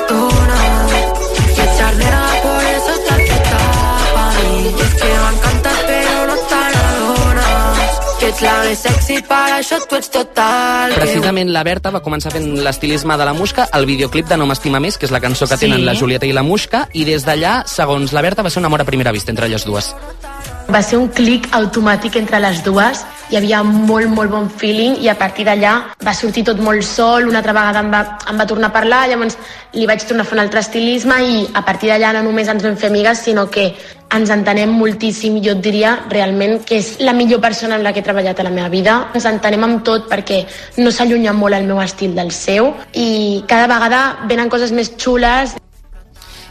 Més 8.69 8.83
sexy, 8.85 9.15
per 9.25 9.55
això 9.55 9.79
tu 9.89 9.97
ets 9.97 10.11
total. 10.13 10.91
Precisament 10.93 11.49
la 11.49 11.63
Berta 11.65 11.89
va 11.89 12.03
començar 12.05 12.29
fent 12.29 12.45
l'estilisme 12.61 13.15
de 13.17 13.25
la 13.25 13.33
Musca 13.33 13.65
al 13.73 13.87
videoclip 13.89 14.27
de 14.29 14.37
No 14.37 14.45
m'estima 14.45 14.77
més, 14.83 14.99
que 15.01 15.07
és 15.07 15.13
la 15.15 15.17
cançó 15.23 15.47
que 15.47 15.57
Sí. 15.57 15.65
tenen 15.65 15.87
la 15.87 15.95
Julieta 15.97 16.27
i 16.29 16.33
la 16.37 16.43
Musca, 16.43 16.83
i 16.93 17.03
des 17.03 17.25
d'allà, 17.25 17.63
segons 17.65 18.13
la 18.13 18.21
Berta, 18.21 18.43
va 18.43 18.51
ser 18.51 18.59
un 18.59 18.65
amor 18.65 18.81
a 18.81 18.85
primera 18.85 19.11
vista 19.11 19.31
entre 19.31 19.47
elles 19.47 19.65
dues. 19.65 19.95
Va 20.69 20.83
ser 20.85 20.99
un 21.01 21.07
clic 21.09 21.47
automàtic 21.57 22.13
entre 22.19 22.37
les 22.43 22.59
dues, 22.61 22.99
hi 23.29 23.37
havia 23.39 23.63
molt, 23.65 24.05
molt 24.13 24.29
bon 24.29 24.49
feeling 24.61 24.99
i 25.01 25.07
a 25.09 25.15
partir 25.17 25.47
d'allà 25.47 25.71
va 26.05 26.13
sortir 26.13 26.43
tot 26.45 26.59
molt 26.61 26.85
sol, 26.85 27.25
una 27.25 27.39
altra 27.41 27.55
vegada 27.57 27.81
em 27.81 27.89
va, 27.89 28.01
em 28.29 28.37
va 28.37 28.45
tornar 28.45 28.69
a 28.69 28.75
parlar, 28.75 28.99
llavors 29.09 29.37
li 29.73 29.87
vaig 29.89 30.05
tornar 30.05 30.27
a 30.27 30.29
fer 30.29 30.37
un 30.37 30.41
altre 30.43 30.61
estilisme 30.61 31.17
i 31.25 31.39
a 31.57 31.63
partir 31.65 31.89
d'allà 31.89 32.11
no 32.13 32.21
només 32.27 32.51
ens 32.53 32.61
vam 32.65 32.77
fer 32.77 32.91
amigues, 32.91 33.23
sinó 33.25 33.47
que 33.49 33.71
ens 34.13 34.29
entenem 34.33 34.75
moltíssim, 34.77 35.39
jo 35.41 35.55
et 35.57 35.63
diria 35.65 35.95
realment 36.09 36.59
que 36.65 36.77
és 36.83 36.91
la 37.01 37.15
millor 37.17 37.41
persona 37.41 37.77
amb 37.77 37.85
la 37.85 37.93
que 37.93 38.03
he 38.03 38.05
treballat 38.05 38.37
a 38.37 38.45
la 38.45 38.53
meva 38.53 38.69
vida. 38.69 38.99
Ens 39.13 39.25
entenem 39.29 39.65
amb 39.65 39.81
tot 39.85 40.05
perquè 40.09 40.43
no 40.77 40.93
s'allunya 40.93 41.33
molt 41.33 41.57
el 41.57 41.65
meu 41.65 41.81
estil 41.81 42.13
del 42.17 42.29
seu 42.29 42.75
i 42.93 43.41
cada 43.49 43.65
vegada 43.73 44.03
venen 44.29 44.53
coses 44.53 44.73
més 44.73 44.93
xules, 44.97 45.57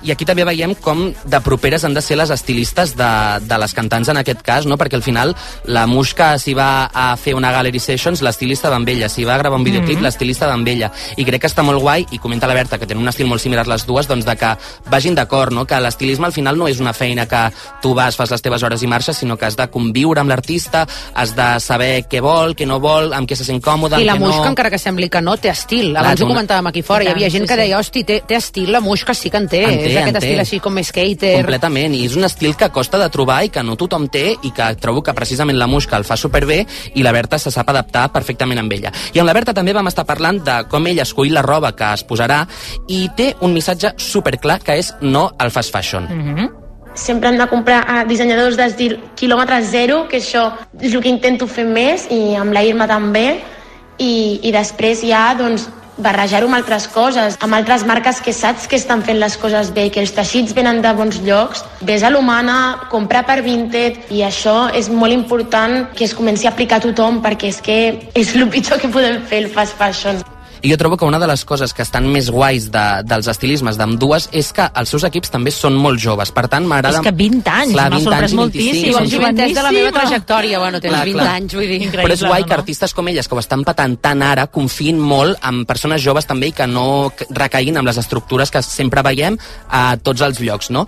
I 0.02 0.12
aquí 0.12 0.24
també 0.28 0.44
veiem 0.46 0.74
com 0.74 1.08
de 1.24 1.40
properes 1.44 1.84
han 1.84 1.94
de 1.94 2.02
ser 2.04 2.16
les 2.20 2.30
estilistes 2.30 2.94
de, 2.96 3.08
de 3.42 3.58
les 3.58 3.74
cantants 3.74 4.08
en 4.08 4.16
aquest 4.20 4.42
cas, 4.46 4.66
no? 4.66 4.76
perquè 4.78 4.94
al 4.98 5.02
final 5.02 5.34
la 5.64 5.86
Musca 5.90 6.32
s'hi 6.38 6.54
va 6.54 6.90
a 6.92 7.10
fer 7.16 7.34
una 7.34 7.50
gallery 7.52 7.80
sessions, 7.82 8.22
l'estilista 8.22 8.70
va 8.70 8.76
amb 8.78 8.88
ella, 8.88 9.08
s'hi 9.08 9.24
va 9.24 9.34
a 9.34 9.38
gravar 9.38 9.58
un 9.58 9.64
videoclip, 9.64 9.98
Mhm. 9.98 10.04
l'estilista 10.04 10.46
va 10.46 10.54
amb 10.54 10.68
ella. 10.68 10.90
I 11.16 11.24
crec 11.24 11.40
que 11.42 11.48
està 11.48 11.62
molt 11.62 11.80
guai, 11.80 12.06
i 12.12 12.18
comenta 12.18 12.46
la 12.46 12.54
Berta, 12.54 12.78
que 12.78 12.86
tenen 12.86 13.02
un 13.02 13.08
estil 13.08 13.26
molt 13.26 13.40
similar 13.42 13.66
les 13.66 13.86
dues, 13.86 14.06
doncs 14.06 14.24
de 14.24 14.36
que 14.36 14.52
vagin 14.90 15.14
d'acord, 15.14 15.52
no? 15.52 15.64
que 15.66 15.80
l'estilisme 15.80 16.26
al 16.26 16.32
final 16.32 16.56
no 16.56 16.68
és 16.68 16.80
una 16.80 16.92
feina 16.92 17.26
que 17.26 17.50
tu 17.82 17.94
vas, 17.94 18.16
fas 18.16 18.30
les 18.30 18.42
teves 18.42 18.62
hores 18.62 18.82
i 18.82 18.86
marxes, 18.86 19.16
sinó 19.18 19.36
que 19.36 19.46
has 19.46 19.56
de 19.56 19.68
conviure 19.68 20.20
amb 20.20 20.30
l'artista, 20.30 20.86
has 21.14 21.34
de 21.36 21.48
saber 21.60 22.06
què 22.08 22.20
vol, 22.20 22.54
què 22.54 22.66
no 22.66 22.78
vol, 22.80 23.12
amb 23.12 23.28
què 23.28 23.36
se 23.36 23.44
sent 23.44 23.60
còmode, 23.62 24.00
I 24.00 24.04
la 24.04 24.16
Musca, 24.16 24.44
no... 24.44 24.52
encara 24.52 24.70
que 24.70 24.78
sembli 24.78 25.08
que 25.08 25.20
no, 25.22 25.36
té 25.36 25.50
estil. 25.50 25.90
Clar, 25.92 26.04
Abans 26.04 26.20
té 26.20 26.24
ho 26.24 26.28
comentàvem 26.28 26.66
aquí 26.70 26.82
fora. 26.82 27.04
Hi 27.04 27.08
havia 27.08 27.30
gent 27.30 27.44
sí, 27.44 27.48
que 27.48 27.56
deia, 27.56 27.78
hosti, 27.78 28.04
té, 28.04 28.20
té 28.26 28.36
estil, 28.38 28.70
la 28.72 28.80
Musca 28.80 29.14
sí 29.14 29.30
que 29.30 29.36
en 29.36 29.48
té. 29.48 29.64
En 29.64 29.78
té, 29.78 29.87
és 29.90 29.96
aquest 29.96 30.14
en 30.14 30.20
té. 30.20 30.26
estil 30.26 30.42
així 30.44 30.60
com 30.60 30.74
més 30.74 30.90
skater. 30.92 31.34
Completament, 31.40 31.94
i 31.94 32.04
és 32.06 32.16
un 32.16 32.24
estil 32.28 32.56
que 32.56 32.70
costa 32.74 33.00
de 33.00 33.08
trobar 33.14 33.42
i 33.44 33.52
que 33.54 33.62
no 33.62 33.76
tothom 33.80 34.08
té 34.12 34.34
i 34.42 34.52
que 34.54 34.68
trobo 34.80 35.02
que 35.02 35.14
precisament 35.16 35.58
la 35.58 35.66
Musca 35.66 35.96
el 35.96 36.06
fa 36.08 36.16
superbé 36.16 36.64
i 36.94 37.02
la 37.02 37.12
Berta 37.12 37.38
se 37.38 37.52
sap 37.54 37.68
adaptar 37.70 38.08
perfectament 38.12 38.60
amb 38.62 38.72
ella. 38.72 38.92
I 39.14 39.22
amb 39.22 39.28
la 39.28 39.36
Berta 39.36 39.54
també 39.54 39.74
vam 39.76 39.90
estar 39.90 40.06
parlant 40.08 40.40
de 40.44 40.60
com 40.70 40.86
ella 40.86 41.06
escull 41.08 41.32
la 41.34 41.42
roba 41.42 41.74
que 41.76 41.92
es 41.94 42.04
posarà 42.06 42.44
i 42.88 43.08
té 43.16 43.34
un 43.40 43.52
missatge 43.54 43.94
superclar 43.96 44.60
que 44.64 44.78
és 44.78 44.94
no 45.00 45.28
al 45.38 45.50
fast 45.50 45.72
fashion. 45.72 46.08
Mhm. 46.08 46.48
sempre 46.98 47.28
hem 47.28 47.38
de 47.38 47.46
comprar 47.46 47.84
a 47.86 48.04
dissenyadors 48.04 48.56
d'estil 48.56 48.98
quilòmetre 49.14 49.62
zero, 49.62 50.08
que 50.08 50.18
això 50.18 50.52
és 50.80 50.92
el 50.92 51.00
que 51.00 51.08
intento 51.08 51.46
fer 51.46 51.64
més, 51.64 52.08
i 52.10 52.34
amb 52.34 52.52
la 52.52 52.64
Irma 52.64 52.88
també, 52.88 53.38
i, 53.98 54.40
i 54.42 54.50
després 54.50 55.04
ja, 55.06 55.34
doncs, 55.38 55.68
barrejar-ho 55.98 56.48
amb 56.48 56.58
altres 56.58 56.86
coses, 56.94 57.36
amb 57.44 57.58
altres 57.58 57.84
marques 57.86 58.22
que 58.24 58.32
saps 58.32 58.68
que 58.70 58.78
estan 58.78 59.02
fent 59.02 59.20
les 59.20 59.36
coses 59.36 59.72
bé, 59.74 59.88
que 59.90 60.00
els 60.04 60.14
teixits 60.14 60.54
venen 60.56 60.80
de 60.84 60.94
bons 60.94 61.20
llocs, 61.26 61.64
ves 61.82 62.06
a 62.06 62.12
l'humana, 62.14 62.88
comprar 62.92 63.24
per 63.26 63.40
Vinted, 63.42 64.04
i 64.14 64.22
això 64.26 64.68
és 64.74 64.88
molt 64.88 65.14
important 65.14 65.88
que 65.94 66.06
es 66.06 66.14
comenci 66.14 66.46
a 66.46 66.54
aplicar 66.54 66.78
a 66.78 66.86
tothom, 66.88 67.22
perquè 67.24 67.52
és 67.52 67.62
que 67.62 67.78
és 68.14 68.34
el 68.34 68.48
pitjor 68.48 68.80
que 68.80 68.90
podem 68.94 69.22
fer, 69.26 69.44
el 69.44 69.52
fast 69.52 69.78
fashion. 69.78 70.22
I 70.62 70.72
jo 70.72 70.78
trobo 70.80 70.96
que 70.96 71.06
una 71.06 71.18
de 71.18 71.26
les 71.30 71.44
coses 71.44 71.72
que 71.74 71.84
estan 71.84 72.08
més 72.10 72.30
guais 72.34 72.68
de, 72.74 72.84
dels 73.06 73.28
estilismes 73.30 73.78
d'ambdues 73.78 74.28
és 74.36 74.50
que 74.54 74.66
els 74.80 74.90
seus 74.90 75.04
equips 75.06 75.30
també 75.30 75.52
són 75.54 75.76
molt 75.78 76.00
joves. 76.02 76.32
Per 76.34 76.46
tant, 76.50 76.66
m'agrada... 76.68 76.98
És 76.98 77.06
que 77.06 77.14
20 77.14 77.52
anys, 77.52 77.76
m'ha 77.76 77.88
20 77.94 78.08
sorprès 78.08 78.34
moltíssim, 78.38 78.72
25, 78.72 78.88
Sí, 78.88 78.94
són 78.94 79.06
el 79.06 79.12
joventès 79.12 79.54
de 79.54 79.64
la 79.66 79.72
meva 79.74 79.92
trajectòria. 79.94 80.58
Bueno, 80.62 80.80
tens 80.82 80.94
Clar, 80.94 81.04
20 81.06 81.18
clar. 81.18 81.36
anys, 81.38 81.56
vull 81.58 81.70
dir. 81.70 81.80
Però 81.94 82.16
és 82.16 82.24
guai 82.26 82.46
que 82.48 82.56
artistes 82.58 82.94
com 82.96 83.08
elles, 83.12 83.28
que 83.28 83.38
ho 83.38 83.42
estan 83.42 83.64
patant 83.66 83.98
tant 84.02 84.24
ara, 84.26 84.48
confin 84.52 84.98
molt 84.98 85.38
amb 85.46 85.66
persones 85.68 86.02
joves 86.04 86.26
també 86.28 86.50
i 86.50 86.56
que 86.56 86.66
no 86.70 87.12
recaïn 87.30 87.78
amb 87.78 87.88
les 87.88 88.00
estructures 88.00 88.52
que 88.54 88.62
sempre 88.64 89.04
veiem 89.06 89.38
a 89.70 89.84
tots 90.02 90.24
els 90.26 90.42
llocs, 90.42 90.72
no? 90.74 90.86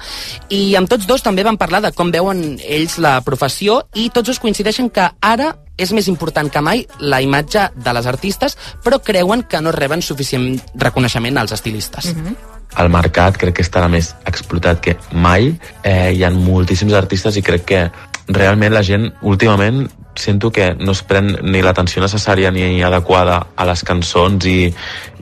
I 0.50 0.74
amb 0.80 0.90
tots 0.90 1.06
dos 1.08 1.22
també 1.22 1.46
van 1.46 1.58
parlar 1.60 1.82
de 1.86 1.94
com 1.96 2.12
veuen 2.12 2.58
ells 2.60 2.98
la 3.02 3.18
professió 3.26 3.82
i 3.94 4.08
tots 4.10 4.32
dos 4.32 4.42
coincideixen 4.42 4.90
que 4.90 5.10
ara 5.20 5.54
és 5.80 5.92
més 5.96 6.08
important 6.12 6.50
que 6.52 6.62
mai 6.64 6.84
la 7.00 7.20
imatge 7.24 7.70
de 7.74 7.94
les 7.96 8.06
artistes, 8.06 8.56
però 8.84 9.00
creuen 9.02 9.46
que 9.48 9.60
no 9.64 9.72
reben 9.72 10.02
suficient 10.02 10.60
reconeixement 10.74 11.38
als 11.38 11.52
estilistes. 11.52 12.14
Mm 12.14 12.24
-hmm. 12.24 12.36
el 12.78 12.88
mercat 12.88 13.36
crec 13.36 13.54
que 13.54 13.62
estarà 13.62 13.88
més 13.88 14.14
explotat 14.24 14.80
que 14.80 14.96
mai. 15.12 15.58
Eh, 15.82 16.12
hi 16.14 16.22
ha 16.24 16.30
moltíssims 16.30 16.92
artistes 16.92 17.36
i 17.36 17.42
crec 17.42 17.64
que 17.64 17.90
realment 18.28 18.72
la 18.72 18.82
gent 18.82 19.12
últimament 19.22 19.90
sento 20.14 20.50
que 20.50 20.74
no 20.74 20.92
es 20.92 21.02
pren 21.02 21.36
ni 21.42 21.62
l'atenció 21.62 22.02
necessària 22.02 22.50
ni 22.50 22.82
adequada 22.82 23.46
a 23.56 23.64
les 23.64 23.82
cançons 23.86 24.44
i, 24.46 24.72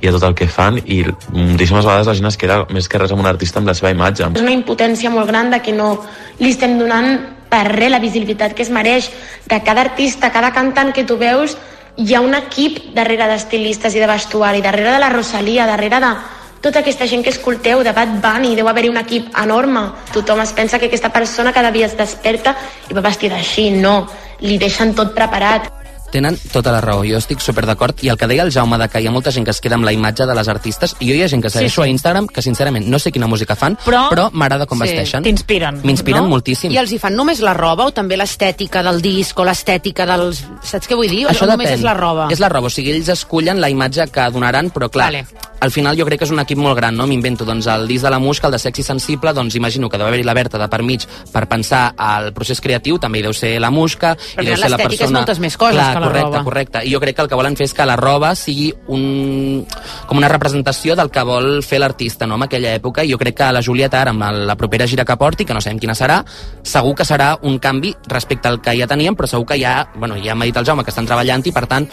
i 0.00 0.08
a 0.08 0.12
tot 0.12 0.26
el 0.28 0.34
que 0.34 0.48
fan 0.48 0.78
i 0.84 1.04
moltíssimes 1.32 1.84
vegades 1.84 2.06
la 2.06 2.14
gent 2.14 2.26
es 2.26 2.36
queda 2.40 2.64
més 2.74 2.88
que 2.88 2.98
res 2.98 3.12
amb 3.12 3.20
un 3.20 3.26
artista 3.30 3.58
amb 3.58 3.68
la 3.68 3.74
seva 3.74 3.92
imatge. 3.94 4.30
És 4.34 4.42
una 4.42 4.54
impotència 4.56 5.10
molt 5.10 5.28
gran 5.28 5.50
de 5.50 5.60
que 5.62 5.72
no 5.72 5.94
li 6.38 6.50
estem 6.50 6.78
donant 6.78 7.37
per 7.48 7.64
res 7.72 7.90
la 7.90 8.02
visibilitat 8.02 8.54
que 8.54 8.62
es 8.62 8.70
mereix. 8.70 9.10
De 9.46 9.60
cada 9.64 9.82
artista, 9.86 10.32
cada 10.32 10.52
cantant 10.52 10.92
que 10.92 11.04
tu 11.04 11.16
veus, 11.18 11.56
hi 11.96 12.14
ha 12.14 12.20
un 12.22 12.34
equip 12.38 12.92
darrere 12.94 13.26
d'estilistes 13.26 13.94
i 13.94 14.02
de 14.02 14.06
vestuari, 14.06 14.62
darrere 14.62 14.92
de 14.92 15.00
la 15.02 15.10
Rosalia, 15.10 15.66
darrere 15.66 16.00
de 16.00 16.12
tota 16.60 16.80
aquesta 16.82 17.06
gent 17.06 17.22
que 17.22 17.30
escolteu, 17.30 17.84
de 17.86 17.92
Bad 17.94 18.18
Bunny, 18.22 18.56
deu 18.58 18.68
haver-hi 18.68 18.90
un 18.90 18.98
equip 18.98 19.30
enorme. 19.38 19.84
Tothom 20.12 20.42
es 20.42 20.52
pensa 20.52 20.78
que 20.78 20.90
aquesta 20.90 21.12
persona 21.14 21.52
cada 21.52 21.70
dia 21.70 21.86
es 21.86 21.96
desperta 21.96 22.56
i 22.90 22.94
va 22.94 23.04
vestida 23.04 23.38
així. 23.38 23.70
No, 23.70 24.08
li 24.40 24.58
deixen 24.58 24.94
tot 24.94 25.14
preparat. 25.14 25.77
Tenen 26.10 26.38
tota 26.52 26.72
la 26.72 26.80
raó, 26.80 27.02
jo 27.04 27.18
estic 27.18 27.40
super 27.44 27.66
d'acord 27.68 27.98
i 28.02 28.08
el 28.08 28.16
que 28.16 28.26
deia 28.26 28.42
el 28.46 28.50
Jaume 28.50 28.78
de 28.80 28.86
que 28.88 29.00
hi 29.02 29.06
ha 29.06 29.10
molta 29.12 29.30
gent 29.30 29.44
que 29.44 29.50
es 29.52 29.60
queda 29.60 29.76
amb 29.76 29.84
la 29.84 29.92
imatge 29.92 30.24
de 30.26 30.34
les 30.34 30.48
artistes 30.48 30.94
i 31.00 31.08
jo 31.10 31.14
hi 31.18 31.22
ha 31.22 31.28
gent 31.28 31.42
que 31.44 31.50
Sí, 31.50 31.58
segueixo 31.58 31.82
sí. 31.82 31.88
a 31.88 31.92
Instagram 31.92 32.26
que 32.32 32.40
sincerament 32.40 32.86
no 32.88 32.98
sé 32.98 33.12
quina 33.12 33.26
música 33.28 33.54
fan 33.56 33.76
Però- 33.84 34.08
però 34.08 34.30
m'agrada 34.32 34.64
com 34.66 34.78
Sí. 34.78 34.84
vesteixen 34.86 35.22
T'inspiren, 35.22 35.80
m'inspiren 35.84 36.22
no? 36.22 36.28
moltíssim 36.30 36.72
I 36.72 36.78
els 36.78 36.92
hi 36.92 36.98
fan 36.98 37.14
només 37.14 37.40
la 37.40 37.52
roba 37.52 37.84
o 37.84 37.92
també 37.92 38.16
l'estètica 38.16 38.82
del 38.82 39.02
disc 39.02 39.38
o 39.38 39.44
l'estètica 39.44 40.06
dels... 40.06 40.44
Saps 40.62 40.88
què 40.88 40.96
vull 40.96 41.10
dir? 41.10 41.26
Això 41.28 41.44
o 41.44 41.50
només 41.50 41.70
és 41.76 41.82
la 41.82 41.92
roba? 41.94 42.28
És 42.32 42.40
la 42.40 42.48
roba, 42.48 42.68
o 42.68 42.70
sigui, 42.70 42.90
ells 42.92 43.08
escullen 43.12 43.60
la 43.60 43.68
imatge 43.68 44.06
que 44.10 44.30
donaran, 44.30 44.70
però 44.72 44.88
clar, 44.88 45.12
Vale. 45.12 45.26
al 45.60 45.70
final 45.70 45.94
jo 45.98 46.06
crec 46.06 46.20
que 46.20 46.24
és 46.24 46.30
un 46.32 46.40
equip 46.40 46.56
molt 46.58 46.76
gran, 46.76 46.96
no? 46.96 47.06
M'invento, 47.06 47.44
doncs, 47.44 47.66
el 47.66 47.86
disc 47.86 48.04
de 48.04 48.10
la 48.10 48.18
Musca, 48.18 48.46
el 48.48 48.52
de 48.52 48.58
Sexy 48.58 48.82
Sensible, 48.82 49.32
doncs 49.34 49.54
imagino 49.56 49.88
que 49.90 49.98
deu 49.98 50.06
haver-hi 50.06 50.24
la 50.24 50.32
Berta 50.34 50.56
de 50.58 50.68
per 50.68 50.82
mig 50.82 51.04
per 51.32 51.46
pensar 51.48 51.92
al 51.98 52.32
procés 52.32 52.60
creatiu, 52.62 52.98
també 52.98 53.18
hi 53.20 53.22
deu 53.28 53.32
ser 53.34 53.58
la 53.60 53.70
Musca, 53.70 54.16
Però 54.16 54.42
i 54.42 54.46
deu 54.46 54.56
ser 54.56 54.70
la 54.70 54.76
l'estètica 54.76 54.94
és 54.94 54.98
persona... 55.00 55.18
moltes 55.18 55.38
més 55.38 55.56
coses 55.56 55.74
clar, 55.74 55.97
que 55.98 56.04
la 56.04 56.10
correcte, 56.10 56.30
roba. 56.30 56.44
Correcte, 56.44 56.82
i 56.86 56.92
jo 56.94 57.00
crec 57.02 57.16
que 57.16 57.24
el 57.26 57.30
que 57.30 57.38
volen 57.38 57.56
fer 57.58 57.68
és 57.68 57.74
que 57.74 57.86
la 57.88 57.96
roba 57.98 58.34
sigui 58.38 58.70
un, 58.94 59.64
com 60.06 60.20
una 60.20 60.30
representació 60.32 60.96
del 60.98 61.10
que 61.10 61.24
vol 61.26 61.62
fer 61.66 61.82
l'artista, 61.82 62.26
no?, 62.26 62.38
en 62.38 62.46
aquella 62.48 62.74
època, 62.78 63.04
i 63.04 63.12
jo 63.12 63.18
crec 63.20 63.38
que 63.40 63.50
la 63.52 63.62
Julieta 63.64 64.00
ara, 64.02 64.14
amb 64.14 64.46
la 64.48 64.56
propera 64.56 64.86
gira 64.86 65.04
que 65.04 65.18
porti, 65.18 65.44
que 65.44 65.56
no 65.56 65.62
sabem 65.64 65.80
quina 65.82 65.96
serà, 65.98 66.22
segur 66.62 66.94
que 66.98 67.08
serà 67.08 67.34
un 67.42 67.58
canvi 67.58 67.94
respecte 68.08 68.48
al 68.48 68.62
que 68.62 68.76
ja 68.78 68.88
teníem, 68.90 69.16
però 69.18 69.28
segur 69.30 69.46
que 69.52 69.60
ja, 69.60 69.80
bueno, 69.96 70.16
ja 70.22 70.34
m'ha 70.34 70.48
dit 70.48 70.56
el 70.56 70.66
Jaume 70.66 70.84
que 70.84 70.94
estan 70.94 71.06
treballant 71.08 71.44
i 71.46 71.54
per 71.54 71.66
tant 71.68 71.88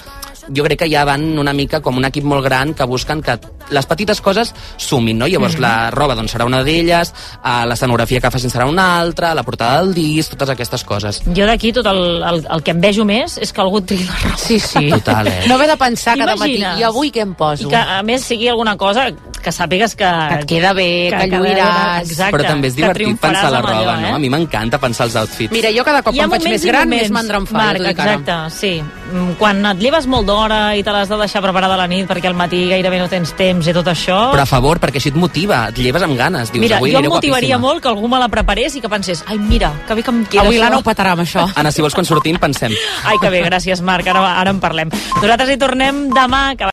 jo 0.54 0.64
crec 0.66 0.84
que 0.84 0.90
ja 0.92 1.06
van 1.06 1.40
una 1.40 1.54
mica 1.54 1.82
com 1.82 1.98
un 1.98 2.06
equip 2.06 2.26
molt 2.28 2.46
gran 2.46 2.74
que 2.74 2.86
busquen 2.86 3.22
que 3.26 3.38
les 3.70 3.86
petites 3.86 4.22
coses 4.22 4.54
sumin, 4.78 5.18
no? 5.18 5.28
Llavors 5.28 5.56
Mhm. 5.56 5.62
la 5.62 5.92
roba 5.92 6.16
doncs, 6.16 6.34
serà 6.36 6.46
una 6.46 6.64
d'elles, 6.64 7.14
eh, 7.44 7.66
l'escenografia 7.66 8.20
que 8.22 8.32
facin 8.32 8.50
serà 8.50 8.68
una 8.68 9.00
altra, 9.00 9.34
la 9.36 9.44
portada 9.44 9.82
del 9.82 9.94
disc, 9.94 10.32
totes 10.32 10.50
aquestes 10.50 10.84
coses. 10.84 11.22
Jo 11.36 11.46
d'aquí 11.46 11.72
tot 11.74 11.86
el, 11.86 12.22
el, 12.24 12.46
el 12.50 12.64
que 12.64 12.72
em 12.72 12.82
vejo 12.82 13.06
més 13.06 13.38
és 13.38 13.52
que 13.54 13.62
algú 13.62 13.82
triï 13.82 14.06
la 14.06 14.16
roba. 14.24 14.38
Sí, 14.38 14.60
sí. 14.60 14.90
Total, 14.90 15.28
eh? 15.28 15.44
No 15.48 15.56
haver 15.56 15.70
de 15.70 15.78
pensar 15.78 16.18
cada 16.18 16.36
matí, 16.36 16.60
i 16.62 16.84
avui 16.84 17.12
què 17.12 17.22
em 17.22 17.34
poso? 17.34 17.68
I 17.68 17.72
que, 17.72 17.76
a 17.78 18.02
més, 18.04 18.22
sigui 18.24 18.48
alguna 18.50 18.76
cosa 18.78 19.08
que 19.42 19.52
sàpigues 19.52 19.94
que... 19.96 20.06
Que 20.06 20.40
et 20.42 20.46
queda 20.50 20.74
bé, 20.74 21.10
que 21.14 21.30
queda 21.30 21.38
lluiràs. 21.40 22.10
Exacte, 22.10 22.36
Però 22.38 22.48
també 22.48 22.68
és 22.68 22.74
que 22.74 22.82
divertit 22.82 23.20
pensar 23.22 23.52
la 23.52 23.62
roba, 23.62 23.80
allò, 23.84 24.00
no? 24.02 24.08
eh? 24.08 24.12
A 24.14 24.20
mi 24.20 24.30
m'encanta 24.34 24.80
pensar 24.82 25.06
els 25.06 25.16
outfits. 25.22 25.52
Mira, 25.54 25.70
jo 25.76 25.84
cada 25.86 26.02
cop 26.02 26.16
em 26.18 26.30
faig 26.34 26.44
més 26.50 26.66
gran, 26.66 26.90
més 26.90 27.12
mandra 27.14 27.38
em 27.38 27.46
fa. 27.46 27.58
Marc, 27.60 27.82
exacte, 27.92 28.38
sí. 28.50 28.82
Mm, 29.14 29.36
Quan 29.38 29.64
et 29.70 29.78
lleves 29.84 30.08
molt 30.10 30.26
d'hora 30.26 30.76
i 30.76 30.82
te 30.84 30.92
l'has 30.92 31.10
de 31.10 31.18
deixar 31.22 31.44
preparada 31.46 31.76
a 31.76 31.78
la 31.78 31.88
nit 31.88 32.08
perquè 32.10 32.26
al 32.26 32.34
matí 32.34 32.64
gairebé 32.72 32.98
no 33.00 33.08
tens 33.08 33.36
temps 33.38 33.55
i 33.64 33.74
tot 33.76 33.88
això... 33.92 34.18
Però 34.34 34.44
a 34.44 34.50
favor, 34.50 34.80
perquè 34.80 35.00
així 35.00 35.10
et 35.12 35.20
motiva, 35.20 35.66
et 35.72 35.78
lleves 35.80 36.04
amb 36.06 36.16
ganes. 36.18 36.52
Dius, 36.54 36.62
Mira, 36.62 36.78
avui 36.80 36.92
jo 36.94 37.00
em 37.00 37.08
motivaria 37.10 37.56
guapíssima. 37.58 37.60
molt 37.60 37.82
que 37.84 37.90
algú 37.92 38.08
me 38.08 38.20
la 38.20 38.28
preparés 38.32 38.76
i 38.76 38.82
que 38.82 38.90
pensés, 38.92 39.24
ai, 39.28 39.38
mira, 39.40 39.74
que 39.88 39.96
bé 39.98 40.04
que 40.06 40.12
em 40.14 40.24
queda 40.26 40.46
Avui 40.46 40.58
l'Anna 40.58 40.80
ho 40.80 40.86
petarà 40.86 41.12
amb 41.16 41.24
això. 41.26 41.44
Anna, 41.56 41.72
si 41.76 41.84
vols 41.84 41.94
quan 41.98 42.08
sortim, 42.08 42.38
pensem. 42.40 42.72
Ai, 43.04 43.18
que 43.20 43.30
bé, 43.30 43.42
gràcies, 43.44 43.82
Marc, 43.84 44.08
ara, 44.08 44.24
ara 44.40 44.52
en 44.56 44.60
parlem. 44.64 44.90
Nosaltres 45.22 45.50
hi 45.52 45.58
tornem 45.60 46.06
demà, 46.16 46.56
que 46.56 46.64